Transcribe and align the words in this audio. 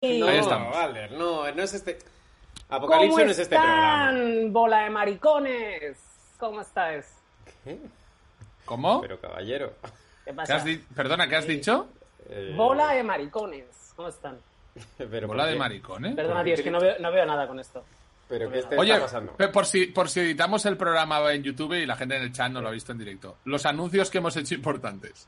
No, 0.00 0.28
Ahí 0.28 0.38
estamos. 0.38 0.72
Valder, 0.76 1.10
no, 1.12 1.50
no 1.50 1.62
es 1.62 1.74
este. 1.74 1.98
Apocalipsis 2.68 3.24
no 3.24 3.30
es 3.32 3.38
este 3.40 3.56
programa. 3.56 4.10
están, 4.12 4.52
bola 4.52 4.78
de 4.84 4.90
maricones? 4.90 5.98
¿Cómo 6.38 6.60
estáis? 6.60 7.04
¿Cómo? 8.64 9.00
Pero 9.00 9.20
caballero. 9.20 9.72
¿Qué 9.82 9.90
¿Qué 10.26 10.32
pasa? 10.34 10.54
has 10.56 10.64
di- 10.64 10.76
Perdona, 10.94 11.26
¿qué 11.28 11.34
has 11.34 11.46
dicho? 11.48 11.88
eh, 12.28 12.54
Bola 12.56 12.92
de 12.92 13.02
maricones. 13.02 13.92
¿Cómo 13.96 14.08
están? 14.08 14.38
pero 14.98 15.26
Bola 15.26 15.42
¿por 15.42 15.46
de 15.48 15.52
qué? 15.54 15.58
maricón, 15.58 16.04
¿eh? 16.06 16.12
Perdona, 16.14 16.34
¿por 16.36 16.44
tío, 16.44 16.54
qué 16.54 16.60
es 16.60 16.64
que 16.64 16.70
no 16.70 16.80
veo, 16.80 16.94
no 17.00 17.10
veo 17.10 17.26
nada 17.26 17.48
con 17.48 17.58
esto. 17.58 17.84
Pero 18.28 18.52
¿qué 18.52 18.62
te 18.62 18.76
Oye, 18.78 18.92
está 18.92 19.04
pasando? 19.06 19.32
pe- 19.32 19.48
por 19.48 19.66
si, 19.66 19.86
por 19.86 20.08
si 20.08 20.20
editamos 20.20 20.64
el 20.66 20.76
programa 20.76 21.32
en 21.32 21.42
YouTube 21.42 21.72
y 21.72 21.86
la 21.86 21.96
gente 21.96 22.14
en 22.14 22.22
el 22.22 22.32
chat 22.32 22.52
no 22.52 22.60
lo 22.60 22.68
ha 22.68 22.72
visto 22.72 22.92
en 22.92 22.98
directo. 22.98 23.38
Los 23.46 23.66
anuncios 23.66 24.10
que 24.10 24.18
hemos 24.18 24.36
hecho 24.36 24.54
importantes. 24.54 25.26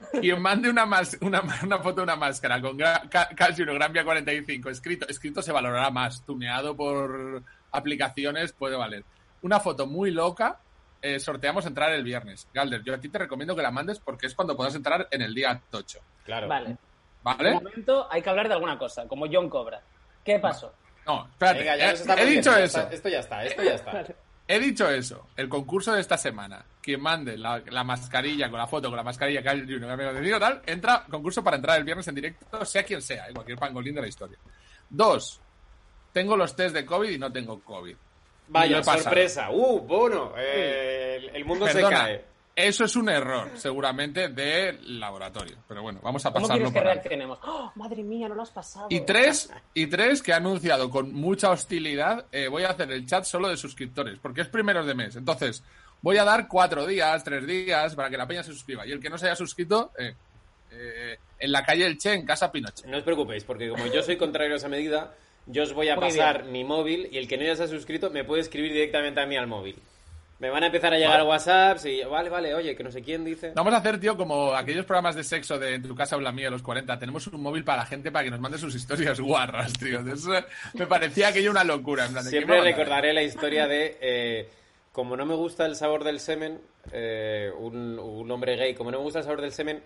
Quien 0.20 0.40
mande 0.40 0.70
una, 0.70 0.86
mas- 0.86 1.18
una, 1.20 1.42
una 1.62 1.78
foto 1.78 1.96
de 1.96 2.02
una 2.02 2.16
máscara 2.16 2.60
con 2.60 2.78
gra- 2.78 3.08
ca- 3.08 3.28
casi 3.34 3.62
uno 3.62 3.74
Granvia 3.74 4.04
45 4.04 4.70
escrito, 4.70 5.06
escrito 5.08 5.42
se 5.42 5.52
valorará 5.52 5.90
más. 5.90 6.24
Tuneado 6.24 6.76
por 6.76 7.42
aplicaciones 7.72 8.52
puede 8.52 8.76
valer. 8.76 9.04
Una 9.42 9.60
foto 9.60 9.86
muy 9.86 10.10
loca. 10.10 10.60
eh, 11.00 11.20
sorteamos 11.20 11.64
entrar 11.64 11.92
el 11.92 12.02
viernes. 12.02 12.48
Galder, 12.52 12.82
yo 12.82 12.92
a 12.92 12.98
ti 12.98 13.08
te 13.08 13.18
recomiendo 13.18 13.54
que 13.54 13.62
la 13.62 13.70
mandes 13.70 14.00
porque 14.00 14.26
es 14.26 14.34
cuando 14.34 14.56
puedas 14.56 14.74
entrar 14.74 15.06
en 15.12 15.22
el 15.22 15.32
día 15.32 15.60
8. 15.70 15.98
Claro. 16.24 16.48
Vale. 16.48 16.76
¿Vale? 17.22 17.54
momento 17.54 18.08
hay 18.10 18.20
que 18.22 18.30
hablar 18.30 18.48
de 18.48 18.54
alguna 18.54 18.76
cosa, 18.78 19.06
como 19.06 19.26
John 19.30 19.48
Cobra. 19.48 19.80
¿Qué 20.24 20.38
pasó? 20.40 20.72
No, 21.06 21.26
espérate. 21.28 21.58
Venga, 21.60 21.76
ya 21.76 21.90
he- 21.92 22.26
dicho 22.26 22.56
eso. 22.56 22.88
Esto 22.90 23.08
ya 23.08 23.20
está, 23.20 23.44
esto 23.44 23.62
ya 23.62 23.74
está. 23.74 24.04
He 24.50 24.58
dicho 24.58 24.88
eso. 24.88 25.28
El 25.36 25.48
concurso 25.48 25.92
de 25.92 26.00
esta 26.00 26.16
semana. 26.16 26.64
Quien 26.80 27.02
mande 27.02 27.36
la, 27.36 27.62
la 27.68 27.84
mascarilla 27.84 28.48
con 28.48 28.58
la 28.58 28.66
foto, 28.66 28.88
con 28.88 28.96
la 28.96 29.02
mascarilla 29.02 29.42
que 29.42 29.48
hay 29.50 29.60
Junior, 29.60 29.80
que 29.82 29.90
amigo 29.92 30.12
de 30.14 30.20
Diego, 30.22 30.40
tal, 30.40 30.62
entra 30.64 31.04
concurso 31.08 31.44
para 31.44 31.56
entrar 31.56 31.76
el 31.76 31.84
viernes 31.84 32.08
en 32.08 32.14
directo, 32.14 32.64
sea 32.64 32.82
quien 32.82 33.02
sea, 33.02 33.28
en 33.28 33.34
cualquier 33.34 33.58
pangolín 33.58 33.94
de 33.94 34.00
la 34.00 34.08
historia. 34.08 34.38
Dos. 34.88 35.38
Tengo 36.14 36.34
los 36.34 36.56
test 36.56 36.74
de 36.74 36.86
COVID 36.86 37.10
y 37.10 37.18
no 37.18 37.30
tengo 37.30 37.60
COVID. 37.60 37.94
Vaya, 38.48 38.82
sorpresa. 38.82 39.50
Uh, 39.50 39.80
Bono. 39.80 40.32
eh, 40.38 41.16
el, 41.16 41.36
el 41.36 41.44
mundo 41.44 41.66
Perdona, 41.66 41.88
se 41.88 41.94
cae. 41.94 42.24
Eso 42.60 42.84
es 42.84 42.96
un 42.96 43.08
error, 43.08 43.50
seguramente, 43.54 44.28
del 44.28 44.98
laboratorio. 44.98 45.56
Pero 45.68 45.82
bueno, 45.82 46.00
vamos 46.02 46.26
a 46.26 46.32
¿Cómo 46.32 46.42
pasarlo 46.48 46.64
quieres 46.64 46.72
que 46.74 46.78
por 46.80 46.88
alto. 46.88 47.00
reaccionemos? 47.02 47.38
¡Oh, 47.44 47.72
madre 47.76 48.02
mía, 48.02 48.28
no 48.28 48.34
lo 48.34 48.42
has 48.42 48.50
pasado! 48.50 48.86
Y 48.90 49.00
tres, 49.02 49.48
y 49.74 49.86
tres 49.86 50.22
que 50.22 50.32
ha 50.32 50.36
anunciado 50.36 50.90
con 50.90 51.12
mucha 51.12 51.50
hostilidad, 51.50 52.26
eh, 52.32 52.48
voy 52.48 52.64
a 52.64 52.70
hacer 52.70 52.90
el 52.90 53.06
chat 53.06 53.22
solo 53.24 53.48
de 53.48 53.56
suscriptores, 53.56 54.18
porque 54.18 54.40
es 54.40 54.48
primeros 54.48 54.86
de 54.86 54.94
mes. 54.94 55.14
Entonces, 55.14 55.62
voy 56.02 56.16
a 56.18 56.24
dar 56.24 56.48
cuatro 56.48 56.84
días, 56.86 57.22
tres 57.22 57.46
días, 57.46 57.94
para 57.94 58.10
que 58.10 58.16
la 58.16 58.26
peña 58.26 58.42
se 58.42 58.52
suscriba. 58.52 58.84
Y 58.86 58.90
el 58.92 59.00
que 59.00 59.08
no 59.08 59.18
se 59.18 59.26
haya 59.26 59.36
suscrito, 59.36 59.92
eh, 59.96 60.14
eh, 60.72 61.16
en 61.38 61.52
la 61.52 61.64
calle 61.64 61.86
El 61.86 61.96
Che, 61.96 62.12
en 62.12 62.26
casa 62.26 62.50
Pinochet. 62.50 62.86
No 62.86 62.96
os 62.96 63.04
preocupéis, 63.04 63.44
porque 63.44 63.68
como 63.68 63.86
yo 63.86 64.02
soy 64.02 64.16
contrario 64.16 64.54
a 64.54 64.56
esa 64.56 64.68
medida, 64.68 65.14
yo 65.46 65.62
os 65.62 65.72
voy 65.72 65.88
a 65.88 65.94
Muy 65.94 66.06
pasar 66.06 66.40
bien. 66.42 66.52
mi 66.52 66.64
móvil 66.64 67.08
y 67.12 67.18
el 67.18 67.28
que 67.28 67.38
no 67.38 67.44
ya 67.44 67.54
se 67.56 67.62
ha 67.62 67.68
suscrito 67.68 68.10
me 68.10 68.24
puede 68.24 68.42
escribir 68.42 68.72
directamente 68.72 69.20
a 69.20 69.26
mí 69.26 69.36
al 69.36 69.46
móvil. 69.46 69.76
Me 70.38 70.50
van 70.50 70.62
a 70.62 70.66
empezar 70.66 70.94
a 70.94 70.98
llegar 70.98 71.24
WhatsApps 71.24 71.84
y 71.86 72.00
vale, 72.04 72.30
vale, 72.30 72.54
oye, 72.54 72.76
que 72.76 72.84
no 72.84 72.92
sé 72.92 73.02
quién 73.02 73.24
dice. 73.24 73.52
Vamos 73.56 73.74
a 73.74 73.78
hacer, 73.78 73.98
tío, 73.98 74.16
como 74.16 74.54
aquellos 74.54 74.84
programas 74.84 75.16
de 75.16 75.24
sexo 75.24 75.58
de 75.58 75.74
En 75.74 75.82
tu 75.82 75.96
casa 75.96 76.16
o 76.16 76.20
la 76.20 76.30
mía, 76.30 76.48
los 76.48 76.62
40. 76.62 76.96
Tenemos 76.96 77.26
un 77.26 77.42
móvil 77.42 77.64
para 77.64 77.78
la 77.78 77.86
gente 77.86 78.12
para 78.12 78.24
que 78.24 78.30
nos 78.30 78.38
mande 78.38 78.56
sus 78.56 78.72
historias 78.74 79.18
guarras, 79.18 79.72
tío. 79.72 80.00
Eso 80.00 80.30
me 80.74 80.86
parecía 80.86 81.28
aquello 81.28 81.50
una 81.50 81.64
locura. 81.64 82.06
en 82.06 82.12
plan 82.12 82.24
de, 82.24 82.30
¿quién 82.30 82.44
Siempre 82.44 82.60
recordaré 82.62 83.12
la 83.12 83.22
historia 83.22 83.66
de, 83.66 83.98
eh, 84.00 84.48
como 84.92 85.16
no 85.16 85.26
me 85.26 85.34
gusta 85.34 85.66
el 85.66 85.74
sabor 85.74 86.04
del 86.04 86.20
semen, 86.20 86.60
eh, 86.92 87.50
un, 87.58 87.98
un 87.98 88.30
hombre 88.30 88.56
gay, 88.56 88.74
como 88.74 88.92
no 88.92 88.98
me 88.98 89.04
gusta 89.04 89.18
el 89.18 89.24
sabor 89.24 89.40
del 89.40 89.52
semen, 89.52 89.82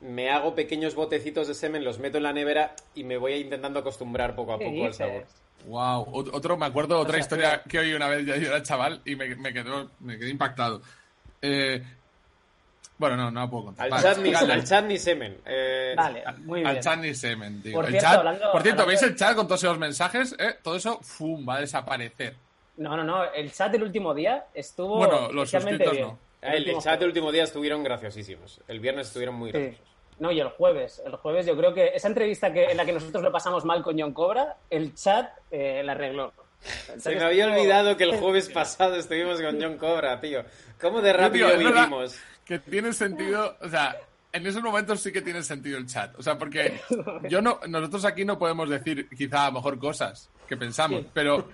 me 0.00 0.30
hago 0.30 0.54
pequeños 0.54 0.94
botecitos 0.94 1.48
de 1.48 1.54
semen, 1.54 1.84
los 1.84 1.98
meto 1.98 2.16
en 2.18 2.24
la 2.24 2.32
nevera 2.32 2.74
y 2.94 3.04
me 3.04 3.16
voy 3.16 3.34
intentando 3.34 3.80
acostumbrar 3.80 4.34
poco 4.34 4.52
a 4.54 4.58
¿Qué 4.58 4.66
poco 4.70 4.86
al 4.86 4.94
sabor. 4.94 5.24
Wow, 5.66 6.06
Ot- 6.12 6.30
otro, 6.32 6.56
me 6.56 6.66
acuerdo 6.66 6.98
otra 6.98 7.14
sea, 7.14 7.20
historia 7.20 7.62
que 7.68 7.78
oí 7.78 7.92
una 7.94 8.08
vez, 8.08 8.24
yo 8.26 8.34
era 8.34 8.62
chaval 8.62 9.00
y 9.04 9.16
me, 9.16 9.34
me 9.36 9.52
quedó, 9.52 9.90
me 10.00 10.18
quedé 10.18 10.28
impactado. 10.30 10.80
Eh, 11.42 11.82
bueno, 12.98 13.16
no, 13.16 13.30
no 13.30 13.40
la 13.40 13.50
puedo 13.50 13.64
contar. 13.66 13.84
Al, 13.86 13.90
Vale, 13.90 14.02
chat, 14.02 14.18
ni, 14.18 14.30
Galder, 14.30 14.50
al 14.52 14.64
chat 14.64 14.84
ni 14.86 14.98
semen. 14.98 15.38
Eh, 15.44 15.94
Vale, 15.96 16.24
muy 16.44 16.60
bien. 16.60 16.70
al 16.76 16.80
chat 16.80 16.98
ni 16.98 17.14
semen, 17.14 17.62
tío. 17.62 17.72
Por 17.74 17.84
El 17.86 17.90
cierto, 17.90 18.08
chat- 18.08 18.18
hablando- 18.18 18.52
por 18.52 18.62
cierto, 18.62 18.82
hablando 18.82 18.86
¿veis 18.86 19.00
de- 19.00 19.06
el 19.08 19.16
chat 19.16 19.34
con 19.36 19.46
todos 19.48 19.62
esos 19.64 19.78
mensajes? 19.78 20.34
Eh, 20.38 20.54
Todo 20.62 20.76
eso, 20.76 20.98
¡fum! 21.02 21.46
va 21.48 21.56
a 21.56 21.60
desaparecer. 21.60 22.36
No, 22.78 22.96
no, 22.96 23.02
no. 23.04 23.24
El 23.32 23.52
chat 23.52 23.72
del 23.72 23.82
último 23.82 24.14
día 24.14 24.46
estuvo. 24.54 24.96
Bueno, 24.98 25.32
los 25.32 25.50
suscritos 25.50 25.92
bien. 25.92 26.06
no. 26.06 26.18
Ah, 26.42 26.52
el, 26.54 26.60
último 26.62 26.80
chat 26.82 26.98
del 26.98 27.08
último 27.08 27.32
día 27.32 27.44
estuvieron 27.44 27.82
graciosísimos. 27.82 28.60
El 28.68 28.80
viernes 28.80 29.08
estuvieron 29.08 29.34
muy 29.34 29.50
Sí. 29.52 29.58
graciosos. 29.58 29.86
No, 30.18 30.30
y 30.32 30.40
el 30.40 30.48
jueves. 30.48 31.02
El 31.04 31.16
jueves 31.16 31.44
yo 31.46 31.56
creo 31.56 31.74
que 31.74 31.88
esa 31.94 32.08
entrevista 32.08 32.52
que, 32.52 32.64
en 32.70 32.76
la 32.76 32.86
que 32.86 32.92
nosotros 32.92 33.22
lo 33.22 33.30
pasamos 33.30 33.64
mal 33.64 33.82
con 33.82 33.98
John 34.00 34.12
Cobra, 34.14 34.56
el 34.70 34.94
chat 34.94 35.30
eh, 35.50 35.82
la 35.84 35.92
arregló. 35.92 36.32
El 36.92 37.00
Se 37.00 37.14
me 37.14 37.22
había 37.22 37.46
olvidado 37.46 37.96
que 37.96 38.04
el 38.04 38.16
jueves 38.18 38.48
pasado 38.48 38.96
estuvimos 38.96 39.40
con 39.42 39.60
John 39.60 39.76
Cobra, 39.76 40.18
tío. 40.20 40.42
¿Cómo 40.80 41.02
de 41.02 41.12
rápido 41.12 41.48
Tío, 41.48 41.58
vivimos? 41.58 42.18
Que 42.46 42.58
tiene 42.60 42.92
sentido, 42.94 43.56
o 43.60 43.68
sea, 43.68 43.96
en 44.32 44.46
esos 44.46 44.62
momentos 44.62 45.00
sí 45.00 45.12
que 45.12 45.20
tiene 45.20 45.42
sentido 45.42 45.76
el 45.78 45.86
chat. 45.86 46.18
O 46.18 46.22
sea, 46.22 46.38
porque 46.38 46.80
yo 47.28 47.42
no, 47.42 47.60
nosotros 47.68 48.04
aquí 48.06 48.24
no 48.24 48.38
podemos 48.38 48.70
decir 48.70 49.08
quizá 49.10 49.44
a 49.44 49.46
lo 49.48 49.52
mejor 49.54 49.78
cosas 49.78 50.30
que 50.48 50.56
pensamos, 50.56 51.00
Sí. 51.02 51.08
pero, 51.12 51.46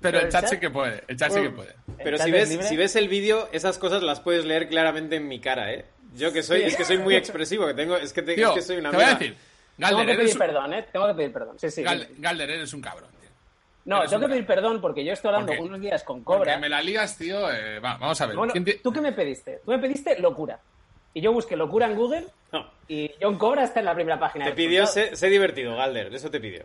pero, 0.00 0.18
el 0.18 0.28
chat, 0.28 0.42
chat- 0.44 0.50
sí 0.50 0.58
que 0.60 0.70
puede, 0.70 1.02
el 1.08 1.16
chat 1.16 1.32
sí 1.32 1.40
que 1.42 1.50
puede. 1.50 1.74
Pero 2.02 2.18
si 2.18 2.30
es 2.34 2.48
ves, 2.58 2.68
si 2.68 2.76
ves 2.76 2.96
el 2.96 3.08
vídeo, 3.08 3.48
esas 3.52 3.78
cosas 3.78 4.02
las 4.02 4.20
puedes 4.20 4.44
leer 4.44 4.68
claramente 4.68 5.16
en 5.16 5.26
mi 5.28 5.40
cara, 5.40 5.72
¿eh? 5.72 5.84
Yo 6.14 6.32
que 6.32 6.42
soy, 6.42 6.62
es 6.62 6.76
que 6.76 6.84
soy 6.84 6.98
muy 6.98 7.14
expresivo, 7.16 7.66
que 7.66 7.74
tengo, 7.74 7.96
es 7.96 8.12
que, 8.12 8.22
te- 8.22 8.34
Tío, 8.34 8.48
es 8.50 8.54
que 8.54 8.62
soy 8.62 8.76
una 8.78 8.90
te 8.90 8.96
voy 8.96 9.04
a 9.04 9.08
decir, 9.14 9.36
Tengo 9.76 9.90
Galder, 9.98 10.06
que 10.06 10.12
eres, 10.12 10.24
pedir 10.26 10.38
perdón, 10.38 10.74
¿eh? 10.74 10.86
Tengo 10.92 11.06
que 11.08 11.14
pedir 11.14 11.32
perdón. 11.32 11.58
Sí, 11.58 11.70
sí. 11.70 11.82
Gal- 11.82 12.08
Galder, 12.18 12.50
eres 12.50 12.72
un 12.72 12.80
cabrón, 12.80 13.10
tío. 13.20 13.30
no, 13.86 13.98
eres 13.98 14.10
tengo 14.10 14.22
que 14.22 14.28
pedir 14.28 14.46
perdón 14.46 14.80
porque 14.80 15.04
yo 15.04 15.12
estoy 15.12 15.28
hablando 15.34 15.52
unos 15.62 15.80
días 15.80 16.02
con 16.04 16.22
Porque 16.24 16.38
Cobra. 16.44 16.58
me 16.58 16.68
la 16.68 16.80
lías, 16.82 17.16
tío. 17.18 17.50
eh, 17.50 17.78
va, 17.80 17.96
vamos 17.96 18.20
a 18.20 18.26
ver. 18.26 18.36
Bueno, 18.36 18.52
¿quién 18.52 18.64
te- 18.64 18.74
¿tú 18.82 18.92
qué 18.92 19.00
me 19.00 19.12
pediste? 19.12 19.60
Tú 19.64 19.70
me 19.72 19.78
pediste 19.78 20.18
locura. 20.20 20.58
Y 21.14 21.20
yo 21.22 21.32
busqué 21.32 21.56
locura 21.56 21.86
en 21.86 21.96
Google 21.96 22.26
No, 22.52 22.70
y 22.88 23.10
John 23.20 23.38
Cobra 23.38 23.64
está 23.64 23.80
en 23.80 23.86
la 23.86 23.94
primera 23.94 24.18
página. 24.18 24.44
te 24.44 24.52
pidió 24.52 24.86
sé, 24.86 25.16
sé 25.16 25.28
divertido, 25.28 25.74
Galder, 25.76 26.14
eso 26.14 26.30
te 26.30 26.38
pidió. 26.40 26.64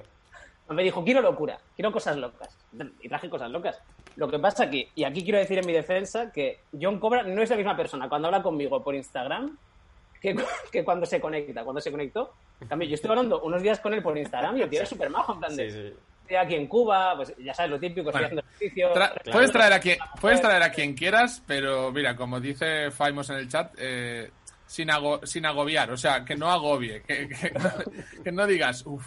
Me 0.74 0.84
dijo, 0.84 1.04
quiero 1.04 1.22
locura, 1.22 1.60
quiero 1.76 1.92
cosas 1.92 2.18
locas. 2.18 2.58
Y 3.02 3.10
traje 3.10 3.30
cosas 3.30 3.50
locas. 3.52 3.80
Lo 4.16 4.30
que 4.30 4.40
pasa 4.40 4.70
que, 4.70 4.90
y 4.96 5.04
aquí 5.04 5.24
quiero 5.24 5.40
decir 5.40 5.58
en 5.60 5.66
mi 5.66 5.74
defensa, 5.74 6.32
que 6.32 6.60
John 6.80 7.00
Cobra 7.00 7.24
no 7.24 7.42
es 7.42 7.50
la 7.50 7.56
misma 7.56 7.76
persona 7.78 8.08
cuando 8.10 8.28
habla 8.28 8.42
conmigo 8.44 8.84
por 8.84 8.94
Instagram 8.96 9.58
que, 10.22 10.36
que 10.72 10.84
cuando 10.84 11.06
se 11.06 11.20
conecta. 11.20 11.64
Cuando 11.64 11.82
se 11.82 11.92
conectó, 11.92 12.34
en 12.60 12.68
cambio, 12.68 12.88
yo 12.88 12.96
estoy 12.96 13.10
hablando 13.10 13.42
unos 13.42 13.62
días 13.64 13.80
con 13.80 13.94
él 13.94 14.02
por 14.04 14.18
Instagram 14.18 14.58
y 14.58 14.62
el 14.62 14.70
tío 14.70 14.86
súper 14.86 15.10
majo, 15.10 15.34
en 15.34 15.40
plan 15.40 15.56
de, 15.56 15.94
Sí, 16.28 16.36
aquí 16.38 16.56
en 16.56 16.68
Cuba, 16.68 17.14
pues 17.18 17.34
ya 17.40 17.54
sabes 17.54 17.72
lo 17.72 17.80
típico, 17.80 18.10
estoy 18.10 18.22
Bueno, 18.24 18.26
haciendo 18.28 18.42
ejercicio. 18.56 18.88
Tra- 18.94 18.94
Claro. 19.22 19.32
Puedes 19.34 19.52
traer 19.52 19.74
a 19.74 19.80
quien 19.82 19.98
puedes 20.22 20.42
traer 20.42 20.64
a 20.64 20.72
quien 20.72 20.94
quieras, 20.94 21.44
pero 21.46 21.92
mira, 21.92 22.16
como 22.16 22.40
dice 22.40 22.90
Faimos 22.92 23.30
en 23.32 23.36
el 23.38 23.50
chat, 23.50 23.74
eh, 23.78 24.32
sin, 24.66 24.90
ago- 24.92 25.26
sin 25.26 25.46
agobiar, 25.46 25.92
o 25.92 25.98
sea, 25.98 26.24
que 26.24 26.36
no 26.38 26.50
agobie, 26.50 27.02
que, 27.02 27.28
que 27.28 27.52
no, 27.52 28.24
que 28.24 28.32
no 28.32 28.48
digas, 28.48 28.84
uff, 28.86 29.06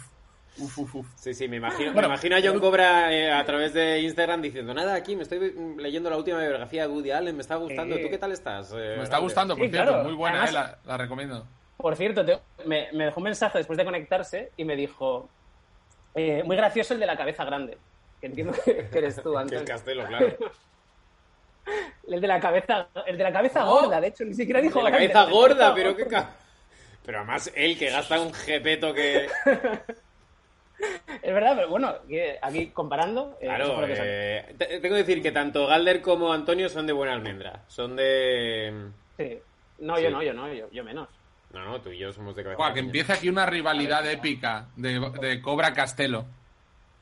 uff, 0.57 0.77
uff, 0.79 0.95
uff. 0.95 1.07
Sí, 1.15 1.33
sí, 1.33 1.47
me 1.47 1.57
imagino, 1.57 1.93
Bueno, 1.93 2.07
me 2.07 2.13
imagino 2.15 2.35
a 2.35 2.39
John 2.43 2.59
Cobra 2.59 3.11
eh, 3.13 3.31
a 3.31 3.43
través 3.45 3.73
de 3.73 3.99
Instagram 4.01 4.41
diciendo, 4.41 4.73
nada, 4.73 4.93
aquí 4.95 5.15
me 5.15 5.23
estoy 5.23 5.39
mm, 5.51 5.79
leyendo 5.79 6.09
la 6.09 6.17
última 6.17 6.39
biografía 6.39 6.83
de 6.87 6.93
Woody 6.93 7.11
Allen, 7.11 7.35
me 7.35 7.41
está 7.41 7.55
gustando. 7.55 7.95
¿tú 7.99 8.09
qué 8.09 8.17
tal 8.17 8.31
estás? 8.31 8.71
eh, 8.75 8.95
Me 8.97 9.03
está 9.03 9.17
gustando, 9.19 9.55
por 9.55 9.65
Sí, 9.65 9.71
cierto, 9.71 9.91
claro. 9.91 10.03
muy 10.05 10.13
buena, 10.15 10.43
Además- 10.43 10.51
eh, 10.73 10.77
la, 10.85 10.91
la 10.91 10.97
recomiendo. 10.97 11.47
Por 11.77 11.95
cierto, 11.95 12.25
te- 12.25 12.39
me, 12.65 12.87
me 12.93 13.05
dejó 13.05 13.19
un 13.19 13.25
mensaje 13.25 13.57
después 13.57 13.77
de 13.77 13.85
conectarse 13.85 14.51
y 14.57 14.63
me 14.63 14.75
dijo, 14.75 15.29
eh, 16.15 16.41
muy 16.45 16.55
gracioso 16.55 16.93
el 16.93 16.99
de 16.99 17.05
la 17.05 17.17
cabeza 17.17 17.43
grande. 17.45 17.77
Que 18.21 18.27
entiendo 18.27 18.53
que, 18.63 18.87
que 18.89 18.97
eres 18.97 19.21
tú, 19.21 19.31
Que 19.33 19.37
Antonio. 19.39 19.59
es 19.59 19.69
Castelo, 19.69 20.05
claro. 20.05 20.27
El 22.07 22.21
de 22.21 22.27
la 22.27 22.39
cabeza, 22.39 22.87
el 23.07 23.17
de 23.17 23.23
la 23.23 23.33
cabeza 23.33 23.65
Oh. 23.67 23.81
gorda, 23.81 23.99
de 23.99 24.07
hecho, 24.09 24.23
ni 24.23 24.35
siquiera 24.35 24.61
dijo 24.61 24.79
la 24.83 24.91
grande, 24.91 25.09
cabeza 25.11 25.31
gorda, 25.31 25.73
pero 25.75 25.95
qué. 25.95 26.05
Pero 27.03 27.17
además 27.17 27.51
él 27.55 27.75
que 27.77 27.89
gasta 27.89 28.19
un 28.21 28.31
jepeto 28.33 28.93
que... 28.93 29.27
Es 31.21 31.33
verdad, 31.33 31.53
pero 31.55 31.69
bueno, 31.69 31.93
aquí 32.41 32.67
comparando. 32.67 33.37
eh, 33.41 33.45
Claro, 33.45 33.85
que 33.85 33.93
eh, 33.97 34.55
te- 34.57 34.65
tengo 34.79 34.95
que 34.95 35.03
decir 35.03 35.21
que 35.21 35.31
tanto 35.31 35.65
Galder 35.67 36.01
como 36.01 36.33
Antonio 36.33 36.67
son 36.69 36.85
de 36.85 36.93
buena 36.93 37.13
almendra. 37.13 37.61
Son 37.67 37.95
de... 37.95 38.89
Sí. 39.17 39.39
No, 39.79 39.97
sí. 39.97 40.03
yo 40.03 40.09
no, 40.11 40.21
yo 40.23 40.33
no, 40.33 40.51
yo, 40.53 40.69
yo 40.71 40.83
menos. 40.83 41.07
No, 41.53 41.63
no, 41.63 41.79
tú 41.81 41.89
y 41.91 41.97
yo 41.99 42.11
somos 42.11 42.35
de 42.35 42.43
cabeza. 42.43 42.57
Buah, 42.57 42.73
que 42.73 42.81
empieza 42.81 43.13
aquí 43.13 43.29
una 43.29 43.45
rivalidad 43.45 44.05
épica 44.09 44.67
de, 44.75 44.99
de 45.21 45.41
Cobra 45.41 45.73
Castelo. 45.73 46.25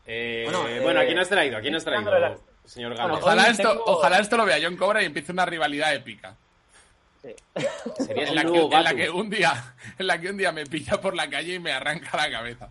Eh, 0.06 0.44
Bueno, 0.46 0.62
bueno, 0.84 1.00
eh, 1.02 1.04
¿a 1.04 1.08
quién 1.08 1.20
has 1.20 1.30
traído? 1.30 1.58
¿A 1.58 1.62
quién 1.62 1.76
has 1.76 1.84
traído, 1.84 2.18
la- 2.20 2.38
señor 2.66 2.96
Galo? 2.96 3.16
Ojalá 3.16 3.48
esto, 3.48 3.70
tengo- 3.72 3.84
ojalá 3.88 4.20
esto 4.20 4.38
lo 4.38 4.46
vea 4.46 4.58
John 4.62 4.78
Cobra 4.78 5.02
y 5.02 5.06
empiece 5.06 5.32
una 5.32 5.46
rivalidad 5.46 5.94
épica. 5.96 6.36
Sí. 7.22 7.34
Sería 8.00 8.24
En 8.24 8.30
el 8.30 8.36
la, 8.36 8.42
que, 8.44 8.60
en 8.60 8.84
la 8.84 8.94
que 8.96 9.10
un 9.10 9.30
día, 9.30 9.74
en 9.98 10.08
la 10.08 10.20
que 10.20 10.30
un 10.30 10.38
día 10.38 10.52
me 10.52 10.66
pilla 10.66 11.00
por 11.02 11.16
la 11.16 11.30
calle 11.30 11.56
y 11.56 11.60
me 11.60 11.72
arranca 11.72 12.16
la 12.18 12.30
cabeza. 12.30 12.70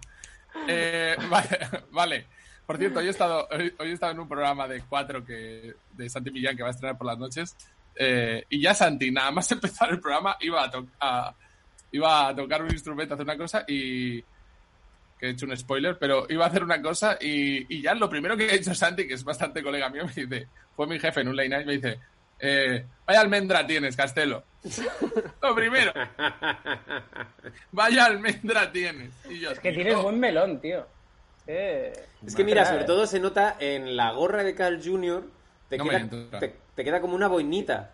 Eh, 0.69 1.17
vale. 1.91 2.27
Por 2.67 2.79
cierto, 2.79 3.01
hoy 3.01 3.07
he 3.07 3.11
estado, 3.11 3.49
hoy, 3.51 3.75
he 3.81 3.93
estado 3.93 4.13
en 4.13 4.21
un 4.21 4.29
programa 4.29 4.69
de 4.69 4.83
cuatro 4.89 5.25
que, 5.25 5.75
de 5.93 6.09
Santi 6.09 6.31
Millán 6.31 6.57
que 6.57 6.63
va 6.63 6.69
a 6.69 6.73
estrenar 6.73 6.97
por 6.97 7.07
las 7.07 7.19
noches. 7.19 7.57
eh, 7.97 8.45
y 8.49 8.61
ya 8.63 8.73
Santi, 8.75 9.11
nada 9.11 9.31
más 9.31 9.51
empezar 9.53 9.91
el 9.91 10.01
programa, 10.01 10.37
iba 10.41 10.71
a, 11.01 11.35
iba 11.91 12.29
a 12.29 12.35
tocar 12.35 12.63
un 12.63 12.71
instrumento, 12.71 13.15
hacer 13.15 13.25
una 13.25 13.37
cosa 13.37 13.65
y. 13.67 14.21
que 15.19 15.27
he 15.27 15.31
hecho 15.31 15.47
un 15.47 15.57
spoiler, 15.57 15.99
pero 15.99 16.27
iba 16.29 16.45
a 16.45 16.49
hacer 16.49 16.65
una 16.65 16.81
cosa 16.81 17.17
y, 17.21 17.67
y 17.77 17.83
ya 17.83 17.95
lo 17.95 18.09
primero 18.09 18.37
que 18.37 18.45
ha 18.51 18.55
hecho 18.55 18.75
Santi, 18.75 19.07
que 19.07 19.15
es 19.15 19.25
bastante 19.25 19.63
colega 19.63 19.89
mío, 19.89 20.05
me 20.07 20.25
dice, 20.25 20.49
fue 20.75 20.87
mi 20.87 20.99
jefe 20.99 21.21
en 21.21 21.29
un 21.29 21.37
late 21.37 21.49
night, 21.49 21.67
me 21.67 21.75
dice, 21.75 21.99
eh, 22.39 22.85
vaya 23.07 23.21
almendra 23.21 23.67
tienes, 23.67 23.97
Castelo. 23.97 24.45
Lo 25.43 25.55
primero. 25.55 25.93
Vaya 27.73 28.05
almendra 28.07 28.71
tienes. 28.73 29.11
Y 29.29 29.41
yo, 29.41 29.51
Es 29.51 29.59
que 29.61 29.73
tienes 29.73 29.97
buen 30.01 30.19
melón, 30.21 30.61
tío. 30.61 30.87
Eh, 31.47 31.93
Es 32.25 32.35
que 32.37 32.45
mira, 32.45 32.65
sobre 32.65 32.85
todo 32.85 33.07
se 33.07 33.19
nota 33.19 33.57
en 33.59 33.97
la 33.97 34.13
gorra 34.13 34.45
de 34.45 34.55
Carl 34.55 34.81
Jr. 34.83 35.25
Te, 35.69 35.79
No 35.79 35.85
me 35.85 35.91
queda, 35.91 36.01
entra. 36.01 36.39
te, 36.39 36.57
te 36.77 36.85
queda 36.85 37.01
como 37.01 37.15
una 37.17 37.29
boinita. 37.29 37.91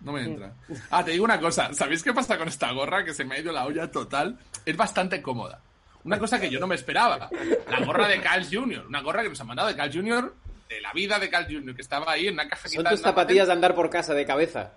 No 0.00 0.12
me 0.12 0.22
entra. 0.22 0.52
Ah, 0.90 1.04
te 1.04 1.10
digo 1.10 1.24
una 1.24 1.40
cosa. 1.40 1.72
¿Sabéis 1.74 2.02
qué 2.02 2.12
pasa 2.14 2.38
con 2.38 2.48
esta 2.48 2.70
gorra? 2.72 3.04
Que 3.04 3.12
se 3.12 3.24
me 3.24 3.34
ha 3.34 3.40
ido 3.40 3.52
la 3.52 3.66
olla 3.66 3.90
total. 3.90 4.38
Es 4.64 4.76
bastante 4.76 5.20
cómoda. 5.20 5.60
Una 6.04 6.18
cosa 6.18 6.40
que 6.40 6.48
yo 6.48 6.60
no 6.60 6.68
me 6.68 6.76
esperaba. 6.76 7.28
La 7.68 7.84
gorra 7.84 8.06
de 8.08 8.20
Carl 8.20 8.46
Jr. 8.50 8.86
Una 8.86 9.02
gorra 9.02 9.22
que 9.22 9.28
nos 9.30 9.40
han 9.40 9.48
mandado 9.48 9.68
de 9.68 9.76
Carl 9.76 9.92
Jr. 9.92 10.32
De 10.68 10.80
la 10.80 10.92
vida 10.92 11.18
de 11.18 11.28
Carl 11.28 11.46
Jr. 11.46 11.74
Que 11.74 11.82
estaba 11.82 12.12
ahí 12.12 12.28
en 12.28 12.34
una 12.34 12.48
caja 12.48 12.68
Son 12.68 12.84
tus 12.84 13.00
zapatillas 13.00 13.48
de 13.48 13.52
andar 13.52 13.74
por 13.74 13.90
casa 13.90 14.14
de 14.14 14.24
cabeza. 14.24 14.72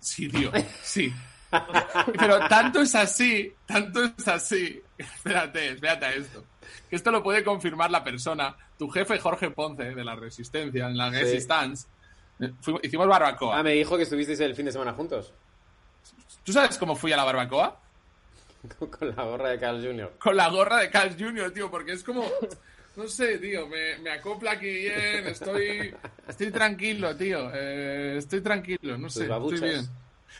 Sí, 0.00 0.28
tío, 0.28 0.50
sí. 0.82 1.12
Pero 2.18 2.38
tanto 2.48 2.80
es 2.80 2.94
así, 2.94 3.52
tanto 3.66 4.02
es 4.04 4.26
así. 4.28 4.82
Espérate, 4.98 5.72
espérate 5.72 6.06
a 6.06 6.12
esto. 6.14 6.44
Que 6.90 6.96
esto 6.96 7.10
lo 7.10 7.22
puede 7.22 7.44
confirmar 7.44 7.90
la 7.90 8.02
persona, 8.02 8.56
tu 8.78 8.88
jefe 8.88 9.18
Jorge 9.18 9.50
Ponce 9.50 9.94
de 9.94 10.04
la 10.04 10.14
Resistencia, 10.16 10.86
en 10.86 10.96
la 10.96 11.10
Sí. 11.10 11.18
Resistance. 11.20 11.86
Eh, 12.40 12.52
fuimos- 12.60 12.82
hicimos 12.82 13.06
barbacoa. 13.06 13.58
Ah, 13.58 13.62
me 13.62 13.72
dijo 13.72 13.96
que 13.96 14.02
estuvisteis 14.04 14.40
el 14.40 14.54
fin 14.56 14.66
de 14.66 14.72
semana 14.72 14.92
juntos. 14.92 15.32
¿Tú 16.44 16.52
sabes 16.52 16.76
cómo 16.78 16.96
fui 16.96 17.12
a 17.12 17.16
la 17.16 17.24
barbacoa? 17.24 17.80
Con 18.98 19.14
la 19.14 19.22
gorra 19.24 19.50
de 19.50 19.60
Carl 19.60 19.84
Jr. 19.84 20.14
Con 20.18 20.36
la 20.36 20.48
gorra 20.48 20.78
de 20.78 20.90
Carl 20.90 21.14
Jr., 21.18 21.50
tío, 21.52 21.70
porque 21.70 21.92
es 21.92 22.02
como. 22.02 22.24
No 22.96 23.08
sé, 23.08 23.38
tío, 23.38 23.66
me, 23.66 23.98
me 23.98 24.10
acopla 24.10 24.52
aquí 24.52 24.70
bien, 24.70 25.26
estoy, 25.26 25.94
estoy 26.28 26.50
tranquilo, 26.52 27.16
tío, 27.16 27.50
eh, 27.52 28.16
estoy 28.18 28.40
tranquilo, 28.40 28.96
no 28.96 29.10
sé, 29.10 29.24
estoy 29.24 29.60
bien. 29.60 29.88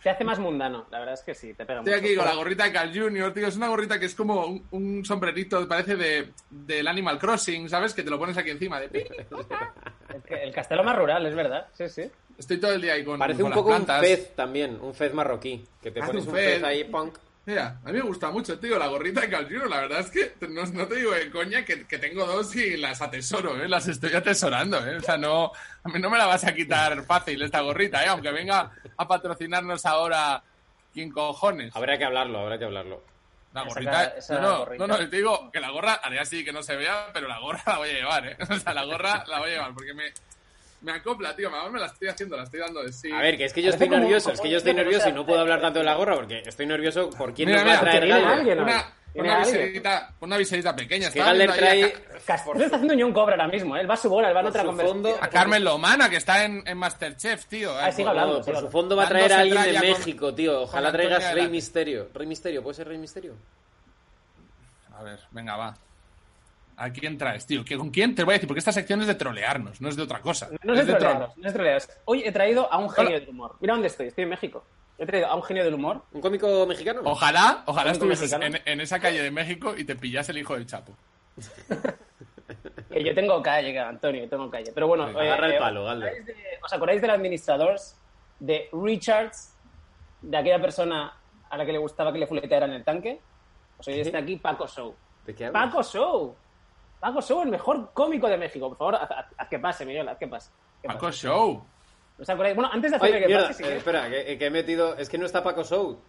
te 0.02 0.10
hace 0.10 0.22
más 0.24 0.38
mundano, 0.38 0.86
la 0.90 0.98
verdad 1.00 1.14
es 1.14 1.22
que 1.22 1.34
sí, 1.34 1.52
te 1.54 1.64
pega 1.66 1.80
Estoy 1.80 1.94
mucho. 1.94 2.04
aquí 2.06 2.14
con 2.16 2.24
la 2.26 2.34
gorrita 2.34 2.64
de 2.64 2.72
Carl 2.72 2.92
Jr., 2.96 3.32
tío. 3.34 3.46
Es 3.48 3.56
una 3.56 3.68
gorrita 3.68 3.98
que 3.98 4.06
es 4.06 4.14
como 4.14 4.46
un, 4.46 4.66
un 4.70 5.04
sombrerito, 5.04 5.66
parece 5.66 5.96
de, 5.96 6.28
del 6.50 6.86
Animal 6.86 7.18
Crossing, 7.18 7.68
¿sabes? 7.68 7.92
Que 7.92 8.02
te 8.04 8.10
lo 8.10 8.18
pones 8.18 8.36
aquí 8.36 8.50
encima. 8.50 8.78
De... 8.80 8.88
pi. 8.88 8.98
El, 8.98 10.38
el 10.38 10.52
castelo 10.54 10.84
más 10.84 10.96
rural, 10.96 11.26
es 11.26 11.34
verdad. 11.34 11.66
Sí, 11.72 11.88
sí. 11.88 12.02
Estoy 12.38 12.58
todo 12.58 12.72
el 12.74 12.82
día 12.82 12.94
ahí 12.94 13.04
con, 13.04 13.18
Parece 13.18 13.38
con 13.38 13.46
un 13.46 13.50
las 13.50 13.58
poco 13.58 13.68
plantas. 13.70 13.96
un 14.00 14.02
pez 14.06 14.34
también, 14.36 14.78
un 14.80 14.92
pez 14.92 15.12
marroquí. 15.14 15.64
Que 15.82 15.90
te 15.90 16.00
pones 16.02 16.26
un 16.26 16.32
pez. 16.32 16.62
ahí, 16.62 16.84
punk. 16.84 17.16
Mira, 17.46 17.78
a 17.84 17.88
mí 17.88 17.92
me 17.98 18.00
gusta 18.00 18.30
mucho, 18.30 18.58
tío, 18.58 18.78
la 18.78 18.86
gorrita 18.86 19.20
de 19.20 19.28
Carl 19.28 19.44
Jr. 19.46 19.68
La 19.68 19.80
verdad 19.82 20.00
es 20.00 20.10
que 20.10 20.34
no, 20.48 20.64
no 20.64 20.86
te 20.86 20.94
digo 20.96 21.12
de 21.12 21.30
coña 21.30 21.62
que, 21.64 21.86
que 21.86 21.98
tengo 21.98 22.24
dos 22.26 22.56
y 22.56 22.76
las 22.78 23.02
atesoro, 23.02 23.62
¿eh? 23.62 23.68
Las 23.68 23.86
estoy 23.86 24.14
atesorando, 24.14 24.78
¿eh? 24.86 24.96
O 24.96 25.00
sea, 25.00 25.18
no, 25.18 25.52
a 25.82 25.88
mí 25.90 25.98
no 26.00 26.08
me 26.08 26.16
la 26.16 26.24
vas 26.26 26.44
a 26.44 26.54
quitar 26.54 27.02
fácil 27.04 27.42
esta 27.42 27.60
gorrita, 27.60 28.02
¿eh? 28.02 28.08
Aunque 28.08 28.30
venga 28.32 28.70
a 28.96 29.06
patrocinarnos 29.08 29.84
ahora, 29.84 30.42
¿quién 30.94 31.10
cojones? 31.10 31.76
Habrá 31.76 31.98
que 31.98 32.04
hablarlo, 32.06 32.38
habrá 32.40 32.58
que 32.58 32.64
hablarlo. 32.64 33.02
La 33.52 33.62
gorrita. 33.62 33.90
ca- 33.90 34.04
esa 34.18 34.34
no, 34.36 34.40
no, 34.40 34.58
gorrita. 34.60 34.86
no, 34.86 34.98
no, 34.98 35.08
te 35.10 35.16
digo 35.16 35.50
que 35.52 35.60
la 35.60 35.70
gorra, 35.70 35.94
haré 36.02 36.18
así 36.20 36.44
que 36.44 36.52
no 36.52 36.62
se 36.62 36.76
vea, 36.76 37.08
pero 37.12 37.28
la 37.28 37.38
gorra 37.40 37.62
la 37.66 37.76
voy 37.76 37.90
a 37.90 37.92
llevar, 37.92 38.26
¿eh? 38.26 38.36
O 38.50 38.58
sea, 38.58 38.72
la 38.72 38.84
gorra 38.84 39.22
la 39.28 39.38
voy 39.38 39.50
a 39.50 39.52
llevar 39.52 39.74
porque 39.74 39.92
me, 39.92 40.04
me 40.84 40.92
acopla, 40.92 41.34
tío. 41.34 41.48
Ahora 41.48 41.70
me 41.70 41.80
la 41.80 41.86
estoy 41.86 42.08
haciendo, 42.08 42.36
la 42.36 42.44
estoy 42.44 42.60
dando 42.60 42.82
de 42.82 42.92
sí. 42.92 43.10
A 43.10 43.18
ver, 43.20 43.36
que 43.36 43.46
es 43.46 43.52
que 43.52 43.62
yo 43.62 43.70
estoy 43.70 43.88
nervioso, 43.88 44.30
es 44.32 44.40
que 44.40 44.50
yo 44.50 44.58
estoy 44.58 44.74
nervioso 44.74 45.08
y 45.08 45.12
no 45.12 45.24
puedo 45.26 45.40
hablar 45.40 45.60
tanto 45.60 45.78
de 45.80 45.84
la 45.84 45.94
gorra 45.94 46.14
porque 46.14 46.42
estoy 46.44 46.66
nervioso 46.66 47.10
por 47.10 47.32
quién 47.34 47.48
Mira, 47.48 47.64
nos 47.64 47.74
va 47.74 47.78
a 47.78 47.80
traer 47.80 48.12
alguien, 48.12 48.56
¿no? 48.58 48.62
una, 48.64 48.94
¿Tiene 49.14 49.28
una, 49.28 49.38
viserita, 49.38 50.14
una 50.20 50.36
viserita 50.36 50.74
pequeña. 50.76 51.10
Que 51.10 51.22
a 51.22 51.32
trae... 51.32 51.94
Está 52.16 52.34
haciendo 52.34 53.06
un 53.06 53.12
cobra 53.12 53.34
ahora 53.36 53.46
mismo, 53.46 53.76
¿eh? 53.76 53.80
Él 53.80 53.88
va 53.88 53.94
a 53.94 53.96
su 53.96 54.08
bola, 54.10 54.28
él 54.28 54.36
va 54.36 54.40
Por 54.42 54.50
otra 54.50 54.64
conversación. 54.64 55.02
fondo- 55.04 55.18
A 55.22 55.28
Carmen 55.28 55.62
Lomana, 55.62 56.10
que 56.10 56.16
está 56.16 56.44
en, 56.44 56.66
en 56.66 56.76
Masterchef, 56.76 57.46
tío. 57.46 57.72
Ah, 57.78 57.88
eh. 57.88 57.92
siga 57.92 58.10
hablando. 58.10 58.42
Por 58.42 58.58
su 58.58 58.68
fondo 58.70 58.96
va 58.96 59.04
a 59.04 59.08
traer 59.08 59.32
a 59.32 59.38
alguien 59.40 59.62
de 59.62 59.80
México, 59.80 60.34
tío. 60.34 60.62
Ojalá 60.62 60.90
traigas 60.90 61.32
Rey. 61.32 61.48
Misterio. 61.48 62.08
Rey 62.12 62.26
Misterio, 62.26 62.62
¿puede 62.62 62.74
ser 62.74 62.88
Rey 62.88 62.98
Misterio? 62.98 63.34
A 64.98 65.02
ver, 65.04 65.20
venga, 65.30 65.56
va. 65.56 65.76
¿A 66.76 66.90
quién 66.90 67.16
traes, 67.16 67.46
tío? 67.46 67.64
¿Qué- 67.64 67.76
¿Con 67.76 67.90
quién? 67.90 68.14
Te 68.14 68.24
voy 68.24 68.32
a 68.32 68.34
decir, 68.34 68.48
porque 68.48 68.58
esta 68.58 68.72
sección 68.72 69.00
es 69.00 69.06
de 69.06 69.14
trolearnos, 69.14 69.80
no 69.80 69.88
es 69.88 69.96
de 69.96 70.02
otra 70.02 70.20
cosa. 70.20 70.48
No 70.64 70.74
es 70.74 70.86
de 70.86 70.92
troleados, 70.94 71.36
no 71.36 71.46
es 71.46 71.52
de 71.52 71.56
troleados. 71.58 71.88
Hoy 72.06 72.22
he 72.24 72.32
traído 72.32 72.72
a 72.72 72.78
un 72.78 72.90
genio 72.90 73.10
Hola. 73.10 73.20
del 73.20 73.28
humor. 73.28 73.56
Mira 73.60 73.74
dónde 73.74 73.86
estoy, 73.88 74.08
estoy 74.08 74.24
en 74.24 74.30
México. 74.30 74.64
He 74.98 75.06
traído 75.06 75.26
a 75.28 75.34
un 75.34 75.42
genio 75.42 75.64
del 75.64 75.74
humor. 75.74 76.02
¿Un 76.12 76.20
cómico 76.20 76.66
mexicano? 76.66 77.00
Ojalá, 77.04 77.62
ojalá 77.66 77.92
estuvieses 77.92 78.32
en, 78.32 78.80
esa 78.80 78.98
calle 79.00 79.22
de 79.22 79.30
México 79.30 79.74
y 79.76 79.84
te 79.84 79.94
pillase 79.96 80.32
el 80.32 80.38
hijo 80.38 80.54
del 80.54 80.66
Chapo. 80.66 80.96
Que 82.90 83.02
yo 83.02 83.14
tengo 83.14 83.42
calle, 83.42 83.78
Antonio, 83.78 84.22
yo 84.22 84.28
tengo 84.28 84.50
calle. 84.50 84.70
Pero 84.72 84.86
bueno, 84.86 85.06
Venga, 85.06 85.22
agarra 85.22 85.46
el 85.48 85.58
palo, 85.58 85.84
¿os 85.84 85.90
acordáis 85.90 86.26
de- 86.26 86.34
¿Os 86.62 86.72
acordáis 86.72 87.00
del 87.02 87.10
administrador 87.10 87.76
de 88.40 88.68
Richards? 88.72 89.52
De 90.22 90.36
aquella 90.38 90.60
persona 90.60 91.12
a 91.50 91.56
la 91.56 91.66
que 91.66 91.72
le 91.72 91.78
gustaba 91.78 92.12
que 92.12 92.18
le 92.18 92.26
fuletearan 92.26 92.70
el 92.72 92.82
tanque. 92.84 93.20
Pues 93.76 93.88
hoy 93.88 94.00
está 94.00 94.18
aquí 94.18 94.36
Paco 94.36 94.66
Show. 94.66 94.94
¿De 95.26 95.34
qué 95.34 95.46
hablas? 95.46 95.64
Paco 95.66 95.82
Show. 95.82 96.36
Paco 97.04 97.20
Show, 97.20 97.42
el 97.42 97.50
mejor 97.50 97.90
cómico 97.92 98.26
de 98.28 98.38
México. 98.38 98.66
Por 98.70 98.78
favor, 98.78 98.94
haz, 98.96 99.48
que 99.50 99.58
pase, 99.58 99.84
Miguel, 99.84 100.08
haz 100.08 100.16
que 100.16 100.26
pase. 100.26 100.50
¿Qué 100.80 100.88
Paco? 100.88 101.10
Show. 101.12 101.62
¿Os 102.18 102.28
acordáis? 102.30 102.56
Bueno, 102.56 102.70
antes 102.72 102.90
de 102.92 102.96
hacer 102.96 103.20
que 103.20 103.26
mierda, 103.26 103.48
pase, 103.48 103.54
si 103.58 103.62
eh, 103.62 103.66
quieres- 103.66 103.78
espera, 103.80 104.08
que, 104.08 104.38
que 104.38 104.46
he 104.46 104.50
metido... 104.50 104.96
Es 104.96 105.10
que 105.10 105.18
no 105.18 105.26
está 105.26 105.42
Paco 105.44 105.64
Show. 105.64 106.00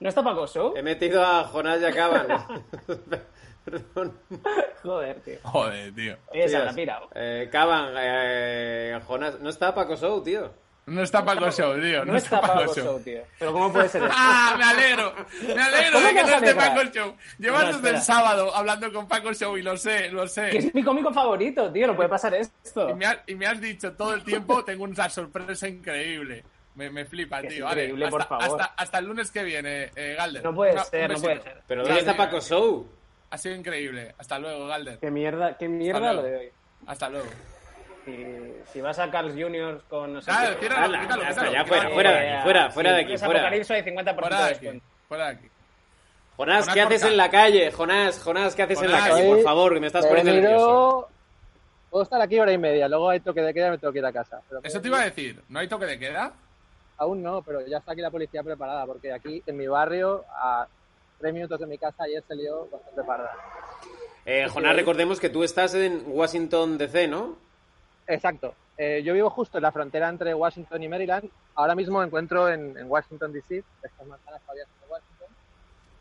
¿No 0.00 0.08
está 0.10 0.22
Paco 0.22 0.46
Show? 0.46 0.74
He 0.76 0.82
metido 0.82 1.24
a 1.24 1.44
Jonás 1.44 1.80
y 1.80 1.86
Acaban. 1.86 2.26
Perdón. 3.64 4.18
Joder, 4.82 5.20
tío. 5.22 5.38
Joder, 5.44 5.94
tío. 5.94 6.16
Habrá 6.28 6.46
Tíos, 6.46 6.74
pirado. 6.74 7.08
Eh, 7.14 7.48
Caban, 7.50 7.94
eh, 7.96 9.00
Jonás... 9.06 9.40
No 9.40 9.48
está 9.48 9.74
Paco 9.74 9.96
Show, 9.96 10.22
tío. 10.22 10.52
No 10.86 11.02
está 11.02 11.24
Paco 11.24 11.50
Show, 11.50 11.80
tío. 11.80 12.04
No, 12.04 12.14
está 12.16 12.40
Paco 12.40 12.74
Show, 12.74 13.00
tío. 13.00 13.22
Pero 13.38 13.52
¿cómo 13.52 13.72
puede 13.72 13.88
ser 13.88 14.02
eso? 14.04 14.12
¡Ah! 14.14 14.54
Me 14.58 14.64
alegro. 14.64 15.14
Me 15.54 15.62
alegro 15.62 15.92
¿Cómo 15.94 16.06
de 16.08 16.14
que 16.14 16.22
no 16.22 16.28
esté? 16.36 16.54
Paco 16.54 16.82
Show. 16.92 17.16
Llevas 17.38 17.64
No, 17.64 17.72
desde 17.78 17.96
el 17.96 18.02
sábado 18.02 18.54
hablando 18.54 18.92
con 18.92 19.08
Paco 19.08 19.32
Show 19.32 19.56
y 19.56 19.62
lo 19.62 19.76
sé, 19.78 20.10
lo 20.10 20.22
Que 20.22 20.28
sé. 20.28 20.58
es 20.58 20.74
mi 20.74 20.82
cómico 20.82 21.12
favorito, 21.12 21.72
tío. 21.72 21.86
No 21.86 21.96
puede 21.96 22.08
pasar 22.10 22.34
esto. 22.34 22.90
Y 22.90 22.94
me, 22.94 23.06
has, 23.06 23.18
y 23.26 23.34
me 23.34 23.46
has 23.46 23.60
dicho 23.60 23.92
todo 23.94 24.12
el 24.14 24.22
tiempo, 24.24 24.62
tengo 24.64 24.84
una 24.84 25.08
sorpresa 25.08 25.66
increíble. 25.68 26.44
Me, 26.74 26.90
me 26.90 27.04
flipa, 27.04 27.40
Que 27.40 27.48
tío. 27.48 27.64
Vale, 27.64 27.82
increíble, 27.84 28.04
hasta, 28.06 28.18
por 28.18 28.26
favor. 28.40 28.60
hasta, 28.60 28.74
hasta 28.76 28.98
el 28.98 29.04
lunes 29.06 29.30
que 29.30 29.42
viene, 29.44 29.90
eh, 29.96 30.14
Galder. 30.18 30.44
No 30.44 30.54
puede 30.54 30.72
Una- 30.72 30.84
ser, 30.84 31.10
no 31.12 31.20
puede 31.20 31.40
ser. 31.40 31.62
Pero 31.66 31.82
¿dónde 31.84 32.00
está 32.00 32.16
Paco 32.16 32.40
Show? 32.40 32.86
Ha 33.30 33.38
sido 33.38 33.54
increíble. 33.54 34.14
Hasta 34.18 34.38
luego, 34.38 34.66
Galder. 34.66 34.98
Qué 34.98 35.10
mierda, 35.10 35.56
qué 35.56 35.68
mierda 35.68 36.12
lo 36.12 36.22
de 36.22 36.36
hoy. 36.36 36.48
Hasta 36.86 37.08
luego. 37.08 37.26
Si, 38.04 38.54
si 38.72 38.80
vas 38.80 38.98
a 38.98 39.10
Carl 39.10 39.30
Jr. 39.32 39.82
con 39.88 40.12
no 40.14 40.20
sé 40.20 40.30
Dale, 40.30 40.56
qué- 40.56 40.68
quítalo, 40.68 41.00
quítalo, 41.00 41.22
ya 41.52 41.64
fuera, 41.64 41.88
fuera 41.90 42.10
de 42.12 42.16
Eh, 42.26 42.32
aquí, 42.34 42.42
fuera, 42.42 42.70
fuera 42.70 42.92
de 42.92 43.00
aquí, 43.02 43.16
fuera. 43.18 43.40
Apocalipsis 43.40 43.70
hay 43.70 43.82
50% 43.82 44.14
Fuera 44.20 44.36
de 44.38 44.44
aquí. 44.44 44.52
descuento. 44.52 44.86
Fuera 45.08 45.24
de 45.26 45.30
aquí. 45.32 45.48
Jonás, 46.36 46.60
Jonás 46.60 46.74
¿qué 46.74 46.80
haces 46.82 47.02
en 47.04 47.16
la 47.16 47.30
calle? 47.30 47.70
Jonás, 47.72 48.22
Jonás, 48.22 48.54
¿qué 48.54 48.62
haces 48.64 48.82
en 48.82 48.90
la 48.92 48.98
calle? 49.08 49.26
Por 49.28 49.42
favor, 49.42 49.72
que 49.74 49.80
me 49.80 49.86
estás 49.86 50.04
poniendo 50.06 50.32
nervioso. 50.32 51.08
Puedo 51.90 52.02
estar 52.02 52.20
aquí 52.20 52.38
hora 52.40 52.52
y 52.52 52.58
media, 52.58 52.88
luego 52.88 53.08
hay 53.08 53.20
toque 53.20 53.40
de 53.40 53.54
queda 53.54 53.68
y 53.68 53.70
me 53.70 53.78
tengo 53.78 53.92
que 53.92 54.00
ir 54.00 54.06
a 54.06 54.12
casa. 54.12 54.40
Pero 54.48 54.60
Eso 54.64 54.80
te 54.80 54.88
iba 54.88 55.00
a 55.00 55.04
decir. 55.04 55.40
¿No 55.48 55.60
hay 55.60 55.68
toque 55.68 55.86
de 55.86 55.98
queda? 55.98 56.32
Aún 56.98 57.22
no, 57.22 57.40
pero 57.42 57.64
ya 57.66 57.78
está 57.78 57.92
aquí 57.92 58.00
la 58.00 58.10
policía 58.10 58.42
preparada, 58.42 58.84
porque 58.84 59.12
aquí 59.12 59.42
en 59.46 59.56
mi 59.56 59.66
barrio, 59.68 60.24
a 60.36 60.66
tres 61.20 61.32
minutos 61.32 61.58
de 61.60 61.66
mi 61.66 61.78
casa, 61.78 62.02
ayer 62.04 62.22
se 62.26 62.34
lió 62.34 62.66
bastante 62.70 63.02
parda. 63.04 63.30
Eh, 64.26 64.46
Jonás, 64.48 64.74
recordemos 64.74 65.20
que 65.20 65.28
tú 65.30 65.44
estás 65.44 65.74
en 65.74 66.02
Washington 66.06 66.76
DC, 66.78 67.06
¿no? 67.08 67.36
Exacto. 68.06 68.54
Eh, 68.76 69.02
yo 69.04 69.14
vivo 69.14 69.30
justo 69.30 69.58
en 69.58 69.62
la 69.62 69.72
frontera 69.72 70.08
entre 70.08 70.34
Washington 70.34 70.82
y 70.82 70.88
Maryland. 70.88 71.30
Ahora 71.54 71.74
mismo 71.74 72.00
me 72.00 72.06
encuentro 72.06 72.48
en, 72.48 72.76
en 72.76 72.90
Washington, 72.90 73.32
D.C. 73.32 73.62
Estas 73.82 74.06
manzanas 74.06 74.40
todavía 74.42 74.64
son 74.64 74.80
de 74.80 74.92
Washington. 74.92 75.28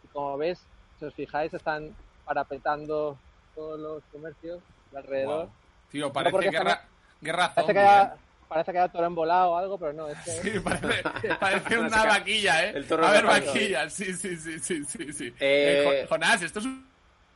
Y 0.03 0.07
como 0.07 0.37
ves, 0.37 0.59
si 0.99 1.05
os 1.05 1.13
fijáis, 1.13 1.53
están 1.53 1.95
parapetando 2.25 3.17
todos 3.55 3.79
los 3.79 4.03
comercios 4.11 4.59
de 4.91 4.97
alrededor. 4.97 5.45
Wow. 5.45 5.51
Tío, 5.91 6.11
parece 6.11 6.49
guerra, 6.49 6.81
guerra 7.21 7.53
Parece 7.53 7.61
zombie, 7.61 7.73
que, 7.73 7.79
haya, 7.79 8.03
¿eh? 8.03 8.17
parece 8.49 8.71
que 8.71 8.77
era 8.79 8.89
toro 8.91 9.05
embolado 9.05 9.51
o 9.51 9.57
algo, 9.57 9.77
pero 9.77 9.93
no, 9.93 10.07
es 10.09 10.17
que... 10.19 10.31
Sí, 10.31 10.59
parece, 10.63 11.03
parece 11.39 11.77
una 11.77 12.05
vaquilla, 12.05 12.65
¿eh? 12.65 12.71
El 12.75 12.87
toro 12.87 13.05
a 13.05 13.11
ver, 13.11 13.25
vaquilla, 13.25 13.87
sí, 13.89 14.13
sí, 14.13 14.35
sí, 14.35 14.59
sí, 14.59 14.83
sí. 14.85 15.13
sí. 15.13 15.27
Eh, 15.39 16.01
Eh, 16.01 16.05
Jo- 16.07 16.15
Jonás, 16.15 16.41
esto 16.41 16.57
es 16.59 16.65
un 16.65 16.87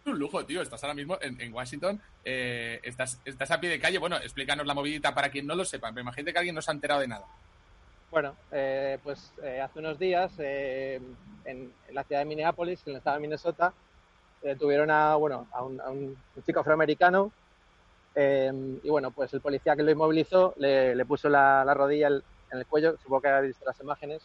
un 0.08 0.20
lujo, 0.20 0.46
tío. 0.46 0.62
Estás 0.62 0.84
ahora 0.84 0.94
mismo 0.94 1.18
en, 1.22 1.40
en 1.40 1.54
Washington, 1.54 2.02
eh, 2.24 2.80
estás, 2.84 3.20
estás 3.26 3.52
a 3.52 3.60
pie 3.60 3.70
de 3.70 3.80
calle. 3.80 3.98
Bueno, 3.98 4.18
explícanos 4.18 4.66
la 4.66 4.74
movidita 4.74 5.14
para 5.14 5.30
quien 5.30 5.46
no 5.46 5.56
lo 5.56 5.66
sepa. 5.66 5.92
Me 5.92 6.02
imagino 6.02 6.32
que 6.32 6.38
alguien 6.38 6.56
no 6.56 6.62
se 6.62 6.72
ha 6.72 6.74
enterado 6.74 7.02
de 7.02 7.08
nada. 7.08 7.26
Bueno, 8.10 8.36
eh, 8.52 8.98
pues 9.04 9.34
eh, 9.44 9.60
hace 9.62 9.80
unos 9.80 10.00
días 10.00 10.32
eh, 10.40 11.00
en, 11.46 11.74
la 11.92 12.04
ciudad 12.04 12.22
de 12.22 12.26
Minneapolis, 12.26 12.82
en 12.86 12.92
el 12.94 12.98
estado 12.98 13.18
de 13.18 13.22
Minnesota, 13.22 13.74
eh, 14.44 14.56
tuvieron 14.56 14.90
a, 14.90 15.16
bueno, 15.16 15.48
a, 15.52 15.64
un, 15.64 15.82
a 15.82 15.90
un- 15.90 16.18
chico 16.46 16.62
afroamericano 16.62 17.32
eh, 18.16 18.80
y 18.82 18.90
bueno, 18.90 19.12
pues 19.12 19.34
el 19.34 19.42
policía 19.42 19.76
que 19.76 19.84
lo 19.84 19.92
inmovilizó 19.92 20.54
le, 20.58 20.96
le 20.96 21.06
puso 21.06 21.28
la, 21.28 21.66
la 21.66 21.74
rodilla 21.74 22.08
en 22.08 22.24
el 22.58 22.66
cuello, 22.66 22.96
supongo 22.98 23.22
que 23.22 23.28
habéis 23.28 23.50
visto 23.56 23.66
las 23.66 23.80
imágenes, 23.82 24.24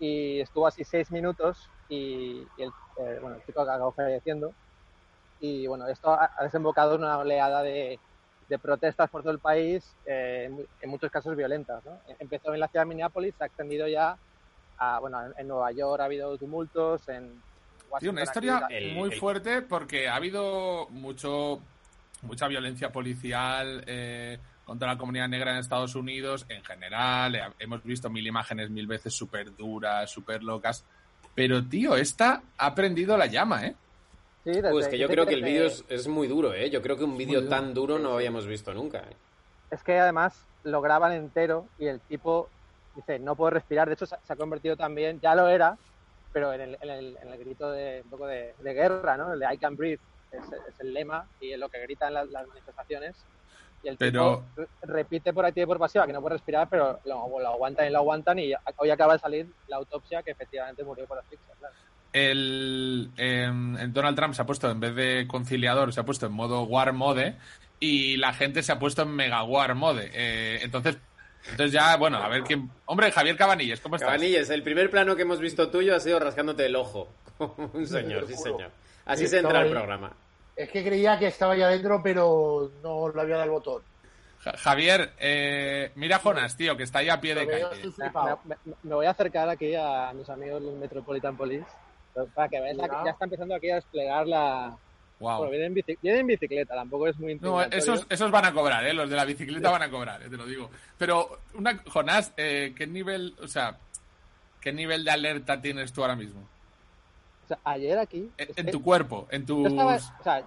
y 0.00 0.40
estuvo 0.40 0.66
así 0.66 0.82
seis 0.82 1.10
minutos 1.10 1.68
y, 1.88 2.42
y 2.56 2.62
el, 2.62 2.70
eh, 3.00 3.18
bueno, 3.20 3.36
el 3.36 3.44
chico 3.44 3.60
acabó 3.60 3.92
falleciendo. 3.92 4.52
Y 5.40 5.66
bueno, 5.66 5.86
esto 5.86 6.10
ha, 6.10 6.30
desembocado 6.42 6.94
en 6.94 7.02
una 7.02 7.18
oleada 7.18 7.62
de, 7.62 7.98
de 8.48 8.58
protestas 8.58 9.08
por 9.10 9.22
todo 9.22 9.32
el 9.32 9.38
país, 9.38 9.96
eh, 10.06 10.44
en 10.46 10.52
mu- 10.52 10.64
en 10.80 10.90
muchos 10.90 11.10
casos 11.10 11.36
violentas. 11.36 11.84
¿no? 11.84 12.00
Empezó 12.18 12.52
en 12.54 12.60
la 12.60 12.68
ciudad 12.68 12.84
de 12.84 12.88
Minneapolis, 12.88 13.34
se 13.36 13.44
ha 13.44 13.46
extendido 13.46 13.86
ya 13.86 14.16
a, 14.78 14.98
bueno, 15.00 15.24
en, 15.24 15.32
en 15.38 15.48
Nueva 15.48 15.70
York 15.72 16.00
ha 16.00 16.04
habido 16.04 16.36
tumultos, 16.38 17.08
en 17.08 17.40
Washington. 17.88 17.98
Tío, 18.00 18.10
una 18.12 18.22
historia 18.22 18.66
El- 18.70 18.94
muy 18.94 19.10
el- 19.10 19.18
fuerte 19.18 19.62
porque 19.62 20.08
ha 20.08 20.16
habido 20.16 20.88
mucho 20.90 21.60
mucha 22.22 22.48
violencia 22.48 22.90
policial 22.90 23.84
eh, 23.86 24.40
contra 24.64 24.88
la 24.88 24.98
comunidad 24.98 25.28
negra 25.28 25.52
en 25.52 25.58
Estados 25.58 25.94
Unidos 25.94 26.46
en 26.48 26.64
general. 26.64 27.36
Eh, 27.36 27.42
hemos 27.60 27.82
visto 27.84 28.10
mil 28.10 28.26
imágenes 28.26 28.70
mil 28.70 28.88
veces 28.88 29.14
súper 29.14 29.54
duras, 29.54 30.10
súper 30.10 30.42
locas. 30.42 30.84
Pero, 31.36 31.64
tío, 31.64 31.94
esta 31.94 32.42
ha 32.56 32.74
prendido 32.74 33.16
la 33.16 33.26
llama, 33.26 33.66
¿eh? 33.66 33.76
Sí, 34.48 34.54
desde- 34.54 34.70
Pues 34.70 34.88
que 34.88 34.96
yo 34.98 35.08
creo 35.08 35.26
que 35.26 35.34
el 35.34 35.42
vídeo 35.44 35.66
es, 35.66 35.84
es 35.90 36.08
muy 36.08 36.26
duro, 36.26 36.54
¿eh? 36.54 36.70
Yo 36.70 36.80
creo 36.80 36.96
que 36.96 37.04
un 37.04 37.18
vídeo 37.18 37.46
tan 37.48 37.74
duro 37.74 37.98
no 37.98 38.12
habíamos 38.14 38.46
visto 38.46 38.72
nunca. 38.72 39.00
¿eh? 39.00 39.16
Es 39.70 39.82
que 39.82 39.98
además 39.98 40.42
lo 40.64 40.80
graban 40.80 41.12
entero 41.12 41.66
y 41.78 41.86
el 41.86 42.00
tipo 42.00 42.48
dice, 42.96 43.18
no 43.18 43.36
puedo 43.36 43.50
respirar. 43.50 43.88
De 43.88 43.92
hecho, 43.94 44.06
se, 44.06 44.16
se 44.26 44.32
ha 44.32 44.36
convertido 44.36 44.74
también, 44.74 45.20
ya 45.20 45.34
lo 45.34 45.48
era, 45.48 45.76
pero 46.32 46.54
en 46.54 46.62
el, 46.62 46.78
en 46.80 46.88
el, 46.90 47.18
en 47.20 47.28
el 47.28 47.38
grito 47.38 47.70
de 47.70 48.00
un 48.04 48.10
poco 48.10 48.26
de, 48.26 48.54
de 48.58 48.72
guerra, 48.72 49.18
¿no? 49.18 49.34
El 49.34 49.38
de 49.38 49.52
I 49.52 49.58
can 49.58 49.76
breathe 49.76 50.00
es, 50.32 50.42
es 50.44 50.80
el 50.80 50.94
lema 50.94 51.26
y 51.42 51.52
es 51.52 51.58
lo 51.58 51.68
que 51.68 51.80
gritan 51.80 52.14
las, 52.14 52.30
las 52.30 52.48
manifestaciones. 52.48 53.16
Y 53.82 53.88
el 53.88 53.98
Pero- 53.98 54.44
tipo 54.56 54.62
re- 54.82 54.92
repite 54.94 55.34
por 55.34 55.44
activa 55.44 55.64
y 55.64 55.66
por 55.66 55.78
pasiva 55.78 56.06
que 56.06 56.12
no 56.14 56.22
puede 56.22 56.36
respirar, 56.36 56.68
pero 56.70 57.00
lo, 57.04 57.38
lo 57.38 57.48
aguantan 57.48 57.86
y 57.86 57.90
lo 57.90 57.98
aguantan 57.98 58.38
y 58.38 58.52
hoy 58.78 58.88
acaba 58.90 59.12
de 59.12 59.18
salir 59.18 59.46
la 59.68 59.76
autopsia 59.76 60.22
que 60.22 60.30
efectivamente 60.30 60.82
murió 60.84 61.04
por 61.06 61.18
asfixia. 61.18 61.54
Claro. 61.58 61.74
El, 62.12 63.10
el 63.16 63.92
Donald 63.92 64.16
Trump 64.16 64.34
se 64.34 64.42
ha 64.42 64.46
puesto, 64.46 64.70
en 64.70 64.80
vez 64.80 64.94
de 64.94 65.26
conciliador, 65.28 65.92
se 65.92 66.00
ha 66.00 66.04
puesto 66.04 66.26
en 66.26 66.32
modo 66.32 66.62
war 66.62 66.92
mode 66.92 67.36
y 67.80 68.16
la 68.16 68.32
gente 68.32 68.62
se 68.62 68.72
ha 68.72 68.78
puesto 68.78 69.02
en 69.02 69.10
mega 69.10 69.42
war 69.44 69.74
mode. 69.74 70.10
Eh, 70.12 70.60
entonces, 70.62 70.98
entonces 71.50 71.72
ya, 71.72 71.96
bueno, 71.96 72.18
a 72.18 72.28
ver 72.28 72.42
quién... 72.42 72.70
Hombre, 72.86 73.10
Javier 73.12 73.36
Cabanilles, 73.36 73.80
¿cómo 73.80 73.96
estás? 73.96 74.08
Cabanilles, 74.08 74.50
el 74.50 74.62
primer 74.62 74.90
plano 74.90 75.14
que 75.16 75.22
hemos 75.22 75.38
visto 75.40 75.70
tuyo 75.70 75.94
ha 75.94 76.00
sido 76.00 76.18
rascándote 76.18 76.66
el 76.66 76.76
ojo. 76.76 77.08
Como 77.38 77.70
un 77.72 77.86
señor, 77.86 78.26
sí, 78.26 78.34
señor. 78.34 78.70
Así 79.06 79.24
Sí, 79.24 79.30
se 79.30 79.38
entra 79.38 79.60
ahí. 79.60 79.70
programa. 79.70 80.12
Es 80.56 80.70
que 80.70 80.84
creía 80.84 81.18
que 81.18 81.28
estaba 81.28 81.56
ya 81.56 81.68
dentro, 81.68 82.00
pero 82.02 82.72
no 82.82 83.08
le 83.14 83.20
había 83.20 83.34
dado 83.36 83.44
el 83.44 83.50
botón. 83.52 83.82
Ja- 84.40 84.56
Javier, 84.56 85.12
eh, 85.20 85.92
mira 85.94 86.16
a 86.16 86.18
Jonas, 86.18 86.56
tío, 86.56 86.76
que 86.76 86.82
está 86.82 86.98
ahí 86.98 87.08
a 87.08 87.20
pie 87.20 87.34
de 87.36 87.46
calle. 87.46 87.64
me- 88.44 88.56
me 88.82 88.94
voy 88.96 89.06
a 89.06 89.10
acercar 89.10 89.48
aquí 89.48 89.74
a 89.76 90.12
mis 90.14 90.28
amigos 90.28 90.62
del 90.64 90.74
Metropolitan 90.76 91.36
Police 91.36 91.64
para 92.26 92.48
que 92.48 92.60
Mira. 92.60 93.04
ya 93.04 93.10
está 93.12 93.24
empezando 93.24 93.54
aquí 93.54 93.70
a 93.70 93.76
desplegar 93.76 94.26
la... 94.26 94.76
Wow. 95.20 95.38
Bueno, 95.38 95.50
viene 95.50 95.66
en, 95.66 95.74
viene 96.00 96.18
en 96.20 96.26
bicicleta, 96.28 96.74
tampoco 96.76 97.08
es 97.08 97.18
muy 97.18 97.34
No, 97.34 97.60
intimidatorio. 97.60 97.78
esos, 97.78 98.06
esos 98.08 98.30
van 98.30 98.44
a 98.44 98.52
cobrar, 98.52 98.86
¿eh? 98.86 98.92
Los 98.94 99.10
de 99.10 99.16
la 99.16 99.24
bicicleta 99.24 99.68
van 99.70 99.82
a 99.82 99.90
cobrar, 99.90 100.22
eh, 100.22 100.28
te 100.30 100.36
lo 100.36 100.46
digo. 100.46 100.70
Pero, 100.96 101.40
una, 101.54 101.76
Jonás, 101.88 102.32
eh, 102.36 102.72
¿qué 102.76 102.86
nivel, 102.86 103.34
o 103.42 103.48
sea, 103.48 103.76
qué 104.60 104.72
nivel 104.72 105.04
de 105.04 105.10
alerta 105.10 105.60
tienes 105.60 105.92
tú 105.92 106.02
ahora 106.02 106.14
mismo? 106.14 106.40
O 107.44 107.48
sea, 107.48 107.58
ayer 107.64 107.98
aquí... 107.98 108.30
En, 108.38 108.48
es 108.50 108.58
en 108.58 108.70
tu 108.70 108.80
cuerpo, 108.80 109.26
en 109.32 109.44
o 109.50 109.98
sea, 110.22 110.40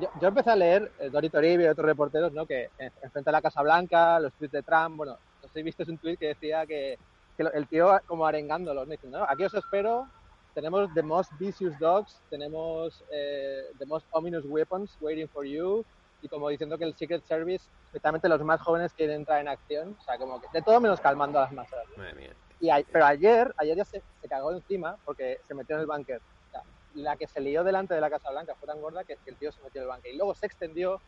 yo, 0.00 0.10
yo 0.20 0.28
empecé 0.28 0.50
a 0.50 0.56
leer 0.56 0.90
eh, 0.98 1.08
Dori 1.08 1.30
Toribio 1.30 1.66
y 1.66 1.68
otros 1.68 1.86
reporteros, 1.86 2.32
¿no? 2.32 2.46
Que 2.46 2.70
en- 2.78 2.92
enfrente 3.02 3.30
a 3.30 3.32
la 3.32 3.42
Casa 3.42 3.62
Blanca, 3.62 4.18
los 4.18 4.32
tweets 4.32 4.52
de 4.54 4.62
Trump, 4.64 4.96
bueno, 4.96 5.12
no 5.40 5.48
sé 5.48 5.54
si 5.54 5.62
viste 5.62 5.84
un 5.88 5.98
tweet 5.98 6.16
que 6.16 6.28
decía 6.28 6.66
que, 6.66 6.98
que 7.36 7.44
el 7.54 7.68
tío 7.68 8.00
como 8.06 8.26
arengándolos, 8.26 8.88
¿no? 8.88 8.90
Diciendo, 8.90 9.18
no, 9.20 9.24
aquí 9.28 9.44
os 9.44 9.54
espero, 9.54 10.08
tenemos 10.54 10.92
the 10.94 11.02
most 11.02 11.30
vicious 11.38 11.78
dogs, 11.78 12.20
tenemos 12.30 13.02
eh, 13.12 13.62
the 13.78 13.86
most 13.86 14.06
ominous 14.12 14.44
weapons 14.44 14.96
waiting 15.00 15.28
for 15.28 15.44
you, 15.44 15.84
y 16.22 16.28
como 16.28 16.48
diciendo 16.48 16.76
que 16.76 16.84
el 16.84 16.94
Secret 16.94 17.24
Service, 17.24 17.64
especialmente 17.86 18.28
los 18.28 18.42
más 18.42 18.60
jóvenes, 18.60 18.92
quieren 18.92 19.16
entrar 19.16 19.40
en 19.40 19.48
acción, 19.48 19.96
o 19.98 20.02
sea, 20.04 20.18
como 20.18 20.40
que 20.40 20.48
de 20.52 20.62
todo 20.62 20.80
menos 20.80 21.00
calmando 21.00 21.38
a 21.38 21.42
las 21.42 21.52
masas. 21.52 21.80
¿no? 21.90 22.02
Madre 22.02 22.14
mía. 22.14 22.34
Y 22.60 22.68
a- 22.68 22.84
pero 22.92 23.06
ayer, 23.06 23.54
ayer 23.56 23.76
ya 23.76 23.84
se, 23.84 24.02
se 24.20 24.28
cagó 24.28 24.52
encima 24.52 24.96
porque 25.06 25.40
se 25.48 25.54
metió 25.54 25.76
en 25.76 25.80
el 25.82 25.86
búnker. 25.86 26.18
O 26.18 26.50
sea, 26.50 26.62
la 26.94 27.16
que 27.16 27.26
se 27.26 27.40
lió 27.40 27.64
delante 27.64 27.94
de 27.94 28.00
la 28.02 28.10
Casa 28.10 28.30
Blanca 28.30 28.54
fue 28.54 28.66
tan 28.68 28.82
gorda 28.82 29.02
que, 29.04 29.16
que 29.16 29.30
el 29.30 29.36
tío 29.36 29.50
se 29.50 29.62
metió 29.62 29.80
en 29.80 29.88
el 29.88 29.94
búnker. 29.94 30.12
Y 30.12 30.16
luego 30.18 30.34
se 30.34 30.44
extendió. 30.44 31.00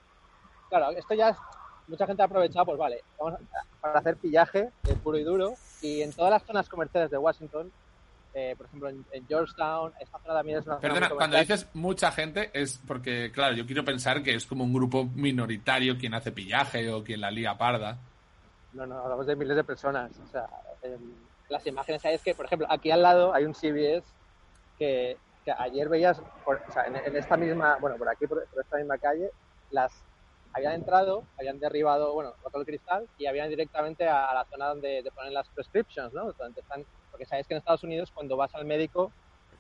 Claro, 0.71 0.91
esto 0.97 1.13
ya 1.13 1.29
es. 1.29 1.37
Mucha 1.89 2.07
gente 2.07 2.23
ha 2.23 2.25
aprovechado, 2.25 2.65
pues 2.65 2.79
vale, 2.79 3.03
vamos 3.19 3.35
a- 3.35 3.81
para 3.83 3.99
hacer 3.99 4.17
pillaje 4.17 4.71
eh, 4.89 4.95
puro 5.03 5.19
y 5.19 5.25
duro. 5.25 5.53
Y 5.83 6.01
en 6.01 6.13
todas 6.15 6.31
las 6.31 6.43
zonas 6.45 6.71
comerciales 6.71 7.11
de 7.11 7.19
Washington, 7.19 7.71
eh, 8.35 8.55
por 8.57 8.67
ejemplo 8.67 8.89
en, 8.89 9.05
en 9.13 9.27
Georgetown, 9.27 9.93
esta 10.01 10.19
zona 10.19 10.35
también 10.35 10.59
es 10.59 10.67
una 10.67 10.77
zona 10.77 10.89
Perdona, 10.95 11.11
cuando 11.11 11.39
dices 11.39 11.69
mucha 11.75 12.11
gente 12.13 12.51
es 12.55 12.81
porque, 12.87 13.31
claro, 13.33 13.55
yo 13.55 13.67
quiero 13.67 13.85
pensar 13.85 14.23
que 14.23 14.35
es 14.35 14.47
como 14.47 14.65
un 14.65 14.73
grupo 14.73 15.05
minoritario 15.05 15.99
quien 15.99 16.15
hace 16.15 16.33
pillaje 16.33 16.91
o 16.91 17.03
quien 17.05 17.21
la 17.21 17.31
lía 17.31 17.57
parda. 17.59 17.99
No, 18.73 18.87
no, 18.87 18.99
hablamos 18.99 19.27
de 19.27 19.37
miles 19.37 19.57
de 19.57 19.65
personas. 19.65 20.11
O 20.19 20.27
sea, 20.29 20.47
em, 20.83 20.99
las 21.51 21.67
imágenes 21.67 22.03
hay 22.07 22.15
es 22.15 22.23
que, 22.23 22.35
por 22.35 22.47
ejemplo, 22.47 22.67
aquí 22.71 22.91
al 22.91 23.03
lado 23.03 23.35
hay 23.35 23.45
un 23.45 23.55
CBS 23.55 24.03
que, 24.79 25.19
que 25.45 25.53
ayer 25.53 25.89
veías, 25.91 26.21
por- 26.45 26.63
o 26.67 26.73
sea, 26.73 26.85
en, 26.87 26.97
en 26.97 27.17
esta 27.17 27.37
misma, 27.37 27.77
bueno, 27.81 27.97
por 27.99 28.09
aquí, 28.09 28.27
por, 28.27 28.47
por 28.49 28.63
esta 28.63 28.79
misma 28.79 28.97
calle, 28.97 29.31
las 29.71 29.93
habían 30.55 30.73
entrado, 30.75 31.25
habían 31.39 31.59
derribado, 31.59 32.13
bueno, 32.15 32.33
roto 32.43 32.61
el 32.61 32.67
cristal 32.67 33.07
y 33.19 33.27
habían 33.27 33.49
directamente 33.51 34.09
a, 34.09 34.27
a 34.27 34.35
la 34.35 34.45
zona 34.47 34.69
donde 34.69 35.03
te 35.03 35.11
ponen 35.11 35.35
las 35.35 35.49
prescriptions, 35.51 36.13
¿no? 36.15 36.33
Donde 36.33 36.61
están, 36.61 36.85
porque 37.23 37.29
sabéis 37.29 37.47
que 37.47 37.55
en 37.55 37.59
Estados 37.59 37.85
Unidos 37.85 38.11
cuando 38.13 38.37
vas 38.37 38.53
al 38.55 38.65
médico 38.65 39.13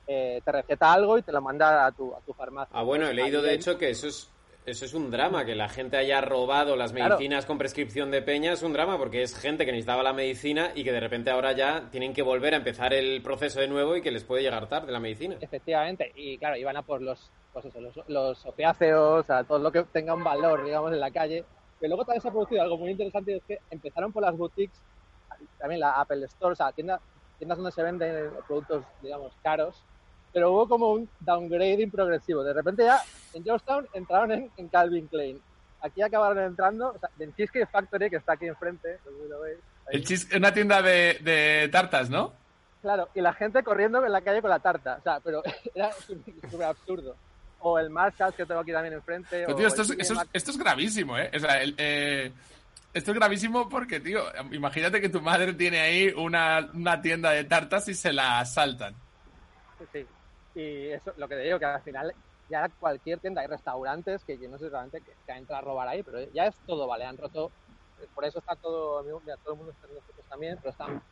eh, 0.08 0.40
te 0.44 0.50
receta 0.52 0.92
algo 0.92 1.16
y 1.16 1.22
te 1.22 1.30
lo 1.30 1.40
manda 1.40 1.86
a 1.86 1.92
tu, 1.92 2.12
a 2.14 2.20
tu 2.20 2.32
farmacia. 2.34 2.76
Ah, 2.76 2.82
bueno, 2.82 3.06
he 3.06 3.14
leído 3.14 3.40
de 3.40 3.54
hecho 3.54 3.78
que 3.78 3.90
eso 3.90 4.08
es, 4.08 4.28
eso 4.66 4.84
es 4.84 4.94
un 4.94 5.12
drama, 5.12 5.44
que 5.44 5.54
la 5.54 5.68
gente 5.68 5.96
haya 5.96 6.20
robado 6.20 6.74
las 6.74 6.92
Claro. 6.92 7.14
medicinas 7.14 7.46
con 7.46 7.58
prescripción 7.58 8.10
de 8.10 8.20
peña 8.20 8.52
es 8.52 8.62
un 8.64 8.72
drama, 8.72 8.98
porque 8.98 9.22
es 9.22 9.38
gente 9.38 9.64
que 9.64 9.70
necesitaba 9.70 10.02
la 10.02 10.12
medicina 10.12 10.72
y 10.74 10.82
que 10.82 10.90
de 10.90 10.98
repente 10.98 11.30
ahora 11.30 11.52
ya 11.52 11.88
tienen 11.92 12.12
que 12.12 12.22
volver 12.22 12.54
a 12.54 12.56
empezar 12.56 12.92
el 12.92 13.22
proceso 13.22 13.60
de 13.60 13.68
nuevo 13.68 13.96
y 13.96 14.02
que 14.02 14.10
les 14.10 14.24
puede 14.24 14.42
llegar 14.42 14.68
tarde 14.68 14.90
la 14.90 14.98
medicina. 14.98 15.36
Efectivamente, 15.40 16.10
y 16.16 16.36
claro, 16.38 16.56
iban 16.56 16.76
a 16.76 16.82
por 16.82 17.00
los, 17.00 17.30
pues 17.52 17.64
eso, 17.66 17.80
los, 17.80 17.94
los 18.08 18.44
opiáceos, 18.44 19.20
o 19.20 19.22
sea, 19.22 19.44
todo 19.44 19.60
lo 19.60 19.70
que 19.70 19.84
tenga 19.84 20.14
un 20.14 20.24
valor, 20.24 20.64
digamos, 20.64 20.92
en 20.92 20.98
la 20.98 21.12
calle. 21.12 21.44
Pero 21.78 21.90
luego 21.90 22.04
también 22.04 22.22
se 22.22 22.28
ha 22.28 22.32
producido 22.32 22.62
algo 22.62 22.76
muy 22.76 22.90
interesante, 22.90 23.36
es 23.36 23.42
que 23.44 23.58
empezaron 23.70 24.12
por 24.12 24.22
las 24.24 24.36
boutiques, 24.36 24.80
también 25.58 25.80
la 25.80 26.00
Apple 26.00 26.24
Store, 26.26 26.52
o 26.52 26.56
sea, 26.56 26.70
tiendas, 26.72 27.00
tiendas 27.42 27.58
donde 27.58 27.72
se 27.72 27.82
venden 27.82 28.30
productos, 28.46 28.84
digamos, 29.02 29.32
caros, 29.42 29.82
pero 30.32 30.52
hubo 30.52 30.68
como 30.68 30.92
un 30.92 31.08
downgrading 31.18 31.90
progresivo. 31.90 32.44
De 32.44 32.52
repente 32.52 32.84
ya 32.84 33.00
en 33.34 33.42
Georgetown 33.42 33.88
entraron 33.94 34.30
en, 34.30 34.50
en 34.56 34.68
Calvin 34.68 35.08
Klein. 35.08 35.40
Aquí 35.80 36.02
acabaron 36.02 36.38
entrando, 36.38 36.90
o 36.94 36.98
sea, 37.00 37.08
en 37.18 37.34
Cheesecake 37.34 37.68
Factory, 37.68 38.08
que 38.10 38.16
está 38.16 38.34
aquí 38.34 38.46
enfrente, 38.46 39.00
lo 39.28 39.40
veis. 39.40 39.58
El 39.88 40.04
chis- 40.04 40.36
una 40.36 40.54
tienda 40.54 40.80
de, 40.82 41.18
de 41.20 41.68
tartas, 41.72 42.08
¿no? 42.08 42.32
Claro, 42.80 43.08
y 43.12 43.20
la 43.20 43.32
gente 43.32 43.64
corriendo 43.64 44.04
en 44.06 44.12
la 44.12 44.20
calle 44.20 44.40
con 44.40 44.50
la 44.50 44.60
tarta. 44.60 44.98
O 45.00 45.02
sea, 45.02 45.18
pero 45.18 45.42
era 45.74 45.90
súper 45.92 46.62
absurdo. 46.62 47.16
O 47.58 47.76
el 47.80 47.90
Marshalls 47.90 48.36
que 48.36 48.46
tengo 48.46 48.60
aquí 48.60 48.70
también 48.70 48.94
enfrente. 48.94 49.28
Pero, 49.30 49.52
o 49.52 49.56
tío, 49.56 49.66
esto 49.66 49.82
es, 49.82 49.88
TJ 49.88 50.00
esto, 50.00 50.14
es, 50.14 50.28
esto 50.32 50.50
es 50.52 50.58
gravísimo, 50.58 51.18
¿eh? 51.18 51.28
O 51.34 51.38
sea, 51.40 51.60
el, 51.60 51.74
eh, 51.76 52.32
esto 52.94 53.10
es 53.10 53.16
gravísimo 53.16 53.68
porque, 53.68 54.00
tío, 54.00 54.22
imagínate 54.52 55.00
que 55.00 55.08
tu 55.08 55.20
madre 55.20 55.54
tiene 55.54 55.80
ahí 55.80 56.08
una, 56.16 56.70
una 56.74 57.00
tienda 57.00 57.30
de 57.30 57.44
tartas 57.44 57.88
y 57.88 57.94
se 57.94 58.12
la 58.12 58.40
asaltan. 58.40 58.94
Sí. 59.92 60.06
Y 60.54 60.88
eso, 60.88 61.12
lo 61.16 61.26
que 61.28 61.36
te 61.36 61.42
digo, 61.42 61.58
que 61.58 61.64
al 61.64 61.82
final 61.82 62.14
ya 62.50 62.68
cualquier 62.68 63.18
tienda, 63.18 63.40
hay 63.40 63.46
restaurantes 63.46 64.22
que 64.24 64.38
yo 64.38 64.48
no 64.48 64.58
sé 64.58 64.68
realmente 64.68 65.00
que, 65.00 65.12
que 65.26 65.32
entra 65.32 65.58
a 65.58 65.62
robar 65.62 65.88
ahí, 65.88 66.02
pero 66.02 66.20
ya 66.32 66.46
es 66.46 66.54
todo, 66.66 66.86
vale, 66.86 67.06
han 67.06 67.16
roto, 67.16 67.50
por 68.14 68.24
eso 68.24 68.40
está 68.40 68.54
todo, 68.56 69.02
mira, 69.02 69.36
todo 69.38 69.54
el 69.54 69.58
mundo 69.58 69.72
está 69.72 69.86
en 69.86 69.94
nosotros 69.94 70.26
también, 70.28 70.58
pero 70.58 70.70
están 70.70 71.02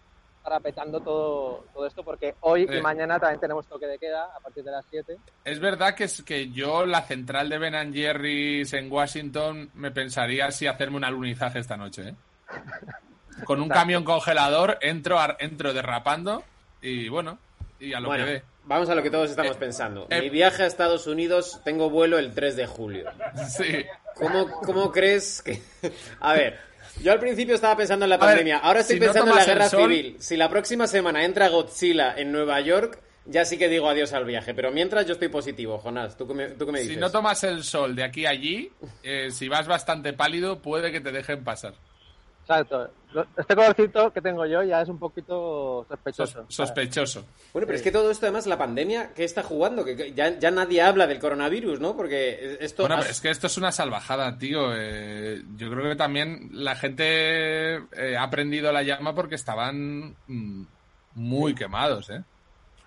parapetando 0.43 1.01
todo, 1.01 1.65
todo 1.73 1.87
esto 1.87 2.03
porque 2.03 2.35
hoy 2.41 2.67
Eh. 2.69 2.79
y 2.79 2.81
mañana 2.83 3.19
también 3.19 3.41
tenemos 3.41 3.67
toque 3.67 3.87
de 3.87 3.99
queda 3.99 4.25
a 4.35 4.41
partir 4.41 4.65
de 4.65 4.71
las 4.71 4.85
7. 4.91 5.17
Es 5.45 5.61
verdad 5.61 5.95
que, 5.95 6.05
es, 6.05 6.23
que 6.23 6.51
yo, 6.51 6.87
la 6.87 7.03
central 7.03 7.49
de 7.49 7.59
Ben 7.59 7.93
Jerry's 7.95 8.73
en 8.73 8.91
Washington, 8.91 9.71
me 9.75 9.91
pensaría 9.91 10.51
si 10.51 10.67
hacerme 10.67 10.97
un 10.97 11.05
alunizaje 11.05 11.59
esta 11.59 11.77
noche, 11.77 12.09
¿eh? 12.11 12.15
Con 13.45 13.61
un 13.63 13.69
camión 13.69 14.05
congelador 14.05 14.79
entro, 14.83 15.19
ar- 15.19 15.37
entro 15.41 15.73
derrapando 15.73 16.43
y 16.83 17.09
bueno, 17.09 17.39
y 17.79 17.95
a 17.95 18.01
lo 18.01 18.09
Bueno, 18.09 18.27
que 18.27 18.31
dé. 18.33 18.43
vamos 18.65 18.89
a 18.91 18.95
lo 18.95 19.03
que 19.03 19.11
todos 19.11 19.31
estamos 19.31 19.57
Eh, 19.57 19.59
pensando. 19.59 20.07
eh. 20.11 20.21
Mi 20.21 20.29
viaje 20.31 20.65
a 20.65 20.67
Estados 20.67 21.07
Unidos, 21.07 21.61
tengo 21.65 21.89
vuelo 21.89 22.19
el 22.19 22.35
3 22.35 22.57
de 22.57 22.67
julio. 22.67 23.11
Sí. 23.49 23.85
¿Cómo, 24.17 24.51
cómo 24.61 24.91
crees 24.93 25.41
que.? 25.43 25.63
A 26.21 26.35
ver, 26.35 26.59
yo 27.03 27.13
al 27.13 27.19
principio 27.21 27.55
estaba 27.55 27.77
pensando 27.77 28.05
en 28.05 28.11
la 28.11 28.17
ver, 28.17 28.27
pandemia, 28.29 28.59
ahora 28.59 28.81
estoy 28.81 28.97
si 28.97 29.01
no 29.01 29.07
pensando 29.07 29.31
en 29.33 29.37
la 29.37 29.45
guerra 29.45 29.69
sol- 29.69 29.83
civil. 29.93 30.17
Si 30.19 30.37
la 30.37 30.49
próxima 30.49 30.87
semana 30.87 31.25
entra 31.25 31.49
Godzilla 31.49 32.15
en 32.17 32.33
Nueva 32.33 32.61
York, 32.61 32.99
ya 33.27 33.45
sí 33.45 33.59
que 33.59 33.69
digo 33.69 33.89
adiós 33.89 34.13
al 34.13 34.25
viaje. 34.25 34.55
Pero 34.55 34.71
mientras 34.73 35.07
yo 35.07 35.13
estoy 35.13 35.29
positivo, 35.29 35.79
Jonás, 35.79 36.17
¿tú 36.17 36.27
qué 36.27 36.35
me, 36.35 36.49
tú 36.49 36.67
qué 36.67 36.73
me 36.73 36.81
dices? 36.81 36.95
Si 36.95 37.01
no 37.01 37.11
tomas 37.11 37.45
el 37.45 37.63
sol 37.65 37.95
de 37.95 38.05
aquí 38.05 38.27
a 38.27 38.31
allí, 38.31 38.71
eh, 39.03 39.31
si 39.31 39.49
vas 39.49 39.67
bastante 39.67 40.13
pálido, 40.13 40.61
puede 40.61 40.91
que 40.93 41.01
te 41.01 41.13
dejen 41.13 41.45
pasar. 41.45 41.75
Exacto. 42.51 42.91
Este 43.37 43.57
colorcito 43.57 44.13
que 44.13 44.21
tengo 44.21 44.47
yo 44.47 44.63
ya 44.63 44.83
es 44.83 44.89
un 44.89 44.99
poquito 44.99 45.85
sospechoso. 45.89 46.45
Sos- 46.49 46.55
sospechoso. 46.55 47.25
Bueno, 47.53 47.67
pero 47.67 47.77
es 47.77 47.83
que 47.83 47.91
todo 47.91 48.11
esto, 48.11 48.27
además, 48.27 48.47
la 48.47 48.57
pandemia, 48.57 49.13
¿qué 49.15 49.25
está 49.25 49.43
jugando? 49.43 49.85
Que 49.85 49.97
que 49.97 50.13
ya, 50.13 50.39
ya 50.39 50.51
nadie 50.53 50.81
habla 50.81 51.07
del 51.09 51.19
coronavirus, 51.19 51.81
¿no? 51.81 51.97
Porque 51.97 52.57
esto. 52.61 52.85
Bueno, 52.85 52.95
has- 52.97 53.01
pero 53.03 53.11
es 53.13 53.21
que 53.21 53.31
esto 53.31 53.47
es 53.49 53.57
una 53.59 53.73
salvajada, 53.73 54.39
tío. 54.39 54.71
Eh, 54.77 55.43
yo 55.57 55.71
creo 55.71 55.89
que 55.91 55.97
también 55.97 56.51
la 56.53 56.77
gente 56.77 57.75
eh, 57.77 58.17
ha 58.17 58.23
aprendido 58.23 58.71
la 58.73 58.83
llama 58.85 59.13
porque 59.15 59.35
estaban 59.35 60.15
mm, 60.29 60.63
muy 61.15 61.55
quemados, 61.55 62.11
¿eh? 62.11 62.23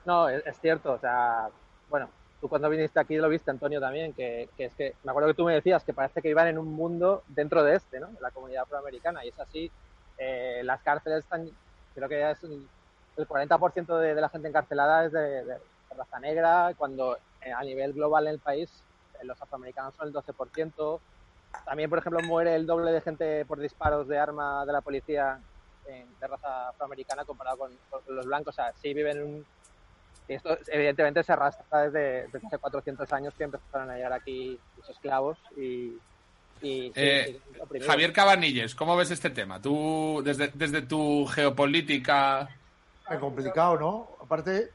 No, 0.06 0.30
es, 0.30 0.42
es 0.46 0.58
cierto. 0.62 0.94
O 0.94 1.00
sea, 1.00 1.50
bueno, 1.90 2.10
tú 2.44 2.50
cuando 2.50 2.70
viniste 2.70 3.00
aquí 3.00 3.16
lo 3.16 3.30
viste, 3.30 3.52
Antonio, 3.52 3.80
también, 3.80 4.14
que, 4.14 4.50
que 4.58 4.66
es 4.66 4.76
que 4.76 4.98
me 5.04 5.12
acuerdo 5.12 5.30
que 5.30 5.34
tú 5.36 5.46
me 5.46 5.54
decías 5.56 5.86
que 5.86 5.94
parece 5.94 6.22
que 6.22 6.30
iban 6.30 6.48
en 6.50 6.58
un 6.58 6.68
mundo 6.74 7.24
dentro 7.28 7.64
de 7.64 7.76
este, 7.78 8.02
¿no? 8.02 8.10
La 8.20 8.32
comunidad 8.32 8.64
afroamericana. 8.64 9.24
Y 9.26 9.30
es 9.30 9.40
así. 9.40 9.74
Eh, 10.18 10.62
las 10.66 10.82
cárceles 10.84 11.20
están, 11.20 11.50
creo 11.94 12.10
que 12.10 12.20
ya 12.20 12.32
es 12.32 12.44
un- 12.44 12.70
el 13.16 13.28
40% 13.28 13.98
de, 13.98 14.14
de 14.16 14.22
la 14.22 14.28
gente 14.30 14.50
encarcelada 14.50 15.06
es 15.06 15.14
de, 15.14 15.46
de- 15.46 15.60
raza 15.96 16.20
negra, 16.20 16.74
cuando 16.76 17.16
eh, 17.42 17.52
a 17.56 17.64
nivel 17.64 17.94
global 17.94 18.28
en 18.28 18.34
el 18.34 18.40
país 18.42 18.86
eh, 19.14 19.26
los 19.26 19.42
afroamericanos 19.42 19.96
son 19.96 20.08
el 20.08 20.14
12%. 20.14 21.02
También, 21.66 21.90
por 21.90 22.00
ejemplo, 22.00 22.20
muere 22.28 22.56
el 22.56 22.66
doble 22.66 22.92
de 22.92 23.02
gente 23.02 23.46
por 23.46 23.60
disparos 23.60 24.08
de 24.08 24.18
arma 24.20 24.66
de 24.66 24.74
la 24.74 24.82
policía 24.82 25.42
en- 25.86 26.18
de 26.20 26.28
raza 26.28 26.70
afroamericana 26.70 27.26
comparado 27.26 27.58
con, 27.58 27.78
con 27.90 28.02
los 28.08 28.26
blancos. 28.26 28.54
O 28.56 28.58
sea, 28.62 28.74
sí 28.74 28.94
viven 28.94 29.18
en 29.18 29.24
un... 29.24 29.48
esto 30.28 30.58
evidentemente 30.68 31.24
se 31.24 31.34
arrastra 31.34 31.84
desde, 31.84 32.28
desde 32.32 32.48
hace 32.48 32.58
400 32.58 33.12
años 33.14 33.34
que 33.38 33.44
empezaron 33.44 33.90
a 33.90 33.96
llegar 33.96 34.14
aquí 34.14 34.60
los 34.78 34.90
esclavos 34.90 35.38
y... 35.58 35.94
Eh. 36.66 37.40
Javier 37.86 38.14
Cabanilles, 38.14 38.74
¿cómo 38.74 38.96
ves 38.96 39.12
este 39.12 39.30
tema? 39.32 39.62
Tú, 39.62 40.22
desde, 40.24 40.50
desde 40.54 40.82
tu 40.84 41.26
geopolítica... 41.26 42.48
Es 43.10 43.20
complicado, 43.20 43.78
¿no? 43.78 44.10
Aparte, 44.22 44.72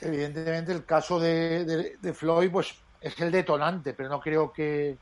evidentemente, 0.00 0.70
el 0.70 0.84
caso 0.84 1.18
de, 1.18 1.64
de- 1.64 1.96
de 2.00 2.12
Floyd, 2.14 2.48
pues 2.52 2.72
es 3.00 3.20
el 3.20 3.32
detonante, 3.32 3.92
pero 3.92 4.08
no 4.08 4.20
creo 4.20 4.52
que, 4.52 4.96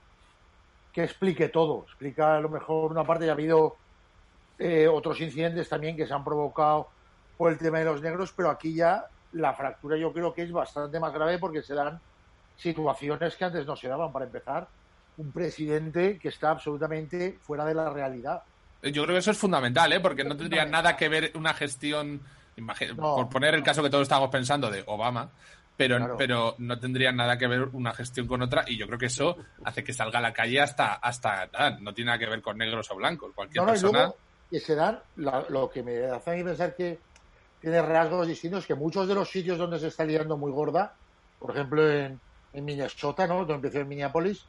que 0.95 1.05
explique 1.05 1.51
todo. 1.51 1.85
Explica 1.87 2.39
a 2.39 2.41
lo 2.41 2.49
mejor 2.49 2.91
una 2.91 3.05
parte, 3.05 3.27
y 3.27 3.29
ha 3.29 3.33
habido 3.33 3.77
eh, 4.59 4.89
otros 4.89 5.21
incidentes 5.21 5.69
también 5.69 5.95
que 5.95 6.07
se 6.07 6.15
han 6.15 6.25
provocado 6.25 6.89
por 7.37 7.53
el 7.53 7.59
tema 7.59 7.81
de 7.81 7.85
los 7.85 8.01
negros, 8.01 8.33
pero 8.35 8.49
aquí 8.49 8.75
ya 8.75 9.05
la 9.33 9.55
fractura 9.55 9.97
yo 9.97 10.13
creo 10.13 10.33
que 10.35 10.43
es 10.43 10.53
bastante 10.53 10.99
más 11.01 11.13
grave 11.13 11.39
porque 11.39 11.63
se 11.63 11.75
dan 11.75 12.01
situaciones 12.57 13.37
que 13.37 13.45
antes 13.45 13.67
no 13.67 13.77
se 13.77 13.89
daban. 13.89 14.13
Para 14.13 14.25
empezar, 14.27 14.69
un 15.17 15.33
presidente 15.33 16.19
que 16.19 16.29
está 16.29 16.51
absolutamente 16.51 17.39
fuera 17.43 17.65
de 17.65 17.75
la 17.75 17.91
realidad. 17.91 18.43
Yo 18.83 19.03
creo 19.03 19.15
que 19.15 19.19
eso 19.19 19.31
es 19.31 19.39
fundamental, 19.39 19.93
¿eh? 19.93 20.01
Porque 20.01 20.25
no 20.25 20.37
tendría 20.37 20.65
nada 20.65 20.97
que 20.97 21.09
ver 21.09 21.33
una 21.35 21.53
gestión, 21.55 22.21
No. 22.97 23.15
por 23.17 23.29
poner 23.29 23.55
el 23.55 23.63
caso 23.63 23.83
que 23.83 23.91
todos 23.91 24.03
estamos 24.03 24.29
pensando 24.31 24.71
de 24.71 24.83
Obama, 24.87 25.31
pero, 25.77 25.97
Claro. 25.97 26.17
pero 26.19 26.55
no 26.59 26.79
tendría 26.79 27.11
nada 27.13 27.39
que 27.39 27.47
ver 27.47 27.69
una 27.73 27.93
gestión 27.95 28.27
con 28.27 28.43
otra 28.43 28.65
y 28.67 28.77
yo 28.77 28.87
creo 28.87 28.99
que 28.99 29.07
eso 29.07 29.37
hace 29.65 29.83
que 29.83 29.93
salga 29.95 30.19
a 30.19 30.23
la 30.23 30.33
calle 30.33 30.61
hasta, 30.61 30.95
hasta 30.95 31.49
no 31.81 31.95
tiene 31.95 32.07
nada 32.11 32.19
que 32.19 32.27
ver 32.27 32.43
con 32.43 32.59
negros 32.59 32.91
o 32.91 32.97
blancos. 32.97 33.33
Cualquier 33.35 33.63
No, 33.63 33.67
no, 33.67 33.71
y 33.71 33.81
persona... 33.81 33.99
luego 33.99 34.17
que 34.51 34.61
se 34.61 34.75
dan, 34.75 35.01
la- 35.17 35.47
lo 35.49 35.71
que 35.71 35.83
me 35.83 36.05
hace 36.07 36.31
a 36.31 36.35
mí 36.35 36.45
pensar 36.45 36.75
que 36.75 36.99
tiene 37.61 37.83
rasgos 37.83 38.27
distintos, 38.27 38.67
que 38.67 38.75
muchos 38.75 39.07
de 39.07 39.15
los 39.15 39.31
sitios 39.31 39.59
donde 39.59 39.79
se 39.79 39.89
está 39.89 40.05
liando 40.05 40.37
muy 40.37 40.51
gorda, 40.51 40.95
por 41.39 41.51
ejemplo 41.51 41.89
en, 41.89 42.21
Minnesota, 42.53 43.27
¿no? 43.27 43.39
donde 43.39 43.55
empezó 43.55 43.79
en 43.79 43.89
Minneapolis, 43.89 44.45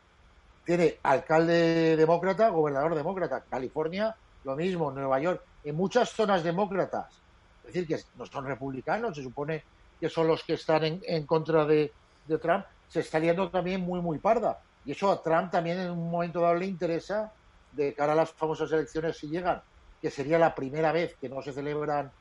tiene 0.66 0.98
alcalde 1.04 1.96
demócrata, 1.96 2.50
gobernador 2.50 2.96
demócrata, 2.96 3.44
California, 3.50 4.16
lo 4.44 4.56
mismo, 4.56 4.92
Nueva 4.92 5.20
York, 5.20 5.44
en 5.64 5.76
muchas 5.76 6.10
zonas 6.10 6.44
demócratas, 6.44 7.22
es 7.64 7.74
decir, 7.74 7.88
que 7.88 8.04
no 8.18 8.26
son 8.26 8.46
republicanos, 8.46 9.16
se 9.16 9.24
supone 9.24 9.64
que 10.00 10.10
son 10.10 10.28
los 10.28 10.44
que 10.44 10.54
están 10.54 10.84
en, 10.84 11.02
en 11.06 11.28
contra 11.28 11.66
de, 11.66 11.92
de 12.28 12.38
Trump, 12.40 12.66
se 12.88 13.02
está 13.02 13.20
liando 13.20 13.50
también 13.50 13.82
muy, 13.82 14.02
muy 14.02 14.18
parda. 14.18 14.60
Y 14.84 14.92
eso 14.94 15.12
a 15.12 15.22
Trump 15.22 15.52
también 15.52 15.80
en 15.80 15.92
un 15.92 16.10
momento 16.10 16.42
dado 16.42 16.56
le 16.56 16.66
interesa 16.66 17.32
de 17.72 17.94
cara 17.94 18.14
a 18.14 18.16
las 18.16 18.32
famosas 18.32 18.72
elecciones 18.72 19.18
si 19.18 19.28
llegan, 19.28 19.62
que 20.02 20.10
sería 20.10 20.40
la 20.40 20.56
primera 20.56 20.92
vez 20.92 21.16
que 21.22 21.30
no 21.30 21.42
se 21.42 21.54
celebran 21.54 22.12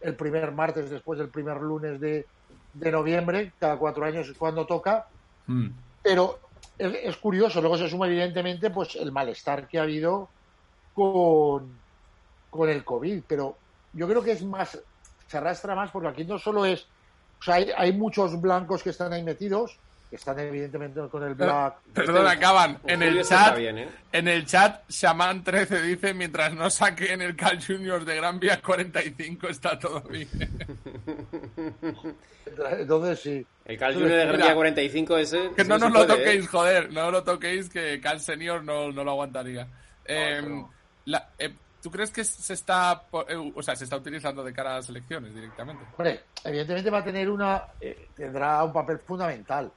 el 0.00 0.14
primer 0.16 0.52
martes 0.52 0.90
después 0.90 1.18
del 1.18 1.28
primer 1.28 1.60
lunes 1.60 2.00
de, 2.00 2.26
de 2.74 2.92
noviembre, 2.92 3.52
cada 3.58 3.76
cuatro 3.76 4.04
años 4.04 4.28
es 4.28 4.36
cuando 4.36 4.66
toca, 4.66 5.06
Mm. 5.46 5.68
pero 6.02 6.38
es, 6.78 6.94
es 7.02 7.16
curioso, 7.16 7.60
luego 7.60 7.76
se 7.76 7.88
suma 7.88 8.06
evidentemente 8.06 8.70
pues 8.70 8.94
el 8.94 9.10
malestar 9.10 9.66
que 9.66 9.78
ha 9.78 9.82
habido 9.82 10.28
con, 10.94 11.72
con 12.50 12.68
el 12.68 12.84
COVID, 12.84 13.22
pero 13.26 13.56
yo 13.92 14.06
creo 14.06 14.22
que 14.22 14.32
es 14.32 14.44
más, 14.44 14.78
se 15.26 15.36
arrastra 15.36 15.74
más 15.74 15.90
porque 15.90 16.08
aquí 16.08 16.24
no 16.24 16.38
solo 16.38 16.64
es, 16.64 16.86
o 17.40 17.42
sea, 17.42 17.56
hay, 17.56 17.70
hay 17.76 17.92
muchos 17.92 18.40
blancos 18.40 18.82
que 18.82 18.90
están 18.90 19.12
ahí 19.12 19.24
metidos, 19.24 19.76
que 20.10 20.16
están 20.16 20.38
evidentemente 20.40 21.00
con 21.08 21.22
el 21.22 21.34
black. 21.34 21.76
Perdona, 21.94 22.32
acaban. 22.32 22.80
En 22.84 23.00
Julio 23.00 23.20
el 23.20 23.26
chat, 23.26 23.56
bien, 23.56 23.78
¿eh? 23.78 23.88
en 24.10 24.26
el 24.26 24.44
chat, 24.44 24.82
Shaman 24.90 25.44
13 25.44 25.82
dice, 25.82 26.12
mientras 26.14 26.52
no 26.52 26.68
saquen 26.68 27.22
el 27.22 27.36
Cal 27.36 27.64
Juniors 27.64 28.04
de 28.04 28.16
Gran 28.16 28.40
Vía 28.40 28.60
45 28.60 29.46
está 29.48 29.78
todo 29.78 30.00
bien. 30.02 30.28
Entonces 32.78 33.20
sí. 33.20 33.46
El 33.64 33.78
Cal 33.78 33.94
Junior 33.94 34.10
de 34.10 34.26
Gran 34.26 34.36
Vía 34.40 34.54
45 34.54 35.16
ese. 35.18 35.50
Que 35.56 35.64
no 35.64 35.78
nos 35.78 35.92
lo 35.92 36.06
puede, 36.06 36.12
¿eh? 36.14 36.24
toquéis, 36.24 36.48
joder, 36.48 36.92
no 36.92 37.10
lo 37.10 37.22
toquéis, 37.22 37.68
que 37.68 38.00
Cal 38.00 38.20
Senior 38.20 38.64
no, 38.64 38.90
no 38.90 39.04
lo 39.04 39.12
aguantaría. 39.12 39.68
Eh, 40.04 40.64
la- 41.04 41.28
eh, 41.38 41.54
¿Tú 41.82 41.90
crees 41.90 42.10
que 42.10 42.24
se 42.24 42.52
está, 42.52 43.04
eh, 43.28 43.52
o 43.54 43.62
sea, 43.62 43.74
se 43.74 43.84
está 43.84 43.96
utilizando 43.96 44.44
de 44.44 44.52
cara 44.52 44.72
a 44.72 44.76
las 44.76 44.88
elecciones 44.90 45.34
directamente? 45.34 45.82
Hombre, 45.96 46.20
evidentemente 46.44 46.90
va 46.90 46.98
a 46.98 47.04
tener 47.04 47.30
una, 47.30 47.62
eh, 47.80 48.08
tendrá 48.14 48.62
un 48.64 48.72
papel 48.72 48.98
fundamental. 48.98 49.72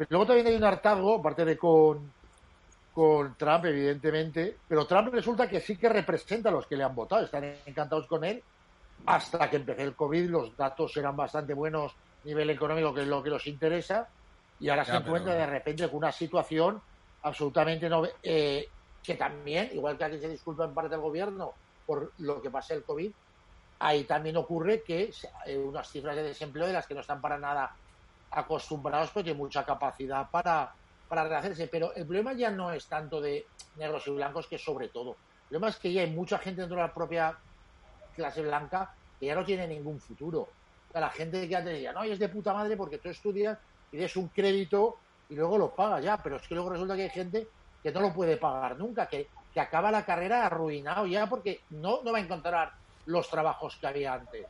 Pero 0.00 0.08
luego 0.12 0.26
también 0.28 0.46
hay 0.46 0.54
un 0.54 0.64
hartazgo, 0.64 1.16
aparte 1.16 1.44
de 1.44 1.58
con, 1.58 2.10
con 2.94 3.34
Trump, 3.36 3.66
evidentemente, 3.66 4.56
pero 4.66 4.86
Trump 4.86 5.12
resulta 5.12 5.46
que 5.46 5.60
sí 5.60 5.76
que 5.76 5.90
representa 5.90 6.48
a 6.48 6.52
los 6.52 6.66
que 6.66 6.74
le 6.74 6.84
han 6.84 6.94
votado, 6.94 7.22
están 7.22 7.44
encantados 7.66 8.06
con 8.06 8.24
él. 8.24 8.42
Hasta 9.04 9.50
que 9.50 9.56
empecé 9.56 9.82
el 9.82 9.94
COVID, 9.94 10.30
los 10.30 10.56
datos 10.56 10.96
eran 10.96 11.14
bastante 11.14 11.52
buenos 11.52 11.92
a 11.92 12.26
nivel 12.26 12.48
económico, 12.48 12.94
que 12.94 13.02
es 13.02 13.08
lo 13.08 13.22
que 13.22 13.28
los 13.28 13.46
interesa, 13.46 14.08
y 14.58 14.70
ahora 14.70 14.84
Ya, 14.84 14.92
se 14.92 14.98
encuentra 15.00 15.32
pero- 15.34 15.44
de 15.44 15.52
repente 15.52 15.88
con 15.88 15.98
una 15.98 16.12
situación 16.12 16.80
absolutamente 17.22 17.90
no, 17.90 18.02
eh, 18.22 18.68
que 19.02 19.16
también, 19.16 19.68
igual 19.74 19.98
que 19.98 20.04
aquí 20.04 20.18
se 20.18 20.30
disculpa 20.30 20.64
en 20.64 20.72
parte 20.72 20.94
el 20.94 21.02
gobierno 21.02 21.52
por 21.84 22.10
lo 22.20 22.40
que 22.40 22.48
pasa 22.48 22.72
el 22.72 22.84
COVID, 22.84 23.12
ahí 23.80 24.04
también 24.04 24.38
ocurre 24.38 24.82
que 24.82 25.10
hay 25.44 25.56
unas 25.56 25.90
cifras 25.90 26.16
de 26.16 26.22
desempleo 26.22 26.66
de 26.66 26.72
las 26.72 26.86
que 26.86 26.94
no 26.94 27.00
están 27.02 27.20
para 27.20 27.36
nada 27.36 27.70
acostumbrados, 28.30 29.10
pero 29.12 29.24
tienen 29.24 29.42
mucha 29.42 29.64
capacidad 29.64 30.30
para, 30.30 30.72
para 31.08 31.24
rehacerse. 31.24 31.66
Pero 31.66 31.94
el 31.94 32.04
problema 32.04 32.32
ya 32.32 32.50
no 32.50 32.72
es 32.72 32.86
tanto 32.86 33.20
de 33.20 33.46
negros 33.76 34.06
y 34.06 34.10
blancos, 34.10 34.46
que 34.46 34.58
sobre 34.58 34.88
todo. 34.88 35.10
El 35.10 35.48
problema 35.48 35.68
es 35.68 35.76
que 35.76 35.92
ya 35.92 36.02
hay 36.02 36.10
mucha 36.10 36.38
gente 36.38 36.60
dentro 36.62 36.76
de 36.76 36.82
la 36.82 36.94
propia 36.94 37.36
clase 38.14 38.42
blanca 38.42 38.94
que 39.18 39.26
ya 39.26 39.34
no 39.34 39.44
tiene 39.44 39.66
ningún 39.66 40.00
futuro. 40.00 40.48
La 40.94 41.10
gente 41.10 41.48
que 41.48 41.56
antes 41.56 41.74
decía, 41.74 41.92
no, 41.92 42.04
y 42.04 42.10
es 42.10 42.18
de 42.18 42.28
puta 42.28 42.52
madre 42.52 42.76
porque 42.76 42.98
tú 42.98 43.08
estudias 43.08 43.58
y 43.92 43.96
des 43.96 44.16
un 44.16 44.28
crédito 44.28 44.98
y 45.28 45.34
luego 45.36 45.58
lo 45.58 45.74
pagas 45.74 46.02
ya, 46.02 46.16
pero 46.22 46.36
es 46.36 46.48
que 46.48 46.54
luego 46.54 46.70
resulta 46.70 46.96
que 46.96 47.02
hay 47.02 47.10
gente 47.10 47.48
que 47.82 47.92
no 47.92 48.00
lo 48.00 48.12
puede 48.12 48.36
pagar 48.36 48.76
nunca, 48.76 49.06
que, 49.06 49.28
que 49.52 49.60
acaba 49.60 49.90
la 49.90 50.04
carrera 50.04 50.46
arruinado 50.46 51.06
ya 51.06 51.28
porque 51.28 51.60
no, 51.70 52.02
no 52.02 52.12
va 52.12 52.18
a 52.18 52.20
encontrar 52.20 52.72
los 53.06 53.28
trabajos 53.28 53.76
que 53.76 53.86
había 53.86 54.14
antes. 54.14 54.46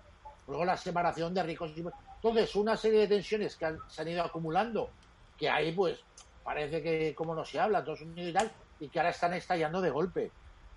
Luego 0.46 0.64
la 0.64 0.76
separación 0.76 1.34
de 1.34 1.42
ricos 1.42 1.72
y 1.76 1.84
entonces 2.22 2.54
una 2.56 2.76
serie 2.76 3.00
de 3.00 3.08
tensiones 3.08 3.56
que 3.56 3.64
han- 3.66 3.78
se 3.88 4.02
han 4.02 4.08
ido 4.08 4.22
acumulando, 4.22 4.90
que 5.38 5.48
ahí 5.48 5.72
pues 5.72 5.98
parece 6.44 6.82
que 6.82 7.14
como 7.14 7.34
no 7.34 7.44
se 7.44 7.58
habla, 7.60 7.78
Estados 7.80 8.02
Unidos 8.02 8.30
y 8.30 8.32
tal, 8.32 8.50
y 8.80 8.88
que 8.88 8.98
ahora 8.98 9.10
están 9.10 9.32
estallando 9.34 9.80
de 9.80 9.90
golpe. 9.90 10.30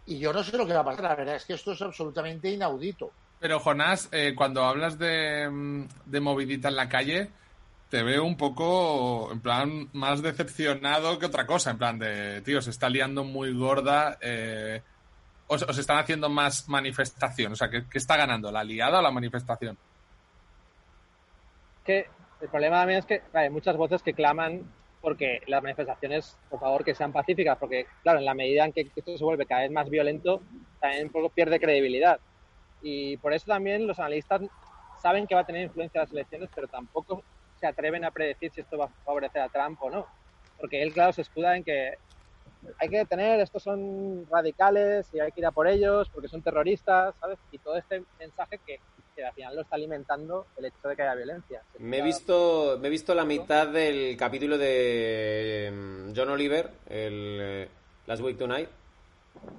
Y 0.06 0.20
yo 0.20 0.34
no 0.34 0.44
sé 0.44 0.58
lo 0.58 0.66
que 0.68 0.74
va 0.74 0.82
a 0.82 0.86
pasar, 0.86 1.04
la 1.04 1.16
verdad 1.16 1.36
es 1.36 1.46
que 1.46 1.54
esto 1.54 1.72
es 1.72 1.82
absolutamente 1.82 2.50
inaudito. 2.50 3.12
Pero 3.40 3.60
Jonás, 3.60 4.10
eh, 4.12 4.34
cuando 4.36 4.64
hablas 4.64 4.98
de, 5.00 5.50
mm, 5.50 5.88
de 6.06 6.20
movidita 6.20 6.68
en 6.70 6.76
la 6.76 6.88
calle, 6.90 7.30
te 7.90 8.04
veo 8.04 8.24
un 8.24 8.36
poco, 8.38 9.30
en 9.32 9.40
plan, 9.42 9.90
más 9.94 10.22
decepcionado 10.22 11.20
que 11.20 11.26
otra 11.28 11.46
cosa. 11.46 11.72
En 11.72 11.78
plan 11.78 12.00
de, 12.00 12.42
tío, 12.42 12.62
se 12.62 12.70
está 12.72 12.90
liando 12.90 13.24
muy 13.24 13.54
gorda. 13.54 14.18
eh, 14.22 14.82
o, 15.48 15.58
se- 15.58 15.66
o 15.66 15.74
se 15.74 15.82
están 15.82 15.98
haciendo 16.00 16.30
más 16.30 16.68
manifestación? 16.70 17.52
O 17.52 17.56
sea, 17.56 17.70
¿qué, 17.70 17.84
qué 17.90 17.98
está 17.98 18.16
ganando? 18.18 18.52
¿La 18.52 18.64
liada 18.64 19.00
o 19.00 19.02
la 19.02 19.12
manifestación? 19.12 19.78
Que 21.84 22.08
el 22.42 22.50
problema 22.50 22.80
también 22.80 23.00
es 23.00 23.06
que 23.06 23.22
hay 23.34 23.50
muchas 23.50 23.78
voces 23.78 24.02
que 24.02 24.14
claman 24.14 24.70
porque 25.02 25.42
las 25.48 25.62
manifestaciones, 25.62 26.38
por 26.50 26.62
favor, 26.62 26.84
que 26.86 26.96
sean 26.96 27.12
pacíficas, 27.12 27.58
porque, 27.58 27.88
claro, 28.04 28.20
en 28.20 28.26
la 28.26 28.34
medida 28.34 28.64
en 28.64 28.72
que 28.72 28.90
esto 28.96 29.18
se 29.18 29.24
vuelve 29.24 29.46
cada 29.46 29.62
vez 29.62 29.72
más 29.72 29.90
violento, 29.90 30.42
también 30.80 31.12
pierde 31.36 31.60
credibilidad. 31.60 32.20
Y 32.82 33.18
por 33.18 33.34
eso 33.34 33.48
también 33.48 33.86
los 33.86 34.00
analistas 34.00 34.42
saben 35.02 35.28
que 35.28 35.36
va 35.36 35.42
a 35.42 35.46
tener 35.46 35.64
influencia 35.64 36.00
en 36.00 36.04
las 36.04 36.12
elecciones, 36.14 36.50
pero 36.56 36.70
tampoco 36.70 37.22
se 37.60 37.68
atreven 37.68 38.06
a 38.06 38.12
predecir 38.12 38.52
si 38.52 38.62
esto 38.62 38.78
va 38.78 38.86
a 38.86 39.04
favorecer 39.04 39.42
a 39.42 39.50
Trump 39.50 39.82
o 39.84 39.90
no. 39.90 40.08
Porque 40.58 40.82
él, 40.82 40.94
claro, 40.94 41.12
se 41.12 41.22
escuda 41.22 41.58
en 41.58 41.66
que 41.66 41.96
hay 42.80 42.90
que 42.90 42.98
detener, 42.98 43.42
estos 43.42 43.64
son 43.64 44.26
radicales 44.30 45.10
y 45.14 45.20
hay 45.20 45.34
que 45.34 45.42
ir 45.42 45.46
a 45.46 45.52
por 45.52 45.68
ellos 45.68 46.10
porque 46.10 46.30
son 46.30 46.42
terroristas, 46.42 47.14
¿sabes? 47.20 47.40
Y 47.52 47.58
todo 47.58 47.76
este 47.76 48.04
mensaje 48.20 48.60
que, 48.66 48.80
que 49.16 49.24
al 49.26 49.34
final 49.34 49.56
lo 49.56 49.62
está 49.62 49.76
alimentando 49.76 50.48
el 50.58 50.66
hecho 50.66 50.88
de 50.88 50.96
que 50.96 51.02
haya 51.04 51.16
violencia. 51.16 51.62
Se 51.72 51.80
Me 51.84 52.00
he 52.00 52.02
visto, 52.02 52.78
me 52.82 52.88
he 52.88 52.92
visto 52.92 53.14
la 53.14 53.26
mitad 53.26 53.68
del 53.68 54.18
capítulo 54.18 54.58
de 54.58 55.72
mm, 55.74 56.14
John 56.16 56.30
Oliver, 56.30 56.70
el 56.90 57.38
eh, 57.42 57.68
Last 58.08 58.22
Week 58.24 58.38
Tonight, 58.38 58.70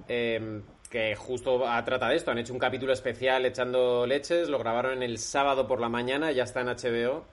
eh, 0.07 0.61
que 0.89 1.15
justo 1.15 1.59
trata 1.85 2.09
de 2.09 2.15
esto. 2.15 2.31
Han 2.31 2.37
hecho 2.39 2.53
un 2.53 2.59
capítulo 2.59 2.93
especial 2.93 3.45
echando 3.45 4.05
leches, 4.05 4.49
lo 4.49 4.59
grabaron 4.59 4.93
en 4.93 5.03
el 5.03 5.17
sábado 5.17 5.67
por 5.67 5.79
la 5.79 5.89
mañana, 5.89 6.31
ya 6.31 6.43
está 6.43 6.61
en 6.61 6.67
HBO 6.67 7.25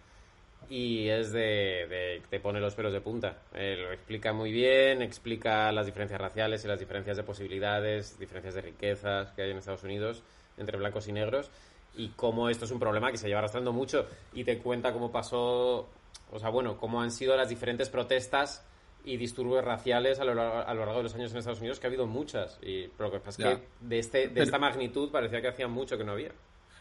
y 0.71 1.09
es 1.09 1.33
de, 1.33 1.87
de- 1.89 2.23
te 2.31 2.41
pone 2.41 2.61
los 2.61 2.75
pelos 2.75 2.93
de 2.93 3.01
punta. 3.01 3.37
Eh, 3.55 3.77
lo 3.79 3.93
explica 3.93 4.33
muy 4.33 4.53
bien, 4.53 5.03
explica 5.03 5.71
las 5.73 5.87
diferencias 5.87 6.21
raciales 6.21 6.65
y 6.65 6.69
las 6.69 6.79
diferencias 6.81 7.17
de 7.17 7.23
posibilidades, 7.25 8.19
diferencias 8.19 8.55
de 8.55 8.61
riquezas 8.63 9.33
que 9.33 9.43
hay 9.43 9.51
en 9.51 9.59
Estados 9.59 9.83
Unidos 9.85 10.23
entre 10.59 10.77
blancos 10.79 11.09
y 11.09 11.13
negros 11.13 11.51
y 11.97 12.09
cómo 12.11 12.49
esto 12.49 12.65
es 12.65 12.71
un 12.71 12.79
problema 12.79 13.11
que 13.11 13.19
se 13.19 13.29
lleva 13.29 13.41
arrastrando 13.41 13.73
mucho 13.73 14.07
y 14.33 14.45
te 14.45 14.59
cuenta 14.59 14.93
cómo 14.93 15.11
pasó, 15.13 15.89
o 16.31 16.39
sea, 16.39 16.49
bueno, 16.49 16.77
cómo 16.79 17.03
han 17.03 17.11
sido 17.11 17.37
las 17.37 17.49
diferentes 17.49 17.89
protestas 17.91 18.65
y 19.05 19.17
disturbios 19.17 19.65
raciales 19.65 20.21
a 20.21 20.25
lo, 20.25 20.35
largo, 20.35 20.59
a 20.61 20.75
lo 20.75 20.81
largo 20.87 20.99
de 20.99 21.03
los 21.05 21.15
años 21.15 21.33
en 21.33 21.39
Estados 21.39 21.59
Unidos, 21.61 21.81
que 21.81 21.87
ha 21.87 21.91
habido 21.91 22.07
muchas. 22.07 22.59
Y 22.63 22.87
pero 22.89 23.09
lo 23.11 23.13
que 23.13 23.21
pasa 23.21 23.51
es 23.53 23.59
que 23.59 23.65
de, 23.81 23.99
este, 23.99 24.19
de 24.19 24.29
Pero- 24.29 24.45
esta 24.45 24.59
magnitud 24.59 25.11
parecía 25.11 25.41
que 25.43 25.49
hacía 25.49 25.69
mucho 25.69 25.99
que 25.99 26.05
no 26.05 26.13
había. 26.13 26.31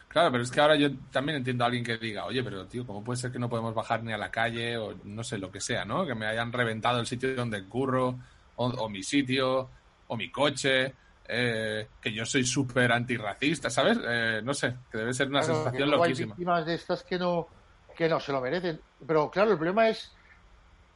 Claro, 0.07 0.29
pero 0.31 0.43
es 0.43 0.51
que 0.51 0.59
ahora 0.59 0.75
yo 0.75 0.89
también 1.09 1.37
entiendo 1.37 1.63
a 1.63 1.67
alguien 1.67 1.85
que 1.85 1.97
diga, 1.97 2.25
oye, 2.25 2.43
pero 2.43 2.65
tío, 2.67 2.85
¿cómo 2.85 3.01
puede 3.03 3.17
ser 3.17 3.31
que 3.31 3.39
no 3.39 3.47
podemos 3.49 3.73
bajar 3.73 4.03
ni 4.03 4.11
a 4.11 4.17
la 4.17 4.29
calle 4.29 4.77
o 4.77 4.93
no 5.05 5.23
sé 5.23 5.37
lo 5.37 5.49
que 5.49 5.61
sea, 5.61 5.85
¿no? 5.85 6.05
Que 6.05 6.13
me 6.15 6.25
hayan 6.25 6.51
reventado 6.51 6.99
el 6.99 7.07
sitio 7.07 7.33
donde 7.33 7.63
curro 7.63 8.19
o, 8.57 8.65
o 8.67 8.89
mi 8.89 9.03
sitio 9.03 9.69
o 10.07 10.17
mi 10.17 10.29
coche, 10.29 10.93
eh, 11.33 11.87
que 12.01 12.11
yo 12.11 12.25
soy 12.25 12.43
súper 12.45 12.91
antirracista, 12.91 13.69
¿sabes? 13.69 13.97
Eh, 14.05 14.41
no 14.43 14.53
sé, 14.53 14.75
que 14.91 14.97
debe 14.97 15.13
ser 15.13 15.27
una 15.29 15.39
Claro, 15.39 15.53
que 15.53 15.59
sensación 15.63 15.89
luego 15.89 16.03
hay 16.03 16.09
loquísima. 16.09 16.35
víctimas 16.35 16.65
de 16.65 16.75
estas 16.75 17.03
que 17.03 17.17
no, 17.17 17.47
que 17.95 18.09
no 18.09 18.19
se 18.19 18.31
lo 18.33 18.41
merecen. 18.41 18.79
Pero 19.07 19.31
claro, 19.31 19.51
el 19.51 19.57
problema 19.57 19.87
es 19.89 20.11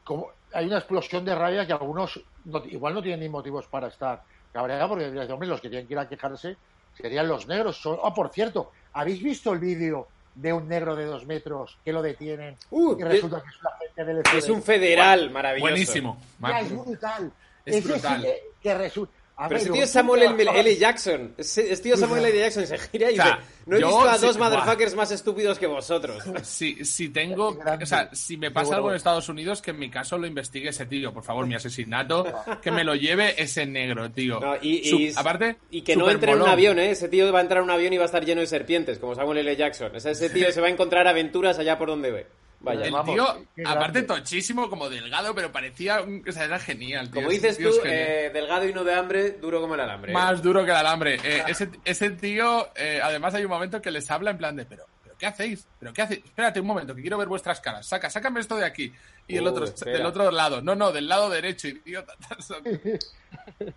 como 0.04 0.30
hay 0.52 0.66
una 0.66 0.78
explosión 0.78 1.24
de 1.24 1.34
rabia 1.34 1.66
que 1.66 1.72
algunos 1.72 2.20
no- 2.44 2.64
igual 2.66 2.94
no 2.94 3.02
tienen 3.02 3.20
ni 3.20 3.28
motivos 3.28 3.66
para 3.66 3.88
estar 3.88 4.22
cabreados 4.52 4.88
porque 4.88 5.10
dirás, 5.10 5.28
hombre, 5.30 5.48
los 5.48 5.60
que 5.60 5.68
tienen 5.68 5.86
que 5.86 5.94
ir 5.94 5.98
a 5.98 6.08
quejarse 6.08 6.56
serían 6.96 7.28
los 7.28 7.46
negros. 7.46 7.76
Son- 7.80 7.98
Ah, 8.02 8.14
por 8.14 8.28
cierto, 8.30 8.72
¿habéis 8.92 9.22
visto 9.22 9.52
el 9.52 9.58
vídeo 9.58 10.06
de 10.34 10.52
un 10.52 10.68
negro 10.68 10.94
de 10.94 11.06
dos 11.06 11.24
metros 11.26 11.78
que 11.84 11.92
lo 11.92 12.02
detienen 12.02 12.56
Uh, 12.70 12.94
y 12.98 13.02
resulta 13.02 13.42
que 13.42 13.48
es 13.48 13.56
un 13.60 13.66
agente 13.68 14.04
del 14.04 14.22
FBI? 14.22 14.38
Es 14.38 14.48
un 14.50 14.62
federal 14.62 15.30
maravilloso. 15.30 15.70
Buenísimo. 15.70 16.20
Ya, 16.40 16.60
es 16.60 16.70
brutal. 16.72 17.32
Es 17.64 17.84
brutal. 17.84 18.22
que, 18.22 18.42
que 18.62 18.74
resulta... 18.74 19.12
A 19.38 19.48
Pero 19.48 19.50
ver, 19.50 19.56
ese 19.58 19.66
luego 19.68 19.74
tío 19.76 19.84
es 19.84 19.90
Samuel 19.90 20.22
L. 20.40 20.76
Jackson. 20.78 21.34
Ese 21.36 21.70
ese 21.70 21.82
tío 21.82 21.92
es 21.94 22.00
Samuel 22.00 22.24
L. 22.24 22.38
Jackson 22.38 22.66
se 22.66 22.78
gira 22.78 23.10
y 23.10 23.18
O 23.18 23.22
sea, 23.22 23.36
dice, 23.36 23.48
no 23.66 23.76
he 23.76 23.80
yo 23.80 23.86
visto 23.88 24.08
a 24.08 24.16
dos 24.18 24.38
motherfuckers 24.38 24.94
más 24.94 25.10
estúpidos 25.10 25.58
que 25.58 25.66
vosotros. 25.66 26.22
Si, 26.42 26.84
si 26.86 27.10
tengo, 27.10 27.48
o 27.48 27.86
sea, 27.86 28.08
si 28.14 28.38
me 28.38 28.50
pasa 28.50 28.76
algo 28.76 28.88
en 28.90 28.96
Estados 28.96 29.28
Unidos, 29.28 29.60
que 29.60 29.72
en 29.72 29.78
mi 29.78 29.90
caso 29.90 30.16
lo 30.16 30.26
investigue 30.26 30.70
ese 30.70 30.86
tío, 30.86 31.12
por 31.12 31.22
favor, 31.22 31.46
mi 31.46 31.54
asesinato, 31.54 32.24
que 32.62 32.70
me 32.70 32.82
lo 32.82 32.94
lleve 32.94 33.34
ese 33.42 33.66
negro, 33.66 34.10
tío. 34.10 34.40
No, 34.40 34.56
y, 34.62 35.10
Su- 35.12 35.20
aparte, 35.20 35.56
y 35.70 35.82
que 35.82 35.96
no 35.96 36.10
entre 36.10 36.32
en 36.32 36.40
un 36.40 36.48
avión, 36.48 36.78
¿eh? 36.78 36.92
Ese 36.92 37.08
tío 37.08 37.30
va 37.30 37.40
a 37.40 37.42
entrar 37.42 37.58
en 37.58 37.64
un 37.64 37.70
avión 37.72 37.92
y 37.92 37.98
va 37.98 38.04
a 38.04 38.06
estar 38.06 38.24
lleno 38.24 38.40
de 38.40 38.46
serpientes, 38.46 38.98
como 38.98 39.14
Samuel 39.14 39.38
L. 39.38 39.54
Jackson. 39.56 39.94
O 39.94 40.00
sea, 40.00 40.12
ese 40.12 40.30
tío 40.30 40.50
se 40.50 40.60
va 40.62 40.68
a 40.68 40.70
encontrar 40.70 41.06
aventuras 41.06 41.58
allá 41.58 41.76
por 41.76 41.88
donde 41.88 42.10
ve. 42.10 42.26
Vaya. 42.60 42.86
El 42.86 42.92
Vamos, 42.92 43.14
tío, 43.14 43.46
qué 43.54 43.62
aparte 43.62 44.00
grande. 44.00 44.02
tochísimo, 44.02 44.68
como 44.70 44.88
delgado, 44.88 45.34
pero 45.34 45.52
parecía, 45.52 46.00
un- 46.00 46.24
o 46.26 46.32
sea, 46.32 46.44
era 46.44 46.58
genial. 46.58 47.06
tío. 47.10 47.16
Como 47.16 47.28
dices 47.28 47.58
tío 47.58 47.70
tú, 47.70 47.76
eh, 47.84 48.30
delgado 48.32 48.66
y 48.68 48.72
no 48.72 48.82
de 48.82 48.94
hambre, 48.94 49.32
duro 49.32 49.60
como 49.60 49.74
el 49.74 49.80
alambre. 49.80 50.10
¿eh? 50.12 50.14
Más 50.14 50.42
duro 50.42 50.64
que 50.64 50.70
el 50.70 50.76
alambre. 50.76 51.16
Eh, 51.22 51.42
ese, 51.48 51.68
ese 51.84 52.10
tío, 52.10 52.68
eh, 52.74 53.00
además 53.02 53.34
hay 53.34 53.44
un 53.44 53.50
momento 53.50 53.80
que 53.82 53.90
les 53.90 54.10
habla 54.10 54.30
en 54.30 54.38
plan 54.38 54.56
de, 54.56 54.64
pero, 54.64 54.84
pero 55.04 55.14
¿qué 55.18 55.26
hacéis? 55.26 55.66
¿Pero 55.78 55.92
qué 55.92 56.02
hacéis? 56.02 56.24
Espérate 56.24 56.58
un 56.60 56.66
momento, 56.66 56.94
que 56.94 57.02
quiero 57.02 57.18
ver 57.18 57.28
vuestras 57.28 57.60
caras. 57.60 57.86
Saca, 57.86 58.10
sácame 58.10 58.40
esto 58.40 58.56
de 58.56 58.64
aquí. 58.64 58.92
Y 59.28 59.36
el 59.36 59.46
otro, 59.46 59.64
espera. 59.64 59.98
del 59.98 60.06
otro 60.06 60.30
lado. 60.30 60.62
No, 60.62 60.74
no, 60.76 60.92
del 60.92 61.08
lado 61.08 61.28
derecho, 61.30 61.68
idiota. 61.68 62.14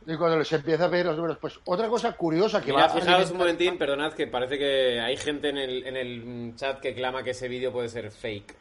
Y 0.08 0.16
cuando 0.16 0.38
les 0.38 0.52
empieza 0.52 0.86
a 0.86 0.88
ver 0.88 1.06
los 1.06 1.16
números, 1.16 1.38
pues 1.40 1.60
otra 1.66 1.88
cosa 1.90 2.14
curiosa 2.14 2.60
que 2.62 2.72
Mira, 2.72 2.88
va 2.88 2.94
a 2.94 3.00
fijaos 3.00 3.32
un 3.32 3.38
momentín, 3.38 3.78
perdonad, 3.78 4.14
que 4.14 4.26
parece 4.26 4.58
que 4.58 5.00
hay 5.00 5.16
gente 5.18 5.50
en 5.50 5.58
el, 5.58 5.86
en 5.86 5.96
el 5.98 6.54
chat 6.56 6.80
que 6.80 6.94
clama 6.96 7.24
que 7.24 7.32
ese 7.32 7.48
vídeo 7.48 7.72
puede 7.72 7.90
ser 7.90 8.10
fake. 8.12 8.56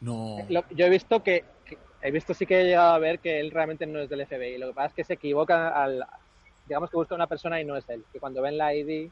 No. 0.00 0.36
Lo- 0.48 0.64
yo 0.70 0.86
he 0.86 0.90
visto 0.90 1.22
que, 1.22 1.44
que- 1.64 1.78
he 2.02 2.10
visto 2.10 2.32
sí 2.34 2.46
que 2.46 2.60
he 2.60 2.64
llegado 2.64 2.92
a 2.94 2.98
ver 2.98 3.18
que 3.18 3.40
él 3.40 3.50
realmente 3.50 3.86
no 3.86 3.98
es 4.00 4.08
del 4.08 4.26
FBI. 4.26 4.58
Lo 4.58 4.68
que 4.68 4.74
pasa 4.74 4.88
es 4.88 4.94
que 4.94 5.04
se 5.04 5.14
equivoca 5.14 5.68
al, 5.70 6.04
digamos 6.66 6.90
que 6.90 6.96
busca 6.96 7.14
una 7.14 7.26
persona 7.26 7.60
y 7.60 7.64
no 7.64 7.76
es 7.76 7.88
él. 7.88 8.04
Que 8.12 8.20
cuando 8.20 8.40
ven 8.42 8.56
la 8.58 8.74
ID 8.74 9.10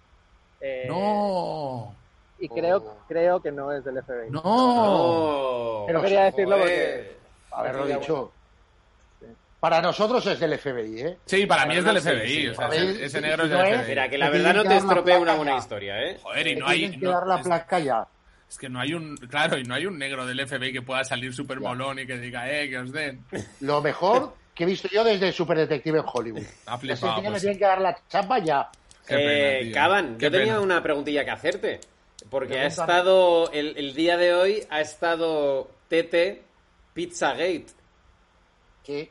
eh, 0.61 0.85
No. 0.89 1.95
y 2.39 2.49
creo 2.49 2.79
Oh. 2.79 2.97
creo 3.09 3.41
que 3.41 3.51
no 3.53 3.73
es 3.73 3.85
del 3.85 4.03
FBI. 4.03 4.31
No. 4.31 4.43
No. 4.43 5.85
Pero 5.87 6.03
quería 6.03 6.25
decirlo 6.25 6.59
Joder. 6.59 7.17
Haberlo 7.51 7.87
dicho. 7.87 8.33
Para 9.59 9.81
nosotros 9.81 10.25
es 10.27 10.39
del 10.39 10.59
FBI, 10.59 11.01
¿eh? 11.01 11.17
Sí, 11.25 11.47
para 11.47 11.65
mí 11.67 11.77
es 11.77 11.85
del 11.85 11.99
FBI. 12.01 12.29
sí. 12.29 12.49
o 12.49 12.55
sea, 12.55 12.69
ese, 12.69 13.05
ese 13.07 13.21
negro 13.21 13.45
es 13.45 13.51
del 13.51 13.59
FBI. 13.59 13.89
Mira, 13.89 14.09
que 14.09 14.19
la 14.19 14.29
verdad 14.31 14.55
no 14.55 14.63
te 14.65 14.77
estropea 14.77 15.19
una 15.19 15.35
buena 15.35 15.57
historia, 15.57 16.03
¿eh? 16.05 16.19
Joder, 16.23 16.47
y 16.47 16.57
no 16.57 16.69
hay. 16.69 16.97
no- 16.99 17.11
dar 17.11 17.27
la 17.27 17.41
placa 17.43 17.79
ya. 17.79 18.07
Es 18.49 18.59
que 18.59 18.69
no 18.69 18.81
hay 18.81 18.95
un. 18.95 19.17
Claro, 19.17 19.59
y 19.59 19.65
no 19.65 19.75
hay 19.75 19.87
un 19.87 19.99
negro 19.99 20.25
del 20.27 20.47
FBI 20.47 20.73
que 20.73 20.83
pueda 20.83 21.03
salir 21.05 21.35
súper 21.35 21.61
molón 21.61 21.99
y 21.99 22.07
que 22.07 22.17
diga, 22.19 22.51
eh, 22.51 22.69
que 22.71 22.79
os 22.79 22.93
den. 22.93 23.25
Lo 23.61 23.81
mejor 23.83 24.35
que 24.55 24.63
he 24.65 24.67
visto 24.67 24.89
yo 24.89 25.03
desde 25.05 25.33
Super 25.33 25.59
Detective 25.59 25.99
en 25.99 26.05
Hollywood. 26.11 26.43
Ha 26.67 26.79
flipado. 26.79 27.23
pues. 27.23 27.41
tienen 27.43 27.59
que 27.59 27.65
dar 27.65 27.81
la 27.81 27.99
chapa 28.09 28.39
ya. 28.39 28.71
Qué 29.07 29.15
pena, 29.17 29.31
Eh, 29.33 29.61
tío. 29.65 29.75
Caban, 29.75 30.17
Qué 30.19 30.25
yo 30.27 30.31
tenía 30.31 30.47
pena. 30.55 30.61
una 30.61 30.83
preguntilla 30.83 31.25
que 31.25 31.31
hacerte. 31.31 31.81
Porque 32.31 32.59
ha 32.59 32.67
estado, 32.67 33.51
el, 33.53 33.77
el 33.77 33.95
día 33.95 34.17
de 34.17 34.35
hoy 34.35 34.67
ha 34.71 34.81
estado 34.81 35.71
TT 35.89 36.43
Pizzagate. 36.95 37.67
Que, 38.85 39.11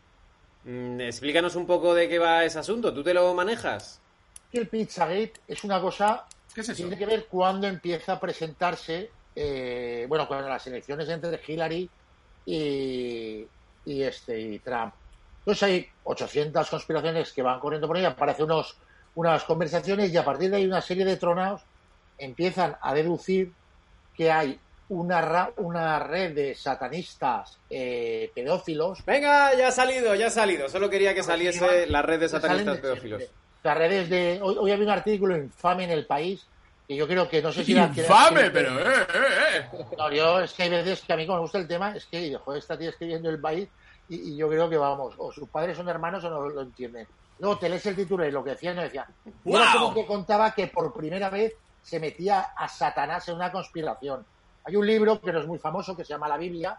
Mm, 0.67 0.99
explícanos 1.01 1.55
un 1.55 1.67
poco 1.67 1.93
de 1.93 2.09
qué 2.09 2.17
va 2.17 2.43
ese 2.43 2.57
asunto. 2.57 2.91
¿Tú 2.91 3.03
te 3.03 3.13
lo 3.13 3.31
manejas? 3.35 4.01
que 4.51 4.57
el 4.59 4.67
Pizzagate 4.67 5.33
es 5.47 5.63
una 5.63 5.79
cosa 5.79 6.25
¿Qué 6.55 6.61
es 6.61 6.69
eso? 6.69 6.77
tiene 6.77 6.97
que 6.97 7.05
ver 7.05 7.25
cuando 7.27 7.67
empieza 7.67 8.13
a 8.13 8.19
presentarse, 8.19 9.11
eh, 9.35 10.05
bueno, 10.07 10.27
con 10.27 10.47
las 10.47 10.65
elecciones 10.67 11.09
entre 11.09 11.41
Hillary 11.45 11.91
y, 12.45 13.47
y 13.85 14.03
este 14.03 14.39
y 14.39 14.59
Trump. 14.59 14.93
Entonces 15.39 15.63
hay 15.63 15.87
800 16.03 16.69
conspiraciones 16.69 17.33
que 17.33 17.41
van 17.41 17.59
corriendo 17.59 17.87
por 17.87 17.97
ahí, 17.97 18.05
aparecen 18.05 18.45
unos, 18.45 18.79
unas 19.13 19.43
conversaciones 19.43 20.11
y 20.11 20.17
a 20.17 20.25
partir 20.25 20.49
de 20.49 20.57
ahí 20.57 20.65
una 20.65 20.81
serie 20.81 21.05
de 21.05 21.17
tronados 21.17 21.61
empiezan 22.17 22.77
a 22.81 22.93
deducir 22.93 23.55
que 24.13 24.31
hay 24.31 24.59
una, 24.87 25.19
ra- 25.21 25.53
una 25.57 25.99
red 25.99 26.33
de 26.33 26.55
satanistas 26.55 27.59
eh, 27.69 28.31
pedófilos 28.33 29.03
Venga, 29.05 29.53
ya 29.55 29.67
ha 29.67 29.71
salido, 29.71 30.15
ya 30.15 30.27
ha 30.27 30.31
salido. 30.31 30.69
Solo 30.69 30.89
quería 30.89 31.13
que 31.13 31.23
saliese 31.23 31.87
la 31.87 32.01
red 32.01 32.19
de 32.19 32.29
satanistas 32.29 32.77
pedófilos. 32.79 33.23
Las 33.63 33.77
redes 33.77 34.09
de... 34.09 34.39
Hoy, 34.43 34.55
hoy 34.59 34.71
había 34.71 34.85
un 34.85 34.91
artículo 34.91 35.35
infame 35.35 35.85
en 35.85 35.91
El 35.91 36.05
País 36.05 36.49
que 36.87 36.95
yo 36.95 37.07
creo 37.07 37.27
que 37.27 37.41
no 37.41 37.51
sé 37.51 37.63
si... 37.63 37.73
era- 37.73 37.91
Infame, 37.95 38.51
pero, 38.51 38.79
eh, 38.79 39.07
eh, 39.13 39.67
eh. 39.73 39.85
No, 39.97 40.11
yo 40.11 40.39
es 40.41 40.53
que 40.53 40.63
hay 40.63 40.69
veces 40.69 41.01
que 41.01 41.13
a 41.13 41.17
mí 41.17 41.25
como 41.25 41.37
me 41.39 41.41
gusta 41.43 41.57
el 41.57 41.67
tema 41.67 41.95
es 41.95 42.05
que, 42.05 42.35
joder, 42.35 42.59
esta 42.59 42.77
tía 42.77 42.89
escribiendo 42.89 43.29
el 43.29 43.39
país 43.39 43.67
y, 44.09 44.33
y 44.33 44.37
yo 44.37 44.47
creo 44.49 44.69
que 44.69 44.77
vamos, 44.77 45.15
o 45.17 45.31
sus 45.31 45.49
padres 45.49 45.77
son 45.77 45.89
hermanos 45.89 46.23
o 46.23 46.29
no 46.29 46.47
lo 46.49 46.61
entienden. 46.61 47.07
Luego 47.39 47.57
te 47.57 47.67
lees 47.69 47.85
el 47.87 47.95
título 47.95 48.25
y 48.25 48.31
lo 48.31 48.43
que 48.43 48.51
decía 48.51 48.73
no 48.73 48.81
decía. 48.83 49.05
Y 49.43 49.53
era 49.53 49.73
como 49.73 49.93
que 49.93 50.05
contaba 50.05 50.53
que 50.53 50.67
por 50.67 50.93
primera 50.93 51.29
vez 51.29 51.53
se 51.83 51.99
metía 51.99 52.39
a 52.55 52.67
Satanás 52.69 53.27
en 53.27 53.35
una 53.35 53.51
conspiración. 53.51 54.25
Hay 54.63 54.75
un 54.75 54.87
libro 54.87 55.19
que 55.19 55.31
no 55.33 55.39
es 55.41 55.45
muy 55.47 55.59
famoso 55.59 55.95
que 55.97 56.03
se 56.05 56.13
llama 56.13 56.27
la 56.27 56.37
Biblia, 56.37 56.77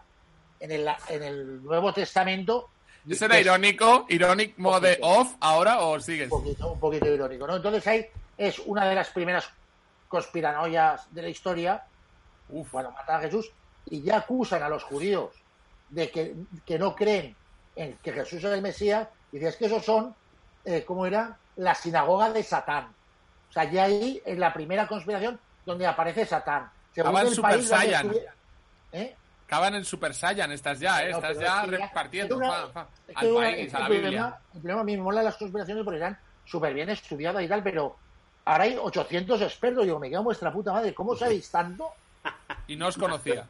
en 0.59 0.71
el, 0.71 0.87
en 1.09 1.23
el 1.23 1.63
Nuevo 1.63 1.93
Testamento. 1.93 2.69
¿Eso 3.07 3.25
era 3.25 3.39
irónico? 3.39 4.05
¿Irónico 4.09 4.79
de 4.79 4.95
Poquito. 4.95 5.07
off 5.07 5.35
ahora 5.39 5.79
o 5.81 5.99
sigues? 5.99 6.29
Un 6.31 6.41
poquito, 6.41 6.71
un 6.73 6.79
poquito 6.79 7.05
irónico, 7.07 7.45
¿no? 7.47 7.55
Entonces 7.57 7.85
ahí 7.87 8.05
es 8.37 8.59
una 8.65 8.85
de 8.89 8.95
las 8.95 9.09
primeras 9.09 9.47
conspiranoias 10.07 11.07
de 11.13 11.21
la 11.21 11.29
historia 11.29 11.83
Uf. 12.49 12.71
bueno, 12.71 12.91
matan 12.91 13.17
a 13.17 13.19
Jesús 13.21 13.51
y 13.85 14.01
ya 14.01 14.17
acusan 14.17 14.63
a 14.63 14.69
los 14.69 14.83
judíos 14.83 15.31
de 15.89 16.09
que, 16.09 16.35
que 16.65 16.79
no 16.79 16.95
creen 16.95 17.35
en 17.75 17.97
que 17.97 18.11
Jesús 18.13 18.43
es 18.43 18.51
el 18.51 18.61
Mesías 18.61 19.07
y 19.31 19.37
dices 19.39 19.55
que 19.57 19.65
esos 19.65 19.83
son, 19.83 20.15
eh, 20.65 20.83
¿cómo 20.85 21.05
era? 21.05 21.37
la 21.57 21.73
sinagoga 21.73 22.31
de 22.31 22.43
Satán. 22.43 22.93
O 23.49 23.51
sea, 23.53 23.63
ya 23.63 23.85
ahí 23.85 24.21
es 24.25 24.37
la 24.37 24.53
primera 24.53 24.87
conspiración 24.87 25.39
donde 25.65 25.87
aparece 25.87 26.23
Satán. 26.25 26.69
Acaban 26.95 27.27
Super 27.29 27.51
país 27.51 27.67
Saiyan. 27.67 28.05
estuviera- 28.05 28.33
¿Eh? 28.91 29.15
Acaban 29.47 29.75
en 29.75 29.83
Super 29.85 30.13
Saiyan, 30.13 30.51
estás 30.51 30.79
ya, 30.79 31.03
¿eh? 31.03 31.09
No, 31.11 31.17
Estás 31.17 31.39
ya 31.39 31.61
es 31.63 31.65
que 31.65 31.71
ya- 31.71 31.87
repartiendo 31.87 32.35
es 32.35 32.41
una- 32.41 32.51
fa, 32.51 32.67
fa, 32.67 32.87
es 33.07 33.17
al 33.17 33.27
que 33.27 33.33
país, 33.33 33.67
es 33.67 33.73
a 33.73 33.79
la 33.79 33.85
el 33.87 33.91
Biblia. 33.91 34.09
problema, 34.09 34.39
el 34.53 34.61
problema 34.61 34.81
a 34.81 34.83
mí 34.83 34.97
me 34.97 35.03
mola 35.03 35.23
las 35.23 35.35
conspiraciones 35.37 35.83
porque 35.83 35.97
están 35.97 36.19
súper 36.45 36.73
bien 36.73 36.89
estudiadas 36.89 37.41
y 37.43 37.47
tal, 37.47 37.63
pero 37.63 37.95
ahora 38.51 38.63
hay 38.65 38.77
800 38.77 39.41
expertos. 39.41 39.83
Digo, 39.85 39.99
me 39.99 40.09
quedo 40.09 40.23
vuestra 40.23 40.51
puta 40.51 40.71
madre. 40.73 40.93
¿Cómo 40.93 41.15
sabéis 41.15 41.49
tanto? 41.49 41.89
Y 42.67 42.75
no 42.75 42.87
os 42.87 42.97
conocía. 42.97 43.47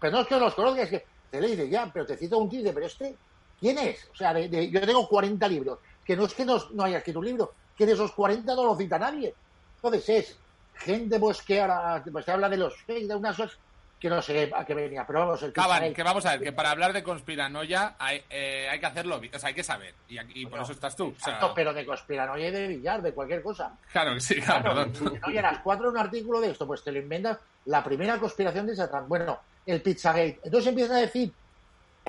Pero 0.00 0.12
no 0.12 0.20
es 0.22 0.26
que 0.28 0.38
los 0.38 0.54
conozcas, 0.54 0.84
es 0.84 0.90
que 0.90 1.06
te 1.30 1.40
le 1.40 1.48
dice 1.48 1.68
ya, 1.68 1.90
pero 1.92 2.04
te 2.06 2.16
cito 2.16 2.38
un 2.38 2.48
tío, 2.48 2.72
pero 2.74 2.86
este, 2.86 3.16
¿quién 3.60 3.78
es? 3.78 4.08
O 4.12 4.16
sea, 4.16 4.34
de- 4.34 4.48
de- 4.48 4.70
yo 4.70 4.80
tengo 4.86 5.08
40 5.08 5.46
libros, 5.48 5.78
que 6.04 6.16
no 6.16 6.24
es 6.26 6.34
que 6.34 6.44
no, 6.44 6.62
no 6.72 6.84
haya 6.84 6.98
escrito 6.98 7.20
un 7.20 7.24
libro, 7.26 7.52
que 7.76 7.86
de 7.86 7.92
esos 7.92 8.12
40 8.12 8.54
no 8.54 8.64
lo 8.64 8.76
cita 8.76 8.98
nadie. 8.98 9.34
Entonces 9.76 10.08
es 10.08 10.36
gente 10.74 11.18
pues 11.18 11.40
que 11.42 11.60
ahora 11.60 12.02
pues, 12.10 12.24
se 12.24 12.32
habla 12.32 12.48
de 12.48 12.56
los 12.58 12.76
fake, 12.82 13.06
de 13.06 13.14
unas 13.14 13.36
cosas 13.36 13.56
que 14.02 14.10
no 14.10 14.20
sé 14.20 14.50
a 14.52 14.64
qué 14.64 14.74
venía, 14.74 15.06
pero 15.06 15.20
vamos, 15.20 15.40
el 15.44 15.52
Caban, 15.52 15.80
Pizzagate- 15.84 15.94
que 15.94 16.02
vamos 16.02 16.26
a 16.26 16.30
ver, 16.32 16.40
que 16.42 16.52
para 16.52 16.72
hablar 16.72 16.92
de 16.92 17.04
conspiranoia 17.04 17.94
hay, 18.00 18.20
eh, 18.28 18.66
hay 18.68 18.80
que 18.80 18.86
hacerlo, 18.86 19.20
o 19.32 19.38
sea, 19.38 19.48
hay 19.48 19.54
que 19.54 19.62
saber. 19.62 19.94
Y, 20.08 20.18
aquí- 20.18 20.32
y 20.42 20.46
por 20.46 20.60
eso 20.60 20.72
estás 20.72 20.96
tú. 20.96 21.04
o 21.04 21.20
sea, 21.20 21.34
Exacto, 21.34 21.52
pero 21.54 21.72
de 21.72 21.86
conspiranoia 21.86 22.48
y 22.48 22.50
de 22.50 22.66
billar, 22.66 23.00
de 23.00 23.12
cualquier 23.14 23.42
cosa. 23.44 23.78
claro 23.92 24.14
que 24.14 24.20
sí, 24.20 24.40
claro, 24.40 24.72
Claro, 24.72 24.92
perdón. 24.92 25.20
Oye, 25.24 25.38
a 25.38 25.42
las 25.42 25.58
cuatro 25.60 25.88
un 25.88 25.96
artículo 25.98 26.40
de 26.40 26.50
esto, 26.50 26.66
pues 26.66 26.82
te 26.82 26.90
lo 26.90 26.98
inventas. 26.98 27.38
La 27.66 27.84
primera 27.84 28.18
conspiración 28.18 28.66
de 28.66 28.74
Satán. 28.74 29.08
Bueno, 29.08 29.38
el 29.66 29.80
Pizzagate. 29.80 30.40
Entonces 30.42 30.66
empiezan 30.66 30.96
a 30.96 31.00
decir 31.00 31.32